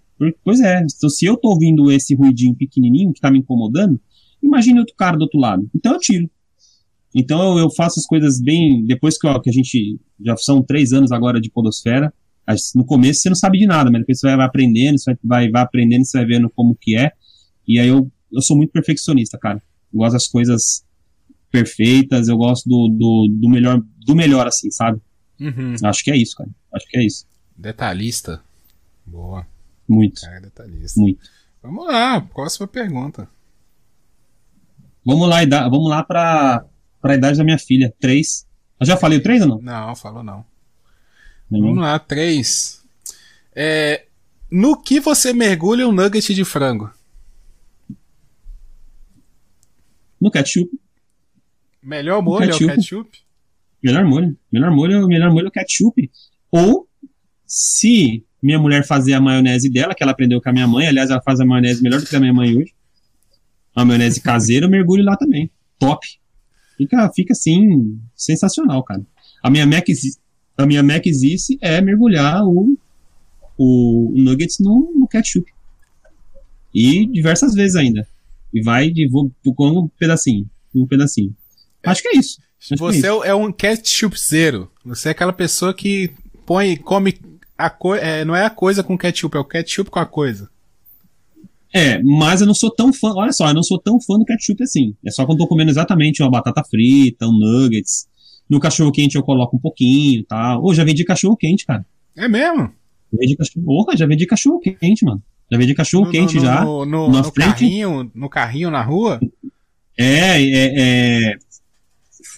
pois 0.43 0.61
é. 0.61 0.83
Então 0.83 1.09
se 1.09 1.25
eu 1.25 1.35
tô 1.35 1.49
ouvindo 1.49 1.91
esse 1.91 2.13
ruidinho 2.15 2.55
pequenininho 2.55 3.11
que 3.11 3.19
tá 3.19 3.31
me 3.31 3.39
incomodando, 3.39 3.99
imagine 4.41 4.79
outro 4.79 4.95
cara 4.95 5.17
do 5.17 5.23
outro 5.23 5.39
lado. 5.39 5.67
Então 5.75 5.93
eu 5.93 5.99
tiro. 5.99 6.29
Então 7.15 7.57
eu 7.57 7.69
faço 7.69 7.99
as 7.99 8.05
coisas 8.05 8.41
bem. 8.41 8.85
Depois 8.85 9.17
que, 9.17 9.27
ó, 9.27 9.39
que 9.39 9.49
a 9.49 9.53
gente. 9.53 9.99
Já 10.25 10.35
são 10.37 10.61
três 10.63 10.93
anos 10.93 11.11
agora 11.11 11.39
de 11.39 11.51
Podosfera. 11.51 12.13
No 12.75 12.85
começo 12.85 13.21
você 13.21 13.29
não 13.29 13.35
sabe 13.35 13.59
de 13.59 13.65
nada, 13.65 13.89
mas 13.89 14.01
depois 14.01 14.19
você 14.19 14.35
vai 14.35 14.45
aprendendo, 14.45 14.99
você 14.99 15.17
vai, 15.23 15.49
vai 15.49 15.61
aprendendo, 15.61 16.05
você 16.05 16.17
vai 16.17 16.27
vendo 16.27 16.49
como 16.49 16.77
que 16.79 16.97
é. 16.97 17.11
E 17.67 17.79
aí 17.79 17.87
eu, 17.87 18.11
eu 18.31 18.41
sou 18.41 18.57
muito 18.57 18.71
perfeccionista, 18.71 19.37
cara. 19.37 19.61
Eu 19.93 19.99
gosto 19.99 20.13
das 20.13 20.27
coisas 20.27 20.85
perfeitas, 21.49 22.27
eu 22.27 22.35
gosto 22.35 22.67
do, 22.67 22.89
do, 22.89 23.27
do 23.31 23.49
melhor, 23.49 23.81
do 24.05 24.15
melhor, 24.15 24.47
assim, 24.47 24.69
sabe? 24.71 24.99
Uhum. 25.39 25.75
Acho 25.83 26.03
que 26.03 26.11
é 26.11 26.17
isso, 26.17 26.35
cara. 26.35 26.49
Acho 26.73 26.87
que 26.87 26.97
é 26.97 27.05
isso. 27.05 27.25
Detalhista. 27.55 28.41
Boa. 29.05 29.45
Muito. 29.87 30.21
Cara, 30.21 30.41
detalhista. 30.41 30.99
Muito. 30.99 31.21
Vamos 31.61 31.85
lá, 31.87 32.19
próxima 32.19 32.67
pergunta. 32.67 33.29
Vamos 35.05 35.29
lá, 35.29 35.45
vamos 35.69 35.89
lá 35.89 36.65
pra, 37.03 37.09
pra 37.09 37.15
idade 37.15 37.37
da 37.37 37.43
minha 37.43 37.59
filha. 37.59 37.93
Três. 37.99 38.47
Eu 38.79 38.85
já 38.85 38.95
falei 38.95 39.17
o 39.17 39.21
três 39.21 39.41
ou 39.41 39.47
não? 39.47 39.61
Não, 39.61 39.95
falou 39.95 40.23
não. 40.23 40.45
Uhum. 41.51 41.61
Vamos 41.61 41.77
lá, 41.79 41.99
três. 41.99 42.81
É, 43.53 44.05
no 44.49 44.81
que 44.81 44.99
você 44.99 45.33
mergulha 45.33 45.87
um 45.87 45.91
nugget 45.91 46.33
de 46.33 46.45
frango? 46.45 46.89
No 50.19 50.31
ketchup. 50.31 50.71
Melhor 51.81 52.21
molho 52.21 52.47
ketchup. 52.47 52.63
é 52.63 52.73
o 52.73 52.75
ketchup? 52.77 53.19
Melhor 53.83 54.05
molho. 54.05 54.37
Melhor 54.51 54.71
molho, 54.71 55.07
melhor 55.07 55.31
molho 55.31 55.45
é 55.45 55.49
o 55.49 55.51
ketchup. 55.51 56.09
Ou, 56.49 56.87
se 57.45 58.23
minha 58.41 58.57
mulher 58.57 58.85
fazer 58.85 59.13
a 59.13 59.21
maionese 59.21 59.69
dela, 59.69 59.93
que 59.93 60.01
ela 60.01 60.13
aprendeu 60.13 60.41
com 60.41 60.49
a 60.49 60.53
minha 60.53 60.67
mãe, 60.67 60.87
aliás, 60.87 61.09
ela 61.09 61.21
faz 61.21 61.39
a 61.39 61.45
maionese 61.45 61.83
melhor 61.83 61.99
do 61.99 62.07
que 62.07 62.15
a 62.15 62.19
minha 62.19 62.33
mãe 62.33 62.55
hoje. 62.55 62.73
A 63.75 63.83
maionese 63.83 64.21
caseira, 64.21 64.65
eu 64.65 64.69
mergulho 64.69 65.03
lá 65.03 65.17
também. 65.17 65.49
Top. 65.77 66.07
Fica, 66.83 67.11
fica 67.13 67.33
assim, 67.33 67.97
sensacional, 68.15 68.83
cara. 68.83 69.01
A 69.41 69.49
minha 69.49 69.65
Mac, 69.65 69.85
a 70.57 70.65
minha 70.65 70.83
Mac 70.83 71.05
existe 71.05 71.57
é 71.61 71.79
mergulhar 71.79 72.43
o, 72.45 72.77
o, 73.57 74.13
nuggets 74.15 74.59
no, 74.59 74.91
no 74.95 75.07
ketchup. 75.07 75.49
E 76.73 77.05
diversas 77.05 77.53
vezes 77.53 77.75
ainda. 77.75 78.07
E 78.53 78.61
vai 78.61 78.89
de 78.89 79.07
vou 79.07 79.31
um 79.45 79.87
pedacinho, 79.99 80.49
um 80.75 80.85
pedacinho. 80.85 81.33
Acho 81.83 82.01
que 82.01 82.09
é 82.09 82.17
isso. 82.17 82.41
Acho 82.59 82.75
você 82.77 83.07
é, 83.07 83.09
isso. 83.09 83.23
é 83.23 83.33
um 83.33 83.51
ketchup 83.51 84.19
zero. 84.19 84.69
Você 84.85 85.07
é 85.07 85.11
aquela 85.11 85.33
pessoa 85.33 85.73
que 85.73 86.11
põe, 86.45 86.75
come 86.75 87.17
a 87.57 87.69
co 87.69 87.95
é, 87.95 88.25
não 88.25 88.35
é 88.35 88.45
a 88.45 88.49
coisa 88.49 88.83
com 88.83 88.97
ketchup, 88.97 89.37
é 89.37 89.39
o 89.39 89.45
ketchup 89.45 89.89
com 89.89 89.99
a 89.99 90.05
coisa. 90.05 90.49
É, 91.73 92.01
mas 92.03 92.41
eu 92.41 92.47
não 92.47 92.53
sou 92.53 92.69
tão 92.69 92.93
fã. 92.93 93.13
Olha 93.15 93.31
só, 93.31 93.47
eu 93.47 93.53
não 93.53 93.63
sou 93.63 93.79
tão 93.79 93.99
fã 93.99 94.17
do 94.19 94.25
ketchup 94.25 94.61
assim. 94.63 94.95
É 95.03 95.09
só 95.09 95.25
quando 95.25 95.39
eu 95.39 95.45
tô 95.45 95.49
comendo 95.49 95.71
exatamente 95.71 96.21
uma 96.21 96.29
batata 96.29 96.63
frita, 96.63 97.25
um 97.27 97.31
nuggets. 97.31 98.07
No 98.47 98.59
cachorro 98.59 98.91
quente 98.91 99.15
eu 99.15 99.23
coloco 99.23 99.57
um 99.57 99.59
pouquinho, 99.59 100.23
tá? 100.25 100.57
Ou 100.59 100.73
já 100.73 100.83
vendi 100.83 101.03
cachorro 101.03 101.35
quente, 101.35 101.65
cara. 101.65 101.83
É 102.15 102.27
mesmo? 102.27 102.71
Já 103.11 103.19
vendi 103.19 103.35
cachorro. 103.35 103.65
Porra, 103.65 103.97
já 103.97 104.05
vendi 104.05 104.25
cachorro 104.27 104.59
quente, 104.59 105.03
mano. 105.03 105.23
Já 105.51 105.57
vendi 105.57 105.73
cachorro 105.73 106.05
no, 106.05 106.11
quente 106.11 106.35
no, 106.35 106.41
já. 106.41 106.63
No, 106.63 106.85
no, 106.85 107.09
no 107.09 107.31
carrinho, 107.31 108.11
no 108.13 108.29
carrinho 108.29 108.69
na 108.69 108.83
rua? 108.83 109.19
É, 109.97 110.41
é, 110.41 111.31
é. 111.31 111.35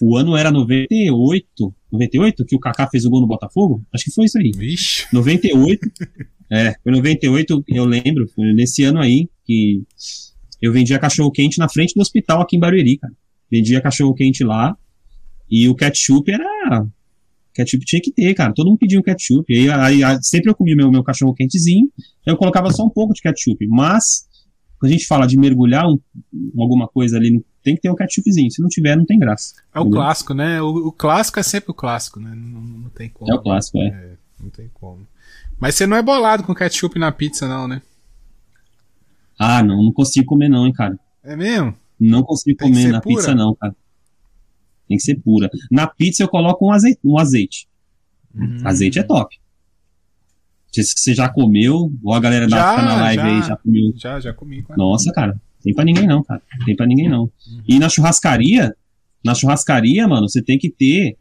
O 0.00 0.16
ano 0.16 0.36
era 0.36 0.50
98. 0.50 1.74
98 1.92 2.44
que 2.44 2.56
o 2.56 2.60
Kaká 2.60 2.88
fez 2.88 3.04
o 3.04 3.10
gol 3.10 3.20
no 3.20 3.26
Botafogo? 3.26 3.84
Acho 3.92 4.04
que 4.04 4.10
foi 4.12 4.26
isso 4.26 4.38
aí. 4.38 4.50
Vixe. 4.56 5.06
98. 5.12 5.80
é, 6.50 6.74
foi 6.82 6.92
98, 6.92 7.64
eu 7.68 7.84
lembro. 7.84 8.28
Foi 8.34 8.52
nesse 8.52 8.82
ano 8.84 9.00
aí 9.00 9.28
que 9.44 9.82
eu 10.60 10.72
vendia 10.72 10.98
cachorro 10.98 11.30
quente 11.30 11.58
na 11.58 11.68
frente 11.68 11.94
do 11.94 12.00
hospital 12.00 12.40
aqui 12.40 12.56
em 12.56 12.60
Barueri, 12.60 12.98
cara. 12.98 13.14
Vendia 13.50 13.80
cachorro 13.80 14.14
quente 14.14 14.42
lá. 14.42 14.76
E 15.48 15.68
o 15.68 15.74
ketchup 15.76 16.30
era 16.30 16.86
Ketchup 17.56 17.86
tinha 17.86 18.02
que 18.02 18.12
ter, 18.12 18.34
cara. 18.34 18.52
Todo 18.52 18.66
mundo 18.66 18.78
pedia 18.78 18.98
um 18.98 19.02
ketchup. 19.02 19.50
E 19.50 19.70
aí, 19.70 20.04
aí, 20.04 20.18
sempre 20.20 20.50
eu 20.50 20.54
comia 20.54 20.76
meu, 20.76 20.90
meu 20.90 21.02
cachorro 21.02 21.34
quentezinho, 21.34 21.90
eu 22.26 22.36
colocava 22.36 22.70
só 22.70 22.84
um 22.84 22.90
pouco 22.90 23.14
de 23.14 23.22
ketchup. 23.22 23.66
Mas, 23.66 24.26
quando 24.78 24.90
a 24.90 24.92
gente 24.92 25.06
fala 25.06 25.26
de 25.26 25.38
mergulhar 25.38 25.86
um, 25.86 25.98
alguma 26.58 26.86
coisa 26.86 27.16
ali, 27.16 27.42
tem 27.66 27.74
que 27.74 27.82
ter 27.82 27.90
um 27.90 27.96
ketchupzinho. 27.96 28.48
Se 28.48 28.62
não 28.62 28.68
tiver, 28.68 28.94
não 28.96 29.04
tem 29.04 29.18
graça. 29.18 29.54
É 29.74 29.80
entendeu? 29.80 29.90
o 29.90 30.00
clássico, 30.00 30.34
né? 30.34 30.62
O, 30.62 30.86
o, 30.86 30.92
clássico 30.92 31.40
é 31.40 31.42
sempre 31.42 31.72
o 31.72 31.74
clássico, 31.74 32.20
né? 32.20 32.32
Não, 32.32 32.60
não 32.60 32.88
tem 32.90 33.08
como. 33.08 33.28
É 33.28 33.34
o 33.34 33.42
clássico, 33.42 33.78
é. 33.78 33.88
é. 33.88 34.12
Não 34.40 34.48
tem 34.50 34.70
como. 34.72 35.04
Mas 35.58 35.74
você 35.74 35.84
não 35.84 35.96
é 35.96 36.02
bolado 36.02 36.44
com 36.44 36.54
ketchup 36.54 36.96
na 36.96 37.10
pizza, 37.10 37.48
não, 37.48 37.66
né? 37.66 37.82
Ah, 39.36 39.64
não, 39.64 39.82
não 39.82 39.92
consigo 39.92 40.26
comer, 40.26 40.48
não, 40.48 40.64
hein, 40.64 40.72
cara. 40.72 40.96
É 41.24 41.34
mesmo? 41.34 41.74
Não 41.98 42.22
consigo 42.22 42.56
tem 42.56 42.70
comer 42.70 42.92
na 42.92 43.00
pura? 43.00 43.16
pizza, 43.16 43.34
não, 43.34 43.52
cara. 43.56 43.74
Tem 44.86 44.96
que 44.96 45.02
ser 45.02 45.16
pura. 45.16 45.50
Na 45.68 45.88
pizza 45.88 46.22
eu 46.22 46.28
coloco 46.28 46.64
um 46.64 46.70
azeite. 46.70 47.00
Um 47.02 47.18
azeite. 47.18 47.68
Hum. 48.32 48.58
Azeite 48.62 49.00
é 49.00 49.02
top. 49.02 49.40
Se 50.72 50.84
você 50.84 51.14
já 51.14 51.28
comeu, 51.28 51.90
ou 52.02 52.12
a 52.12 52.20
galera 52.20 52.46
da 52.46 52.56
já, 52.56 52.82
na 52.82 52.96
live 52.96 53.22
já, 53.22 53.28
aí 53.28 53.42
já 53.42 53.56
comeu. 53.56 53.92
Já, 53.96 54.20
já 54.20 54.32
comi. 54.34 54.64
Nossa, 54.76 55.10
cara. 55.12 55.40
Tem 55.62 55.74
pra 55.74 55.84
ninguém 55.84 56.06
não, 56.06 56.22
cara. 56.22 56.42
Tem 56.64 56.76
pra 56.76 56.86
ninguém 56.86 57.08
não. 57.08 57.22
Uhum. 57.22 57.62
E 57.66 57.78
na 57.78 57.88
churrascaria, 57.88 58.74
na 59.24 59.34
churrascaria, 59.34 60.06
mano, 60.06 60.28
você 60.28 60.42
tem 60.42 60.58
que 60.58 60.70
ter. 60.70 61.16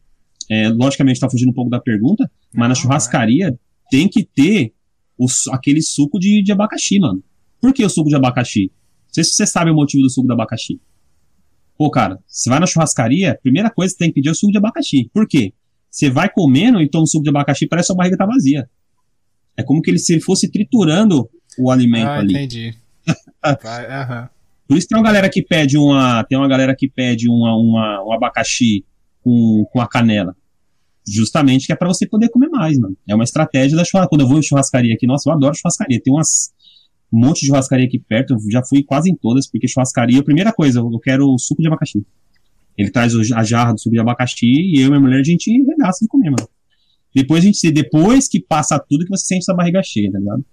É, 0.47 0.69
logicamente 0.69 1.19
tá 1.19 1.27
fugindo 1.27 1.49
um 1.49 1.53
pouco 1.53 1.71
da 1.71 1.79
pergunta, 1.79 2.29
mas 2.53 2.61
não, 2.61 2.67
na 2.67 2.75
churrascaria 2.75 3.47
é. 3.47 3.57
tem 3.89 4.07
que 4.07 4.23
ter 4.23 4.73
o, 5.17 5.25
aquele 5.51 5.81
suco 5.81 6.19
de, 6.19 6.43
de 6.43 6.51
abacaxi, 6.51 6.99
mano. 6.99 7.23
Por 7.59 7.73
que 7.73 7.83
o 7.83 7.89
suco 7.89 8.09
de 8.09 8.15
abacaxi? 8.15 8.71
Não 9.07 9.13
sei 9.13 9.23
se 9.23 9.31
você 9.31 9.47
sabe 9.47 9.71
o 9.71 9.73
motivo 9.73 10.03
do 10.03 10.09
suco 10.09 10.27
de 10.27 10.33
abacaxi. 10.33 10.79
Pô, 11.77 11.89
cara, 11.89 12.19
você 12.27 12.49
vai 12.49 12.59
na 12.59 12.67
churrascaria, 12.67 13.39
primeira 13.41 13.69
coisa 13.69 13.91
que 13.91 13.97
você 13.97 14.03
tem 14.03 14.09
que 14.09 14.15
pedir 14.15 14.29
é 14.29 14.31
o 14.31 14.35
suco 14.35 14.51
de 14.51 14.57
abacaxi. 14.57 15.09
Por 15.11 15.27
quê? 15.27 15.53
Você 15.89 16.09
vai 16.09 16.29
comendo 16.29 16.79
e 16.81 16.89
toma 16.89 17.03
um 17.03 17.07
suco 17.07 17.23
de 17.23 17.29
abacaxi, 17.29 17.67
parece 17.67 17.87
que 17.87 17.93
a 17.93 17.95
barriga 17.95 18.17
tá 18.17 18.25
vazia. 18.25 18.69
É 19.57 19.63
como 19.63 19.81
que 19.81 19.89
ele, 19.89 19.99
se 19.99 20.13
ele 20.13 20.21
fosse 20.21 20.49
triturando 20.51 21.29
o 21.57 21.71
alimento 21.71 22.07
ah, 22.07 22.19
ali. 22.19 22.33
entendi. 22.33 22.75
vai, 23.63 23.85
aham. 23.85 24.29
Por 24.67 24.77
isso 24.77 24.87
tem 24.87 24.97
uma 24.97 25.03
galera 25.03 25.29
que 25.29 25.43
pede 25.43 25.77
uma. 25.77 26.23
Tem 26.23 26.37
uma 26.37 26.47
galera 26.47 26.75
que 26.75 26.89
pede 26.89 27.29
uma, 27.29 27.55
uma, 27.55 28.03
um 28.03 28.13
abacaxi 28.13 28.83
com, 29.21 29.65
com 29.71 29.79
a 29.79 29.87
canela. 29.87 30.35
Justamente 31.07 31.67
que 31.67 31.73
é 31.73 31.75
para 31.75 31.87
você 31.87 32.07
poder 32.07 32.29
comer 32.29 32.49
mais, 32.49 32.79
mano. 32.79 32.97
É 33.07 33.13
uma 33.13 33.23
estratégia 33.23 33.77
da 33.77 33.83
churrascaria. 33.83 34.09
Quando 34.09 34.21
eu 34.21 34.27
vou 34.27 34.39
em 34.39 34.43
churrascaria 34.43 34.93
aqui, 34.95 35.05
nossa, 35.05 35.29
eu 35.29 35.33
adoro 35.33 35.55
churrascaria. 35.55 36.01
Tem 36.03 36.11
umas 36.11 36.51
um 37.13 37.19
monte 37.19 37.41
de 37.41 37.47
churrascaria 37.47 37.85
aqui 37.85 37.99
perto, 37.99 38.33
eu 38.33 38.51
já 38.51 38.61
fui 38.63 38.83
quase 38.83 39.09
em 39.09 39.15
todas, 39.15 39.49
porque 39.49 39.67
churrascaria, 39.67 40.19
a 40.19 40.23
primeira 40.23 40.51
coisa, 40.51 40.79
eu 40.79 40.99
quero 40.99 41.37
suco 41.37 41.61
de 41.61 41.67
abacaxi. 41.67 42.05
Ele 42.77 42.91
traz 42.91 43.13
a 43.31 43.43
jarra 43.43 43.73
do 43.73 43.79
suco 43.79 43.93
de 43.93 44.01
abacaxi 44.01 44.45
e 44.45 44.81
eu 44.81 44.87
e 44.87 44.89
minha 44.89 44.99
mulher 44.99 45.19
a 45.19 45.23
gente 45.23 45.49
regaça 45.63 45.99
de 46.01 46.07
comer, 46.09 46.31
mano. 46.31 46.49
Depois 47.15 47.43
a 47.43 47.47
gente 47.47 47.71
depois 47.71 48.27
que 48.27 48.41
passa 48.41 48.77
tudo 48.77 49.05
que 49.05 49.09
você 49.09 49.25
sente 49.25 49.45
sua 49.45 49.55
barriga 49.55 49.81
cheia, 49.81 50.11
tá 50.11 50.19
ligado? 50.19 50.43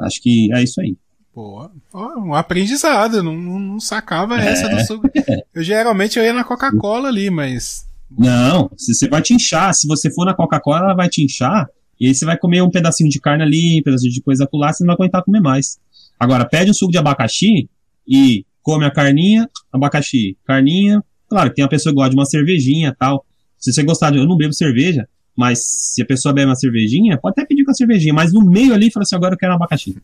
Acho 0.00 0.20
que 0.20 0.52
é 0.52 0.60
isso 0.60 0.80
aí. 0.80 0.96
Pô, 1.32 1.68
um 1.94 2.34
aprendizado, 2.34 3.22
não, 3.22 3.36
não 3.36 3.80
sacava 3.80 4.40
é. 4.40 4.52
essa 4.52 4.68
do 4.68 4.80
suco. 4.80 5.08
Eu 5.54 5.62
geralmente 5.62 6.18
eu 6.18 6.24
ia 6.24 6.32
na 6.32 6.42
Coca-Cola 6.44 7.08
ali, 7.08 7.30
mas. 7.30 7.86
Não, 8.10 8.70
você 8.76 9.08
vai 9.08 9.22
te 9.22 9.34
inchar. 9.34 9.72
Se 9.72 9.86
você 9.86 10.12
for 10.12 10.24
na 10.24 10.34
Coca-Cola, 10.34 10.78
ela 10.78 10.94
vai 10.94 11.08
te 11.08 11.24
inchar. 11.24 11.68
E 12.00 12.08
aí 12.08 12.14
você 12.14 12.24
vai 12.24 12.36
comer 12.36 12.60
um 12.62 12.70
pedacinho 12.70 13.08
de 13.08 13.20
carne 13.20 13.44
ali, 13.44 13.80
um 13.80 13.82
pedacinho 13.82 14.12
de 14.12 14.20
coisa 14.20 14.48
lá, 14.52 14.72
você 14.72 14.82
não 14.82 14.88
vai 14.88 14.94
aguentar 14.94 15.22
comer 15.22 15.40
mais. 15.40 15.78
Agora, 16.18 16.44
pede 16.44 16.70
um 16.70 16.74
suco 16.74 16.90
de 16.90 16.98
abacaxi 16.98 17.68
e 18.06 18.44
come 18.62 18.84
a 18.84 18.90
carninha, 18.90 19.48
abacaxi, 19.72 20.36
carninha. 20.44 21.02
Claro, 21.28 21.50
tem 21.50 21.64
uma 21.64 21.70
pessoa 21.70 21.92
que 21.92 21.96
gosta 21.96 22.10
de 22.10 22.16
uma 22.16 22.26
cervejinha 22.26 22.88
e 22.88 22.94
tal. 22.94 23.24
Se 23.58 23.72
você 23.72 23.82
gostar 23.82 24.10
de. 24.10 24.18
Eu 24.18 24.26
não 24.26 24.36
bebo 24.36 24.52
cerveja, 24.52 25.08
mas 25.36 25.60
se 25.64 26.02
a 26.02 26.06
pessoa 26.06 26.32
bebe 26.32 26.48
uma 26.48 26.54
cervejinha, 26.54 27.18
pode 27.18 27.32
até 27.32 27.44
pedir 27.44 27.64
com 27.64 27.70
a 27.70 27.74
cervejinha, 27.74 28.14
mas 28.14 28.32
no 28.32 28.44
meio 28.44 28.72
ali 28.72 28.90
fala 28.90 29.02
assim: 29.02 29.16
agora 29.16 29.34
eu 29.34 29.38
quero 29.38 29.52
um 29.52 29.56
abacaxi. 29.56 29.96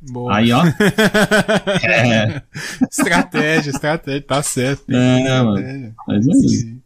Boa. 0.00 0.36
Aí, 0.36 0.52
ó. 0.52 0.62
é. 1.82 2.42
Estratégia, 2.90 3.70
estratégia, 3.70 4.22
tá 4.22 4.42
certo. 4.42 4.90
É, 4.90 5.42
mano. 5.42 5.94
Mas 6.06 6.28
é 6.28 6.30
isso. 6.30 6.76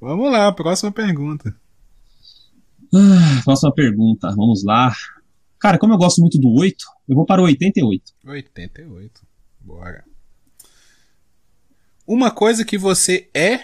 Vamos 0.00 0.30
lá, 0.30 0.50
próxima 0.52 0.92
pergunta. 0.92 1.54
Ah, 2.94 3.40
próxima 3.44 3.72
pergunta, 3.72 4.28
vamos 4.30 4.62
lá. 4.64 4.94
Cara, 5.58 5.78
como 5.78 5.92
eu 5.94 5.98
gosto 5.98 6.20
muito 6.20 6.38
do 6.38 6.52
8, 6.52 6.84
eu 7.08 7.16
vou 7.16 7.24
para 7.24 7.40
o 7.40 7.44
88. 7.44 8.12
88. 8.24 9.20
Bora. 9.60 10.04
Uma 12.06 12.30
coisa 12.30 12.64
que 12.64 12.76
você 12.76 13.28
é 13.32 13.60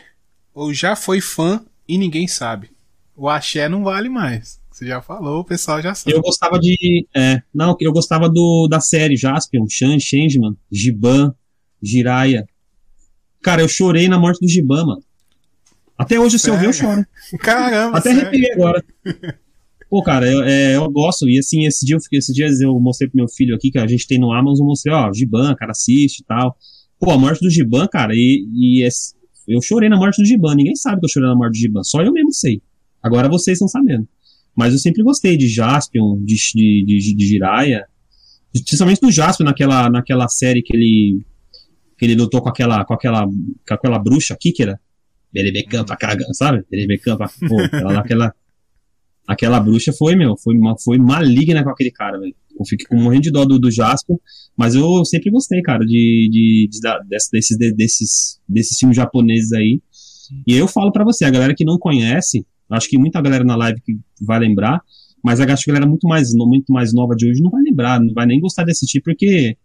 ou 0.54 0.72
já 0.72 0.96
foi 0.96 1.20
fã 1.20 1.64
e 1.86 1.98
ninguém 1.98 2.26
sabe. 2.26 2.70
O 3.18 3.28
axé 3.28 3.68
não 3.68 3.82
vale 3.82 4.08
mais. 4.08 4.60
Você 4.70 4.86
já 4.86 5.02
falou, 5.02 5.40
o 5.40 5.44
pessoal 5.44 5.82
já 5.82 5.92
sabe. 5.92 6.16
Eu 6.16 6.22
gostava 6.22 6.56
de. 6.56 7.04
É, 7.14 7.42
não, 7.52 7.76
eu 7.80 7.92
gostava 7.92 8.28
do, 8.28 8.68
da 8.70 8.78
série 8.78 9.16
Jaspion, 9.16 9.66
Shan, 9.68 9.98
Changeman, 9.98 10.56
Giban, 10.70 11.34
Jiraya. 11.82 12.46
Cara, 13.42 13.60
eu 13.60 13.68
chorei 13.68 14.06
na 14.06 14.20
morte 14.20 14.38
do 14.40 14.48
Giban, 14.48 14.86
mano. 14.86 15.02
Até 15.98 16.20
hoje, 16.20 16.38
se 16.38 16.48
eu 16.48 16.56
ver, 16.56 16.66
eu 16.66 16.72
choro. 16.72 17.04
Caramba, 17.40 17.98
Até 17.98 18.12
arrepiei 18.12 18.52
agora. 18.52 18.84
Pô, 19.90 20.00
cara, 20.00 20.30
eu, 20.30 20.44
é, 20.44 20.76
eu 20.76 20.88
gosto. 20.88 21.28
E 21.28 21.40
assim, 21.40 21.66
esse 21.66 21.84
dia 21.84 21.96
eu 21.96 22.00
fiquei, 22.00 22.20
esses 22.20 22.32
dias 22.32 22.60
eu 22.60 22.78
mostrei 22.78 23.08
pro 23.10 23.16
meu 23.16 23.28
filho 23.28 23.56
aqui, 23.56 23.72
que 23.72 23.78
a 23.78 23.86
gente 23.86 24.06
tem 24.06 24.18
no 24.18 24.32
Amazon, 24.32 24.60
eu 24.60 24.66
mostrei, 24.66 24.94
ó, 24.94 25.12
Giban, 25.12 25.56
cara, 25.56 25.72
assiste 25.72 26.20
e 26.20 26.24
tal. 26.24 26.56
Pô, 27.00 27.10
a 27.10 27.18
morte 27.18 27.40
do 27.40 27.50
Giban, 27.50 27.88
cara, 27.88 28.12
e, 28.14 28.46
e 28.54 28.86
esse, 28.86 29.14
eu 29.48 29.60
chorei 29.60 29.88
na 29.88 29.96
morte 29.96 30.22
do 30.22 30.26
Giban. 30.26 30.54
Ninguém 30.54 30.76
sabe 30.76 31.00
que 31.00 31.06
eu 31.06 31.10
chorei 31.10 31.28
na 31.28 31.34
morte 31.34 31.54
do 31.54 31.58
Giban, 31.58 31.82
só 31.82 32.00
eu 32.00 32.12
mesmo 32.12 32.32
sei. 32.32 32.62
Agora 33.02 33.28
vocês 33.28 33.56
estão 33.56 33.68
sabendo. 33.68 34.06
Mas 34.56 34.72
eu 34.72 34.78
sempre 34.78 35.02
gostei 35.02 35.36
de 35.36 35.48
Jaspion, 35.48 36.18
de, 36.24 36.34
de, 36.34 36.84
de, 36.84 37.14
de 37.14 37.26
Jiraya. 37.26 37.86
Principalmente 38.52 39.00
do 39.00 39.10
Jaspion 39.10 39.44
naquela, 39.44 39.88
naquela 39.88 40.28
série 40.28 40.62
que 40.62 40.74
ele 40.76 41.24
que 41.98 42.04
ele 42.06 42.14
lutou 42.14 42.40
com 42.40 42.48
aquela, 42.48 42.84
com 42.84 42.94
aquela, 42.94 43.26
com 43.26 43.74
aquela 43.74 43.98
bruxa, 43.98 44.36
Kikera. 44.38 44.80
Berebecampa, 45.32 45.96
caga, 45.96 46.24
sabe? 46.32 46.64
Berebecampa, 46.70 47.30
pô, 47.46 47.60
ela 47.76 47.92
naquela. 47.92 48.32
aquela 49.26 49.60
bruxa 49.60 49.92
foi, 49.92 50.14
meu, 50.14 50.36
foi, 50.36 50.54
foi 50.82 50.96
maligna 50.96 51.62
com 51.62 51.70
aquele 51.70 51.90
cara, 51.90 52.18
velho. 52.18 52.34
Eu 52.58 52.64
fiquei 52.64 52.86
com 52.86 52.96
morrendo 52.96 53.22
de 53.22 53.30
dó 53.30 53.44
do, 53.44 53.58
do 53.58 53.70
Jasper, 53.70 54.16
mas 54.56 54.74
eu 54.74 55.04
sempre 55.04 55.30
gostei, 55.30 55.60
cara, 55.60 55.84
de, 55.84 56.28
de, 56.30 56.68
de, 56.70 56.80
de 56.80 57.28
desses, 57.30 57.58
desses, 57.58 58.40
desses 58.48 58.78
filmes 58.78 58.96
japoneses 58.96 59.52
aí. 59.52 59.82
E 60.46 60.54
eu 60.54 60.66
falo 60.66 60.90
para 60.92 61.04
você, 61.04 61.24
a 61.24 61.30
galera 61.30 61.54
que 61.54 61.64
não 61.64 61.78
conhece, 61.78 62.44
acho 62.70 62.88
que 62.88 62.98
muita 62.98 63.20
galera 63.20 63.44
na 63.44 63.56
live 63.56 63.80
que 63.80 63.98
vai 64.20 64.38
lembrar, 64.38 64.82
mas 65.24 65.40
acho 65.40 65.64
que 65.64 65.70
a 65.70 65.74
galera 65.74 65.88
muito 65.88 66.06
mais, 66.06 66.32
muito 66.34 66.72
mais 66.72 66.92
nova 66.92 67.14
de 67.14 67.28
hoje 67.28 67.42
não 67.42 67.50
vai 67.50 67.62
lembrar, 67.62 68.00
não 68.00 68.12
vai 68.14 68.26
nem 68.26 68.40
gostar 68.40 68.64
desse 68.64 68.86
tipo, 68.86 69.04
porque 69.04 69.56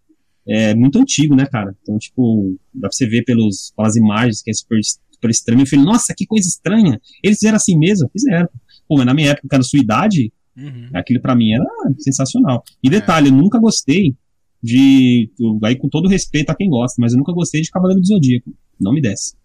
é 0.47 0.74
muito 0.76 0.99
antigo, 0.99 1.36
né, 1.36 1.45
cara? 1.45 1.76
Então, 1.82 1.97
tipo, 1.97 2.58
dá 2.74 2.88
pra 2.88 2.91
você 2.91 3.08
ver 3.08 3.24
pelos, 3.24 3.74
pelas 3.76 3.95
imagens 3.95 4.41
que 4.41 4.51
é 4.51 4.54
super, 4.54 4.80
super 4.84 5.30
estranho. 5.30 5.62
Eu 5.62 5.66
falei, 5.66 5.86
nossa, 5.86 6.14
que 6.16 6.26
coisa 6.26 6.47
estranha. 6.47 6.99
Eles 7.24 7.39
fizeram 7.39 7.56
assim 7.56 7.78
mesmo? 7.78 8.10
Fizeram. 8.12 8.49
Pô, 8.88 8.97
mas 8.97 9.06
na 9.06 9.14
minha 9.14 9.32
época, 9.32 9.58
na 9.58 9.64
sua 9.64 9.80
idade, 9.80 10.34
uhum. 10.58 10.89
aquilo 10.93 11.22
para 11.22 11.36
mim 11.36 11.54
era 11.54 11.66
sensacional. 11.99 12.64
E 12.84 12.89
detalhe, 12.89 13.28
é. 13.28 13.32
eu 13.32 13.36
nunca 13.36 13.58
gostei 13.58 14.16
de. 14.62 15.30
Aí 15.64 15.78
com 15.78 15.88
todo 15.88 16.10
respeito 16.10 16.49
a 16.49 16.56
quem 16.56 16.70
gosta, 16.70 16.95
mas 16.99 17.14
eu 17.14 17.18
nunca 17.18 17.32
gostei 17.32 17.62
de 17.62 17.70
Cavaleiro 17.70 18.01
do 18.01 18.08
Zodíaco. 18.08 18.54
Não 18.80 18.93
me 18.93 19.01
desce. 19.01 19.36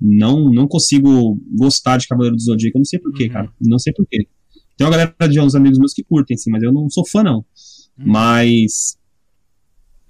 Não, 0.00 0.50
não 0.52 0.68
consigo 0.68 1.40
gostar 1.54 1.96
de 1.96 2.06
Cavaleiro 2.06 2.36
do 2.36 2.42
Zodíaco, 2.42 2.76
eu 2.76 2.80
não 2.80 2.84
sei 2.84 2.98
porquê, 2.98 3.24
uhum. 3.24 3.30
cara. 3.30 3.52
Não 3.60 3.78
sei 3.78 3.92
porquê. 3.92 4.28
Tem 4.76 4.86
uma 4.86 4.90
galera 4.90 5.14
de 5.28 5.40
uns 5.40 5.54
amigos 5.54 5.78
meus 5.78 5.94
que 5.94 6.04
curtem, 6.04 6.36
sim, 6.36 6.50
mas 6.50 6.62
eu 6.62 6.72
não 6.72 6.88
sou 6.90 7.06
fã, 7.06 7.22
não. 7.22 7.38
Uhum. 7.38 7.44
Mas. 8.06 8.98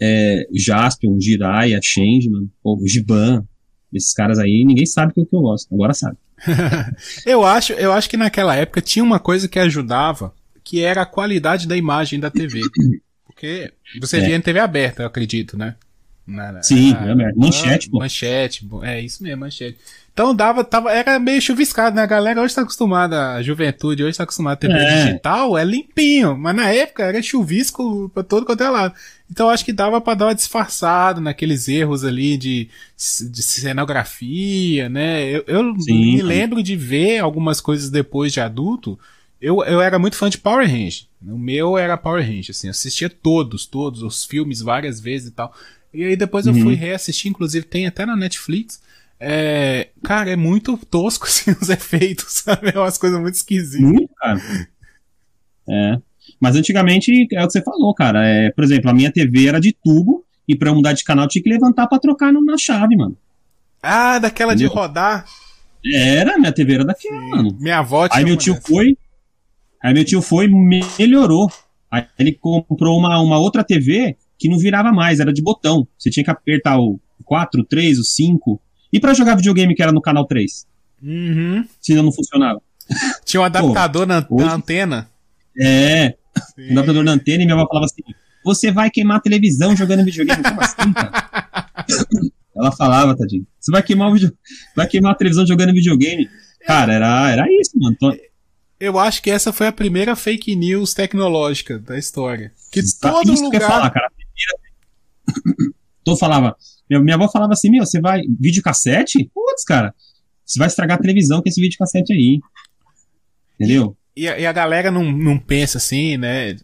É, 0.00 0.46
Jaspion, 0.52 1.18
Jiraiya, 1.18 1.80
Changeman, 1.82 2.50
o 2.62 2.86
Giban, 2.86 3.46
esses 3.92 4.12
caras 4.12 4.38
aí, 4.38 4.62
ninguém 4.66 4.84
sabe 4.84 5.12
o 5.12 5.14
que 5.14 5.34
eu 5.34 5.40
gosto. 5.40 5.72
Agora 5.74 5.94
sabe. 5.94 6.18
eu 7.24 7.44
acho, 7.44 7.72
eu 7.74 7.92
acho 7.92 8.10
que 8.10 8.16
naquela 8.16 8.54
época 8.54 8.82
tinha 8.82 9.02
uma 9.02 9.18
coisa 9.18 9.48
que 9.48 9.58
ajudava, 9.58 10.34
que 10.62 10.80
era 10.80 11.02
a 11.02 11.06
qualidade 11.06 11.66
da 11.66 11.76
imagem 11.76 12.20
da 12.20 12.30
TV. 12.30 12.60
Porque 13.24 13.72
você 14.00 14.18
é. 14.18 14.26
via 14.26 14.36
em 14.36 14.40
TV 14.40 14.58
aberta, 14.58 15.02
eu 15.02 15.06
acredito, 15.06 15.56
né? 15.58 15.76
Na, 16.26 16.52
na, 16.52 16.62
Sim, 16.62 16.92
na, 16.92 17.12
é 17.12 17.32
manchete, 17.34 17.88
pô. 17.88 17.98
Manchete, 17.98 18.68
é 18.82 19.00
isso 19.00 19.22
mesmo, 19.22 19.40
manchete. 19.40 19.78
Então 20.12 20.34
dava, 20.34 20.64
tava, 20.64 20.90
era 20.90 21.18
meio 21.18 21.42
chuviscado, 21.42 21.94
né? 21.94 22.02
A 22.02 22.06
galera 22.06 22.40
hoje 22.40 22.54
tá 22.54 22.62
acostumada, 22.62 23.34
a 23.34 23.42
juventude 23.42 24.02
hoje 24.02 24.16
tá 24.16 24.24
acostumada 24.24 24.54
a 24.54 24.56
TV 24.56 24.74
é. 24.74 25.04
digital, 25.04 25.58
é 25.58 25.62
limpinho, 25.62 26.36
mas 26.36 26.56
na 26.56 26.70
época 26.70 27.04
era 27.04 27.22
chuvisco 27.22 28.10
pra 28.14 28.22
todo 28.22 28.46
quanto 28.46 28.62
é 28.62 28.70
lado. 28.70 28.94
Então 29.30 29.50
acho 29.50 29.62
que 29.62 29.74
dava 29.74 30.00
para 30.00 30.14
dar 30.14 30.26
uma 30.28 30.34
disfarçada 30.34 31.20
naqueles 31.20 31.68
erros 31.68 32.02
ali 32.02 32.38
de, 32.38 32.70
de 33.30 33.42
cenografia, 33.42 34.88
né? 34.88 35.22
Eu, 35.28 35.44
eu 35.46 35.80
Sim, 35.80 36.16
me 36.16 36.22
lembro 36.22 36.62
de 36.62 36.74
ver 36.74 37.18
algumas 37.18 37.60
coisas 37.60 37.90
depois 37.90 38.32
de 38.32 38.40
adulto. 38.40 38.98
Eu, 39.38 39.62
eu 39.64 39.82
era 39.82 39.98
muito 39.98 40.16
fã 40.16 40.30
de 40.30 40.38
Power 40.38 40.66
Rangers. 40.66 41.06
O 41.22 41.36
meu 41.36 41.76
era 41.76 41.94
Power 41.96 42.24
Rangers, 42.24 42.56
assim, 42.56 42.70
assistia 42.70 43.10
todos, 43.10 43.66
todos 43.66 44.02
os 44.02 44.24
filmes 44.24 44.62
várias 44.62 44.98
vezes 44.98 45.28
e 45.28 45.32
tal. 45.32 45.54
E 45.92 46.04
aí 46.04 46.16
depois 46.16 46.46
uhum. 46.46 46.56
eu 46.56 46.62
fui 46.62 46.74
reassistir, 46.74 47.30
inclusive 47.30 47.66
tem 47.66 47.86
até 47.86 48.04
na 48.04 48.16
Netflix. 48.16 48.80
É, 49.18 49.88
cara, 50.04 50.30
é 50.30 50.36
muito 50.36 50.76
tosco 50.90 51.26
assim, 51.26 51.52
os 51.60 51.68
efeitos, 51.68 52.42
sabe? 52.44 52.72
É 52.74 52.78
umas 52.78 52.98
coisas 52.98 53.20
muito 53.20 53.34
esquisitas. 53.34 53.80
Muito, 53.80 54.14
cara. 54.14 54.40
É. 55.68 55.98
Mas 56.40 56.56
antigamente 56.56 57.28
é 57.32 57.42
o 57.42 57.46
que 57.46 57.52
você 57.52 57.62
falou, 57.62 57.94
cara. 57.94 58.24
É, 58.26 58.50
por 58.50 58.64
exemplo, 58.64 58.90
a 58.90 58.94
minha 58.94 59.10
TV 59.10 59.46
era 59.46 59.60
de 59.60 59.72
tubo 59.72 60.24
e 60.46 60.54
para 60.54 60.72
mudar 60.72 60.92
de 60.92 61.04
canal 61.04 61.26
tinha 61.26 61.42
que 61.42 61.50
levantar 61.50 61.86
para 61.86 61.98
trocar 61.98 62.32
na 62.32 62.58
chave, 62.58 62.96
mano. 62.96 63.16
Ah, 63.82 64.18
daquela 64.18 64.52
Entendeu? 64.52 64.70
de 64.70 64.74
rodar. 64.74 65.24
Era, 65.94 66.36
minha 66.38 66.52
TV 66.52 66.74
era 66.74 66.84
daquela, 66.84 67.18
Sim. 67.18 67.30
mano. 67.30 67.56
Minha 67.60 67.78
avó 67.78 68.08
tinha 68.08 68.18
Aí 68.18 68.24
meu 68.24 68.36
tio 68.36 68.54
dessa. 68.54 68.66
foi. 68.66 68.98
Aí 69.82 69.94
meu 69.94 70.04
tio 70.04 70.20
foi 70.20 70.48
melhorou. 70.48 71.50
Aí 71.90 72.04
ele 72.18 72.32
comprou 72.32 72.98
uma, 72.98 73.20
uma 73.20 73.38
outra 73.38 73.62
TV 73.62 74.16
que 74.38 74.48
não 74.48 74.58
virava 74.58 74.92
mais, 74.92 75.20
era 75.20 75.32
de 75.32 75.42
botão. 75.42 75.86
Você 75.98 76.10
tinha 76.10 76.24
que 76.24 76.30
apertar 76.30 76.78
o 76.78 77.00
4, 77.24 77.64
3, 77.64 77.98
o 77.98 78.04
5. 78.04 78.60
E 78.92 79.00
para 79.00 79.14
jogar 79.14 79.36
videogame 79.36 79.74
que 79.74 79.82
era 79.82 79.92
no 79.92 80.00
canal 80.00 80.26
3? 80.26 80.66
Uhum. 81.02 81.64
Senão 81.80 82.04
não 82.04 82.12
funcionava. 82.12 82.60
Tinha 83.24 83.40
um 83.40 83.44
adaptador 83.44 84.02
Pô, 84.02 84.06
na, 84.06 84.26
hoje... 84.30 84.46
na 84.46 84.54
antena. 84.54 85.10
É, 85.58 86.14
Sim. 86.54 86.72
adaptador 86.72 87.02
na 87.02 87.12
antena 87.12 87.42
e 87.42 87.46
minha 87.46 87.56
avó 87.56 87.66
falava 87.66 87.86
assim: 87.86 88.02
Você 88.44 88.70
vai 88.70 88.90
queimar 88.90 89.18
a 89.18 89.20
televisão 89.20 89.74
jogando 89.74 90.04
videogame? 90.04 90.42
Como 90.42 90.60
assim, 90.60 90.92
cara? 90.92 91.28
Ela 92.56 92.72
falava, 92.72 93.14
tadinho. 93.14 93.46
Você 93.60 93.70
vai 93.70 93.82
queimar 93.82 94.08
o 94.08 94.14
video... 94.14 94.32
vai 94.74 94.86
queimar 94.86 95.12
a 95.12 95.14
televisão 95.14 95.46
jogando 95.46 95.74
videogame. 95.74 96.28
Cara, 96.66 96.94
era, 96.94 97.30
era 97.30 97.46
isso, 97.52 97.72
mano. 97.78 97.94
Então... 97.94 98.16
Eu 98.80 98.98
acho 98.98 99.22
que 99.22 99.30
essa 99.30 99.52
foi 99.52 99.66
a 99.66 99.72
primeira 99.72 100.16
fake 100.16 100.56
news 100.56 100.94
tecnológica 100.94 101.78
da 101.78 101.98
história. 101.98 102.52
Que 102.72 102.80
tá, 102.98 103.12
todo 103.12 103.32
isso 103.32 103.44
lugar. 103.44 103.60
Que 103.60 103.66
falar, 103.66 103.90
cara. 103.90 104.10
Todo 106.04 106.18
falava. 106.18 106.56
Minha, 106.88 107.02
minha 107.02 107.16
avó 107.16 107.28
falava 107.28 107.52
assim: 107.52 107.70
Meu, 107.70 107.84
você 107.84 108.00
vai. 108.00 108.22
Videocassete? 108.38 109.30
Putz, 109.34 109.64
cara. 109.64 109.94
Você 110.44 110.58
vai 110.58 110.68
estragar 110.68 110.96
a 110.96 111.00
televisão 111.00 111.42
com 111.42 111.48
esse 111.48 111.60
videocassete 111.60 112.12
aí. 112.12 112.40
Entendeu? 113.54 113.96
E 114.16 114.28
a, 114.28 114.38
e 114.38 114.46
a, 114.46 114.52
galera 114.52 114.90
não, 114.90 115.12
não 115.12 115.38
pensa 115.38 115.76
assim, 115.76 116.16
né? 116.16 116.56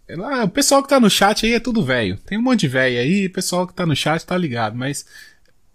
o 0.42 0.48
pessoal 0.48 0.82
que 0.82 0.88
tá 0.88 0.98
no 0.98 1.10
chat 1.10 1.44
aí 1.44 1.52
é 1.52 1.60
tudo 1.60 1.84
velho. 1.84 2.16
Tem 2.24 2.38
um 2.38 2.42
monte 2.42 2.60
de 2.60 2.68
velho 2.68 2.98
aí, 2.98 3.26
o 3.26 3.32
pessoal 3.32 3.66
que 3.66 3.74
tá 3.74 3.84
no 3.84 3.94
chat 3.94 4.24
tá 4.24 4.38
ligado, 4.38 4.74
mas 4.74 5.04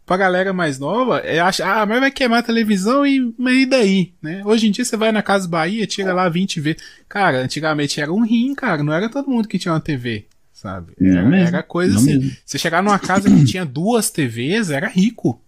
pra 0.04 0.18
galera 0.18 0.54
mais 0.54 0.80
nova, 0.80 1.20
é, 1.20 1.40
acha, 1.40 1.64
ah, 1.64 1.86
mas 1.86 2.00
vai 2.00 2.10
queimar 2.10 2.40
a 2.40 2.44
televisão 2.44 3.06
e, 3.06 3.32
e 3.38 3.66
daí, 3.68 4.14
né? 4.20 4.42
Hoje 4.44 4.68
em 4.68 4.72
dia 4.72 4.86
você 4.86 4.98
vai 4.98 5.12
na 5.12 5.22
Casa 5.22 5.48
Bahia, 5.48 5.86
tira 5.86 6.14
lá 6.14 6.28
20 6.28 6.60
vezes. 6.62 6.82
Cara, 7.08 7.42
antigamente 7.42 8.02
era 8.02 8.12
um 8.12 8.24
rim, 8.24 8.56
cara, 8.56 8.82
não 8.82 8.94
era 8.94 9.08
todo 9.08 9.30
mundo 9.30 9.48
que 9.48 9.60
tinha 9.60 9.74
uma 9.74 9.80
TV, 9.80 10.26
sabe? 10.58 10.94
Era, 11.00 11.38
era 11.38 11.64
coisa 11.64 11.98
assim. 11.98 12.18
Mesmo. 12.18 12.32
Você 12.44 12.58
chegar 12.58 12.82
numa 12.82 12.98
casa 12.98 13.30
que 13.30 13.46
tinha 13.46 13.66
duas 13.66 14.10
TVs, 14.10 14.72
era 14.72 14.88
rico. 14.88 15.40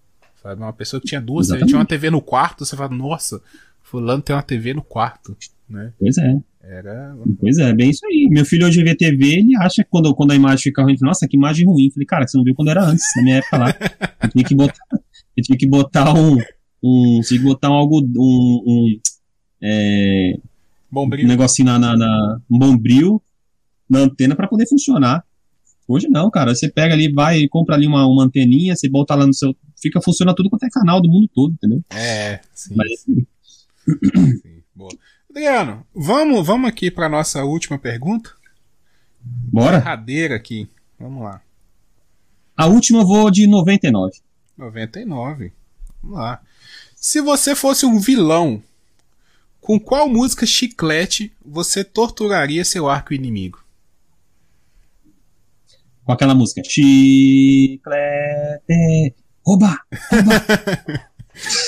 Sabe? 0.42 0.62
Uma 0.62 0.72
pessoa 0.72 1.02
que 1.02 1.08
tinha 1.08 1.20
duas, 1.20 1.48
TVs, 1.48 1.66
tinha 1.66 1.80
uma 1.80 1.86
TV 1.86 2.12
no 2.12 2.22
quarto, 2.22 2.64
você 2.64 2.76
fala, 2.76 2.96
nossa, 2.96 3.42
fulano 3.82 4.22
tem 4.22 4.36
uma 4.36 4.44
TV 4.44 4.74
no 4.74 4.84
quarto 4.84 5.36
né? 5.70 5.94
Pois 6.00 6.18
é. 6.18 6.38
Era... 6.62 7.16
Pois 7.40 7.58
é, 7.58 7.74
bem 7.74 7.90
isso 7.90 8.06
aí. 8.06 8.28
Meu 8.30 8.46
filho 8.46 8.68
hoje 8.68 8.84
vê 8.84 8.96
TV, 8.96 9.40
ele 9.40 9.56
acha 9.58 9.84
que 9.84 9.90
quando, 9.90 10.14
quando 10.14 10.32
a 10.32 10.36
imagem 10.36 10.64
fica 10.64 10.84
ruim, 10.84 10.96
nossa, 11.02 11.28
que 11.28 11.38
imagem 11.38 11.66
ruim. 11.66 11.86
Eu 11.86 11.92
falei, 11.92 12.06
cara, 12.06 12.28
você 12.28 12.38
não 12.38 12.44
viu 12.44 12.54
quando 12.54 12.70
era 12.70 12.84
antes, 12.84 13.06
na 13.16 13.24
minha 13.24 13.38
época 13.38 13.58
lá. 13.58 13.76
Eu 14.22 14.30
tinha 14.30 14.44
que 14.44 14.56
botar, 14.56 14.84
eu 15.38 15.44
tinha 15.44 15.58
que 15.58 15.68
botar 15.68 16.14
um, 16.14 16.38
um, 16.84 17.22
tinha 17.24 17.40
que 17.40 17.46
botar 17.46 17.72
um 17.72 17.74
algo, 17.74 18.02
um, 18.02 18.64
um, 18.68 19.00
é, 19.62 20.38
bombril. 20.92 21.26
um 21.26 21.28
negocinho 21.28 21.66
na, 21.66 21.80
na, 21.80 21.98
na, 21.98 22.42
um 22.52 22.60
bombril 22.60 23.22
na 23.90 24.00
antena 24.00 24.36
para 24.36 24.48
poder 24.48 24.68
funcionar. 24.68 25.24
Hoje 25.88 26.08
não, 26.08 26.30
cara. 26.30 26.54
Você 26.54 26.70
pega 26.70 26.94
ali, 26.94 27.12
vai 27.12 27.40
e 27.40 27.50
compra 27.50 27.76
ali 27.76 27.88
uma, 27.88 28.06
uma 28.06 28.24
anteninha, 28.24 28.76
você 28.76 28.88
bota 28.88 29.16
lá 29.16 29.26
no 29.26 29.34
seu. 29.34 29.56
Fica 29.82 30.00
funcionando 30.02 30.36
tudo 30.36 30.50
quanto 30.50 30.66
é 30.66 30.70
canal 30.70 31.02
do 31.02 31.10
mundo 31.10 31.28
todo, 31.34 31.54
entendeu? 31.54 31.84
É, 31.90 32.40
sim. 32.54 32.76
Mas, 32.76 32.92
assim, 32.92 33.26
sim. 34.42 34.62
Boa. 34.76 34.92
Adriano, 35.30 35.86
vamos, 35.94 36.46
vamos 36.46 36.70
aqui 36.70 36.92
para 36.92 37.10
nossa 37.10 37.44
última 37.44 37.80
pergunta? 37.80 38.32
Bora. 39.22 39.80
Derradeira 39.80 40.36
aqui. 40.36 40.68
Vamos 41.00 41.24
lá. 41.24 41.42
A 42.56 42.68
última 42.68 43.00
eu 43.00 43.08
vou 43.08 43.32
de 43.32 43.48
99. 43.48 44.12
99. 44.58 45.54
Vamos 46.04 46.18
lá. 46.18 46.42
Se 46.96 47.22
você 47.22 47.56
fosse 47.56 47.86
um 47.86 48.00
vilão, 48.00 48.62
com 49.62 49.80
qual 49.80 50.10
música 50.10 50.46
chiclete 50.46 51.32
você 51.44 51.84
torturaria 51.84 52.66
seu 52.66 52.90
arco 52.90 53.14
inimigo? 53.14 53.64
Com 56.10 56.14
aquela 56.14 56.34
música. 56.34 56.64
Chiclete. 56.66 57.84
Oba! 59.46 59.78
Oba! 60.12 60.44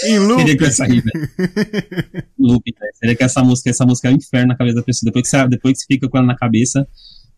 em 0.03 0.17
loop. 0.17 0.39
Seria 0.39 0.57
com 0.57 0.65
essa 0.65 0.85
aí, 0.85 0.95
loop, 2.39 2.63
velho. 2.65 2.91
Seria 2.95 3.15
que 3.15 3.23
essa 3.23 3.43
música, 3.43 3.69
essa 3.69 3.85
música 3.85 4.09
é 4.09 4.11
um 4.11 4.15
inferno 4.15 4.47
na 4.47 4.57
cabeça 4.57 4.77
da 4.77 4.81
pessoa. 4.81 5.11
Depois 5.11 5.29
que 5.29 5.37
você, 5.37 5.47
depois 5.47 5.73
que 5.73 5.79
você 5.81 5.85
fica 5.93 6.09
com 6.09 6.17
ela 6.17 6.25
na 6.25 6.35
cabeça, 6.35 6.87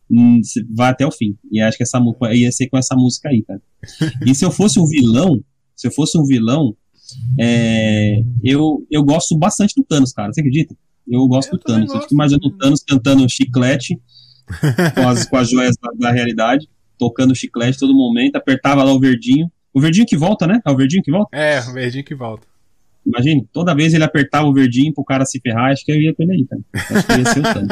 hum, 0.10 0.40
vai 0.74 0.92
até 0.92 1.06
o 1.06 1.12
fim. 1.12 1.38
E 1.52 1.60
acho 1.60 1.76
que 1.76 1.84
essa 1.84 2.02
ia 2.32 2.50
ser 2.54 2.70
com 2.70 2.78
essa 2.78 2.96
música 2.96 3.28
aí, 3.28 3.44
cara. 3.44 3.62
E 4.26 4.34
se 4.34 4.46
eu 4.46 4.52
fosse 4.52 4.80
um 4.80 4.88
vilão, 4.88 5.44
se 5.76 5.88
eu 5.88 5.92
fosse 5.92 6.18
um 6.18 6.24
vilão, 6.24 6.74
é, 7.38 8.24
eu, 8.42 8.88
eu 8.90 9.04
gosto 9.04 9.38
bastante 9.38 9.74
do 9.76 9.84
Thanos, 9.84 10.14
cara. 10.14 10.32
Você 10.32 10.40
acredita? 10.40 10.74
Eu 11.06 11.28
gosto 11.28 11.52
eu 11.52 11.58
do 11.58 11.64
Thanos. 11.66 11.88
Gosto. 11.88 11.98
Eu 11.98 12.02
fico 12.04 12.14
imaginando 12.14 12.48
o 12.48 12.58
Thanos 12.58 12.82
cantando 12.82 13.30
chiclete 13.30 14.00
com 14.96 15.08
as, 15.10 15.26
com 15.26 15.36
as 15.36 15.50
joias 15.50 15.76
da, 15.82 15.90
da 16.00 16.12
realidade, 16.14 16.70
tocando 17.04 17.36
chiclete 17.36 17.78
todo 17.78 17.94
momento, 17.94 18.38
apertava 18.38 18.82
lá 18.84 18.94
o 18.94 19.00
verdinho. 19.00 19.52
O 19.74 19.82
verdinho 19.82 20.06
que 20.06 20.16
volta, 20.16 20.48
né? 20.48 20.62
É 20.66 20.72
o 20.72 20.78
verdinho 20.78 21.04
que 21.04 21.12
volta? 21.12 21.36
É, 21.36 21.60
o 21.60 21.74
verdinho 21.74 22.04
que 22.04 22.16
volta. 22.16 22.48
Imagine, 23.06 23.46
toda 23.52 23.76
vez 23.76 23.94
ele 23.94 24.06
apertava 24.06 24.48
o 24.48 24.54
verdinho 24.54 24.94
pro 24.94 25.04
cara 25.04 25.26
se 25.26 25.42
ferrar, 25.42 25.72
acho 25.72 25.84
que 25.84 25.92
eu 25.92 26.00
ia 26.00 26.16
com 26.16 26.24
ele 26.24 26.32
aí, 26.32 26.48
cara. 26.48 26.62
Acho 26.74 27.08
que 27.08 27.14
ia 27.14 27.26
ser 27.26 27.40
o 27.40 27.44
Thanos. 27.44 27.68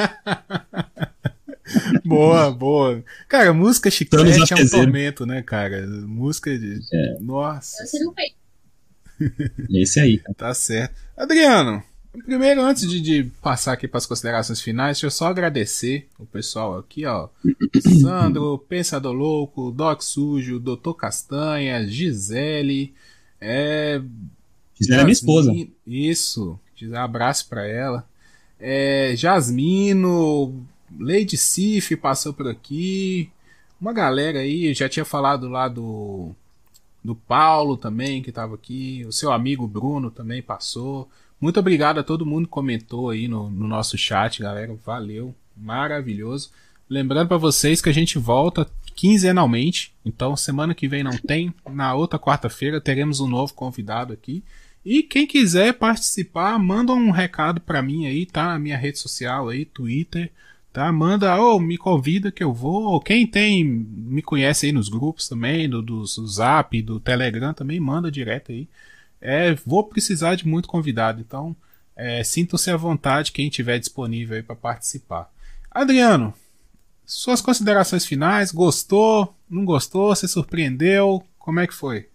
boa, 2.03 2.51
boa. 2.51 3.03
Cara, 3.29 3.53
música 3.53 3.89
chiclete 3.89 4.51
é 4.51 4.55
um 4.57 4.67
tormento, 4.67 5.25
né, 5.25 5.41
cara? 5.41 5.87
Música 5.87 6.57
de. 6.57 6.79
É. 6.93 7.17
Nossa. 7.21 7.77
Esse 9.71 10.01
aí, 10.01 10.17
cara. 10.17 10.33
Tá 10.35 10.53
certo. 10.53 10.99
Adriano, 11.15 11.81
Primeiro, 12.11 12.61
antes 12.61 12.89
de, 12.89 12.99
de 12.99 13.23
passar 13.41 13.73
aqui 13.73 13.87
para 13.87 13.97
as 13.97 14.05
considerações 14.05 14.59
finais, 14.59 14.97
deixa 14.97 15.07
eu 15.07 15.11
só 15.11 15.27
agradecer 15.27 16.07
o 16.19 16.25
pessoal 16.25 16.77
aqui, 16.77 17.05
ó. 17.05 17.29
Sandro, 18.01 18.57
Pensador 18.67 19.13
Louco, 19.13 19.71
Doc 19.71 20.01
Sujo, 20.01 20.59
Doutor 20.59 20.93
Castanha, 20.95 21.87
Gisele, 21.87 22.93
é. 23.39 24.01
Gisele 24.77 24.99
é 24.99 25.03
minha 25.03 25.13
esposa. 25.13 25.53
Isso, 25.87 26.59
abraço 26.93 27.47
para 27.47 27.65
ela. 27.65 28.05
É, 28.59 29.13
Jasmino, 29.15 30.65
Lady 30.99 31.37
Sif 31.37 31.95
passou 31.95 32.33
por 32.33 32.47
aqui. 32.47 33.29
Uma 33.79 33.93
galera 33.93 34.39
aí, 34.39 34.65
eu 34.65 34.73
já 34.73 34.89
tinha 34.89 35.05
falado 35.05 35.47
lá 35.47 35.69
do 35.69 36.35
do 37.03 37.15
Paulo 37.15 37.77
também, 37.77 38.21
que 38.21 38.29
estava 38.29 38.55
aqui, 38.55 39.03
o 39.07 39.11
seu 39.11 39.31
amigo 39.31 39.67
Bruno 39.67 40.11
também 40.11 40.41
passou. 40.41 41.09
Muito 41.39 41.59
obrigado 41.59 41.99
a 41.99 42.03
todo 42.03 42.25
mundo 42.25 42.45
que 42.45 42.51
comentou 42.51 43.09
aí 43.09 43.27
no, 43.27 43.49
no 43.49 43.67
nosso 43.67 43.97
chat, 43.97 44.41
galera. 44.41 44.75
Valeu, 44.85 45.33
maravilhoso. 45.57 46.51
Lembrando 46.87 47.29
para 47.29 47.37
vocês 47.37 47.81
que 47.81 47.89
a 47.89 47.93
gente 47.93 48.19
volta 48.19 48.69
quinzenalmente, 48.95 49.93
então 50.05 50.35
semana 50.35 50.75
que 50.75 50.87
vem 50.87 51.03
não 51.03 51.17
tem, 51.17 51.53
na 51.67 51.95
outra 51.95 52.19
quarta-feira 52.19 52.79
teremos 52.79 53.19
um 53.19 53.27
novo 53.27 53.53
convidado 53.53 54.13
aqui. 54.13 54.43
E 54.83 55.01
quem 55.01 55.25
quiser 55.25 55.73
participar, 55.73 56.59
manda 56.59 56.91
um 56.91 57.11
recado 57.11 57.61
para 57.61 57.81
mim 57.81 58.07
aí, 58.07 58.25
tá? 58.25 58.47
Na 58.47 58.59
minha 58.59 58.77
rede 58.77 58.99
social 58.99 59.49
aí, 59.49 59.63
Twitter, 59.63 60.31
tá? 60.71 60.91
Manda, 60.91 61.35
ou 61.39 61.57
oh, 61.57 61.59
me 61.59 61.77
convida 61.77 62.31
que 62.31 62.43
eu 62.43 62.53
vou. 62.53 62.83
Ou 62.83 62.99
quem 62.99 63.27
tem, 63.27 63.63
me 63.63 64.21
conhece 64.21 64.67
aí 64.67 64.71
nos 64.71 64.89
grupos 64.89 65.27
também, 65.27 65.69
do, 65.69 65.81
do, 65.81 66.01
do 66.01 66.27
Zap, 66.27 66.81
do 66.81 66.99
Telegram 66.99 67.53
também, 67.53 67.79
manda 67.79 68.11
direto 68.11 68.51
aí. 68.51 68.67
É, 69.19 69.53
vou 69.65 69.83
precisar 69.83 70.35
de 70.35 70.47
muito 70.47 70.67
convidado, 70.67 71.21
então 71.21 71.55
é, 71.95 72.23
sintam-se 72.23 72.71
à 72.71 72.77
vontade 72.77 73.31
quem 73.31 73.49
tiver 73.49 73.77
disponível 73.77 74.35
aí 74.35 74.43
para 74.43 74.55
participar. 74.55 75.31
Adriano, 75.69 76.33
suas 77.05 77.41
considerações 77.41 78.05
finais, 78.05 78.51
gostou, 78.51 79.35
não 79.49 79.63
gostou, 79.63 80.15
se 80.15 80.27
surpreendeu, 80.27 81.23
como 81.37 81.59
é 81.59 81.67
que 81.67 81.73
foi? 81.73 82.07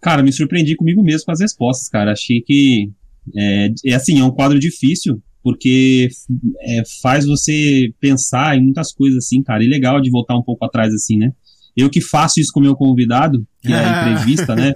Cara, 0.00 0.22
me 0.22 0.32
surpreendi 0.32 0.74
comigo 0.74 1.02
mesmo 1.02 1.26
com 1.26 1.32
as 1.32 1.40
respostas, 1.40 1.88
cara. 1.88 2.12
Achei 2.12 2.42
que 2.42 2.90
é, 3.34 3.68
é 3.86 3.94
assim, 3.94 4.20
é 4.20 4.24
um 4.24 4.30
quadro 4.30 4.58
difícil, 4.58 5.22
porque 5.44 6.08
é, 6.62 6.82
faz 7.02 7.26
você 7.26 7.92
pensar 8.00 8.56
em 8.56 8.62
muitas 8.62 8.94
coisas 8.94 9.18
assim, 9.18 9.42
cara. 9.42 9.62
E 9.62 9.68
legal 9.68 10.00
de 10.00 10.10
voltar 10.10 10.34
um 10.34 10.42
pouco 10.42 10.64
atrás 10.64 10.92
assim, 10.94 11.18
né? 11.18 11.32
Eu 11.76 11.90
que 11.90 12.00
faço 12.00 12.40
isso 12.40 12.50
com 12.50 12.60
o 12.60 12.62
meu 12.62 12.74
convidado, 12.74 13.46
que 13.60 13.70
é 13.70 13.76
a 13.76 14.08
entrevista, 14.14 14.56
né? 14.56 14.72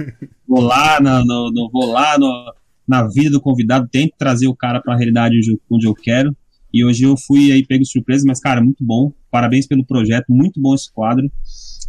Vou 0.47 0.61
lá, 0.61 1.01
no, 1.01 1.25
no, 1.25 1.51
no 1.51 1.71
vou 1.73 1.87
lá 1.87 2.19
no, 2.19 2.53
na 2.87 3.09
vida 3.09 3.31
do 3.31 3.41
convidado, 3.41 3.89
tento 3.91 4.13
trazer 4.19 4.47
o 4.47 4.55
cara 4.55 4.79
para 4.83 4.93
a 4.93 4.97
realidade 4.97 5.37
onde, 5.39 5.59
onde 5.71 5.87
eu 5.87 5.95
quero. 5.95 6.37
E 6.73 6.85
hoje 6.85 7.05
eu 7.05 7.17
fui 7.17 7.51
aí 7.51 7.65
pego 7.67 7.87
surpresa, 7.87 8.25
mas, 8.27 8.39
cara, 8.39 8.63
muito 8.63 8.85
bom. 8.85 9.11
Parabéns 9.31 9.67
pelo 9.67 9.87
projeto, 9.87 10.27
muito 10.29 10.61
bom 10.61 10.75
esse 10.75 10.93
quadro. 10.93 11.31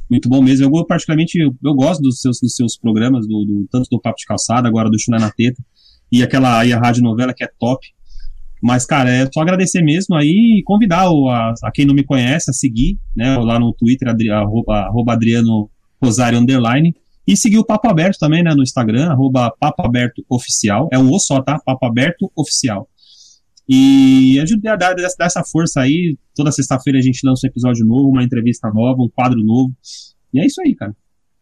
Muito 0.09 0.29
bom 0.29 0.41
mesmo. 0.41 0.65
Eu 0.65 0.85
particularmente 0.85 1.37
eu, 1.37 1.53
eu 1.61 1.73
gosto 1.73 2.01
dos 2.01 2.21
seus, 2.21 2.39
dos 2.39 2.55
seus 2.55 2.77
programas, 2.77 3.27
do, 3.27 3.43
do, 3.43 3.67
tanto 3.69 3.89
do 3.89 3.99
Papo 3.99 4.17
de 4.17 4.25
Calçada, 4.25 4.69
agora 4.69 4.89
do 4.89 4.97
Chulé 4.97 5.19
na 5.19 5.29
Teta, 5.29 5.61
e 6.09 6.23
aquela 6.23 6.59
aí 6.59 6.71
a 6.71 6.79
rádio 6.79 7.03
novela 7.03 7.33
que 7.33 7.43
é 7.43 7.49
top. 7.59 7.85
Mas, 8.61 8.85
cara, 8.85 9.09
é 9.09 9.29
só 9.31 9.41
agradecer 9.41 9.81
mesmo 9.81 10.15
aí 10.15 10.59
e 10.59 10.63
convidar 10.63 11.09
o, 11.09 11.29
a, 11.29 11.53
a, 11.63 11.71
quem 11.71 11.85
não 11.85 11.95
me 11.95 12.03
conhece 12.03 12.49
a 12.49 12.53
seguir, 12.53 12.97
né, 13.15 13.37
lá 13.37 13.57
no 13.57 13.73
Twitter, 13.73 14.09
adri, 14.09 14.29
arroba, 14.29 14.81
arroba 14.81 15.13
Adriano 15.13 15.69
Rosário 16.01 16.37
Underline, 16.37 16.93
e 17.25 17.37
seguir 17.37 17.57
o 17.57 17.65
Papo 17.65 17.87
Aberto 17.87 18.17
também, 18.17 18.43
né, 18.43 18.53
no 18.53 18.63
Instagram, 18.63 19.11
arroba 19.11 19.53
Papo 19.59 19.85
Aberto 19.85 20.25
Oficial, 20.29 20.89
é 20.91 20.99
um 20.99 21.11
o 21.11 21.19
só, 21.19 21.41
tá? 21.41 21.59
Papo 21.59 21.85
Aberto 21.85 22.31
Oficial. 22.35 22.89
E 23.67 24.39
ajudar 24.41 24.73
a 24.73 24.75
dar 24.75 24.95
dessa 24.95 25.43
força 25.43 25.81
aí, 25.81 26.17
toda 26.35 26.51
sexta-feira 26.51 26.97
a 26.97 27.01
gente 27.01 27.19
lança 27.23 27.45
um 27.45 27.49
episódio 27.49 27.85
novo, 27.85 28.09
uma 28.09 28.23
entrevista 28.23 28.69
nova, 28.73 29.01
um 29.01 29.09
quadro 29.09 29.43
novo, 29.43 29.73
e 30.33 30.39
é 30.39 30.45
isso 30.45 30.59
aí, 30.61 30.75
cara. 30.75 30.95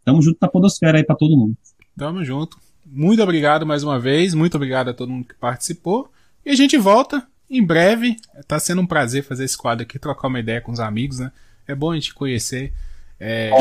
Tamo 0.03 0.22
junto 0.22 0.38
na 0.41 0.47
podosfera 0.47 0.97
aí 0.97 1.05
pra 1.05 1.15
todo 1.15 1.38
mundo. 1.38 1.55
Tamo 1.97 2.24
junto. 2.24 2.57
Muito 2.86 3.24
obrigado 3.24 3.65
mais 3.65 3.84
uma 3.84 3.99
vez, 3.99 4.34
muito 4.34 4.55
obrigado 4.55 4.89
a 4.89 4.93
todo 4.93 5.11
mundo 5.11 5.26
que 5.26 5.36
participou. 5.36 6.11
E 6.48 6.52
a 6.52 6.56
gente 6.56 6.78
volta 6.78 7.28
em 7.50 7.62
breve. 7.62 8.16
Tá 8.48 8.58
sendo 8.58 8.82
um 8.82 8.88
prazer 8.88 9.22
fazer 9.22 9.43
esse 9.43 9.58
quadro 9.58 9.84
aqui, 9.84 10.00
trocar 10.00 10.30
uma 10.30 10.39
ideia 10.39 10.62
com 10.62 10.72
os 10.72 10.80
amigos, 10.80 11.20
né? 11.20 11.30
É 11.68 11.76
bom 11.76 11.91
a 11.91 11.95
gente 11.95 12.14
conhecer. 12.14 12.72
É, 13.20 13.52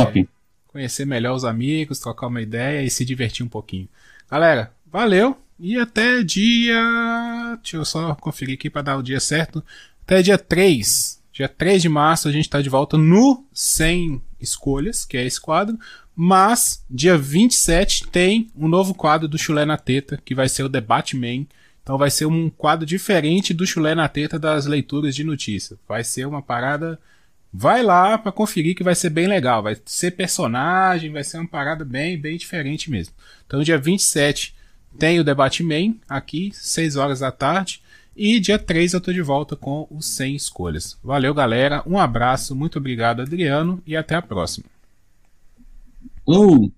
conhecer 0.68 1.05
melhor 1.05 1.34
os 1.34 1.45
amigos, 1.45 1.99
trocar 1.99 2.28
uma 2.28 2.41
ideia 2.41 2.84
e 2.84 2.89
se 2.91 3.05
divertir 3.05 3.45
um 3.45 3.49
pouquinho. 3.49 3.89
Galera, 4.30 4.72
valeu 4.87 5.37
e 5.59 5.76
até 5.76 6.22
dia. 6.22 6.80
Deixa 7.61 7.76
eu 7.76 7.84
só 7.84 8.14
conferir 8.14 8.55
aqui 8.55 8.70
para 8.70 8.82
dar 8.82 8.97
o 8.97 9.03
dia 9.03 9.18
certo. 9.18 9.64
Até 10.05 10.22
dia 10.22 10.39
3. 10.39 11.20
Dia 11.32 11.49
3 11.49 11.82
de 11.82 11.89
março 11.89 12.28
a 12.28 12.32
gente 12.32 12.45
está 12.45 12.62
de 12.62 12.68
volta 12.68 12.97
no 12.97 13.45
100 13.53 14.22
escolhas, 14.41 15.05
que 15.05 15.16
é 15.16 15.24
esse 15.24 15.41
quadro. 15.41 15.76
Mas 16.14 16.84
dia 16.89 17.18
27 17.18 18.07
tem 18.07 18.49
um 18.55 18.68
novo 18.68 18.95
quadro 18.95 19.26
do 19.26 19.37
Chulé 19.37 19.64
na 19.64 19.76
Teta, 19.76 20.22
que 20.24 20.37
vai 20.37 20.49
ser 20.49 20.62
o 20.62 20.68
Debate 20.68 21.16
Man 21.16 21.47
então 21.87 21.97
vai 21.97 22.11
ser 22.11 22.26
um 22.26 22.51
quadro 22.51 22.84
diferente 22.84 23.55
do 23.55 23.64
chulé 23.64 23.95
na 23.95 24.09
teta 24.09 24.41
das 24.41 24.66
leituras 24.66 25.14
de 25.14 25.22
notícia. 25.22 25.76
Vai 25.87 26.03
ser 26.03 26.26
uma 26.26 26.43
parada. 26.43 26.99
Vai 27.53 27.80
lá 27.80 28.18
para 28.18 28.32
conferir 28.32 28.74
que 28.74 28.82
vai 28.82 28.97
ser 28.97 29.09
bem 29.09 29.28
legal. 29.28 29.62
Vai 29.62 29.76
ser 29.84 30.11
personagem, 30.11 31.12
vai 31.12 31.22
ser 31.22 31.39
uma 31.39 31.47
parada 31.47 31.84
bem, 31.84 32.18
bem 32.18 32.37
diferente 32.37 32.91
mesmo. 32.91 33.14
Então 33.47 33.62
dia 33.62 33.78
27 33.78 34.53
tem 34.99 35.20
o 35.20 35.24
Debate 35.24 35.62
Man 35.62 35.95
aqui, 36.09 36.51
6 36.53 36.97
horas 36.97 37.20
da 37.20 37.30
tarde. 37.30 37.80
E 38.16 38.41
dia 38.41 38.59
3 38.59 38.95
eu 38.95 39.01
tô 39.01 39.12
de 39.12 39.22
volta 39.22 39.55
com 39.55 39.87
os 39.89 40.07
100 40.07 40.34
escolhas. 40.34 40.99
Valeu, 41.05 41.32
galera. 41.32 41.84
Um 41.87 42.01
abraço, 42.01 42.57
muito 42.57 42.80
obrigado, 42.80 43.22
Adriano, 43.22 43.80
e 43.87 43.97
até 43.97 44.16
a 44.16 44.22
próxima. 44.22 44.66
Uh. 46.26 46.72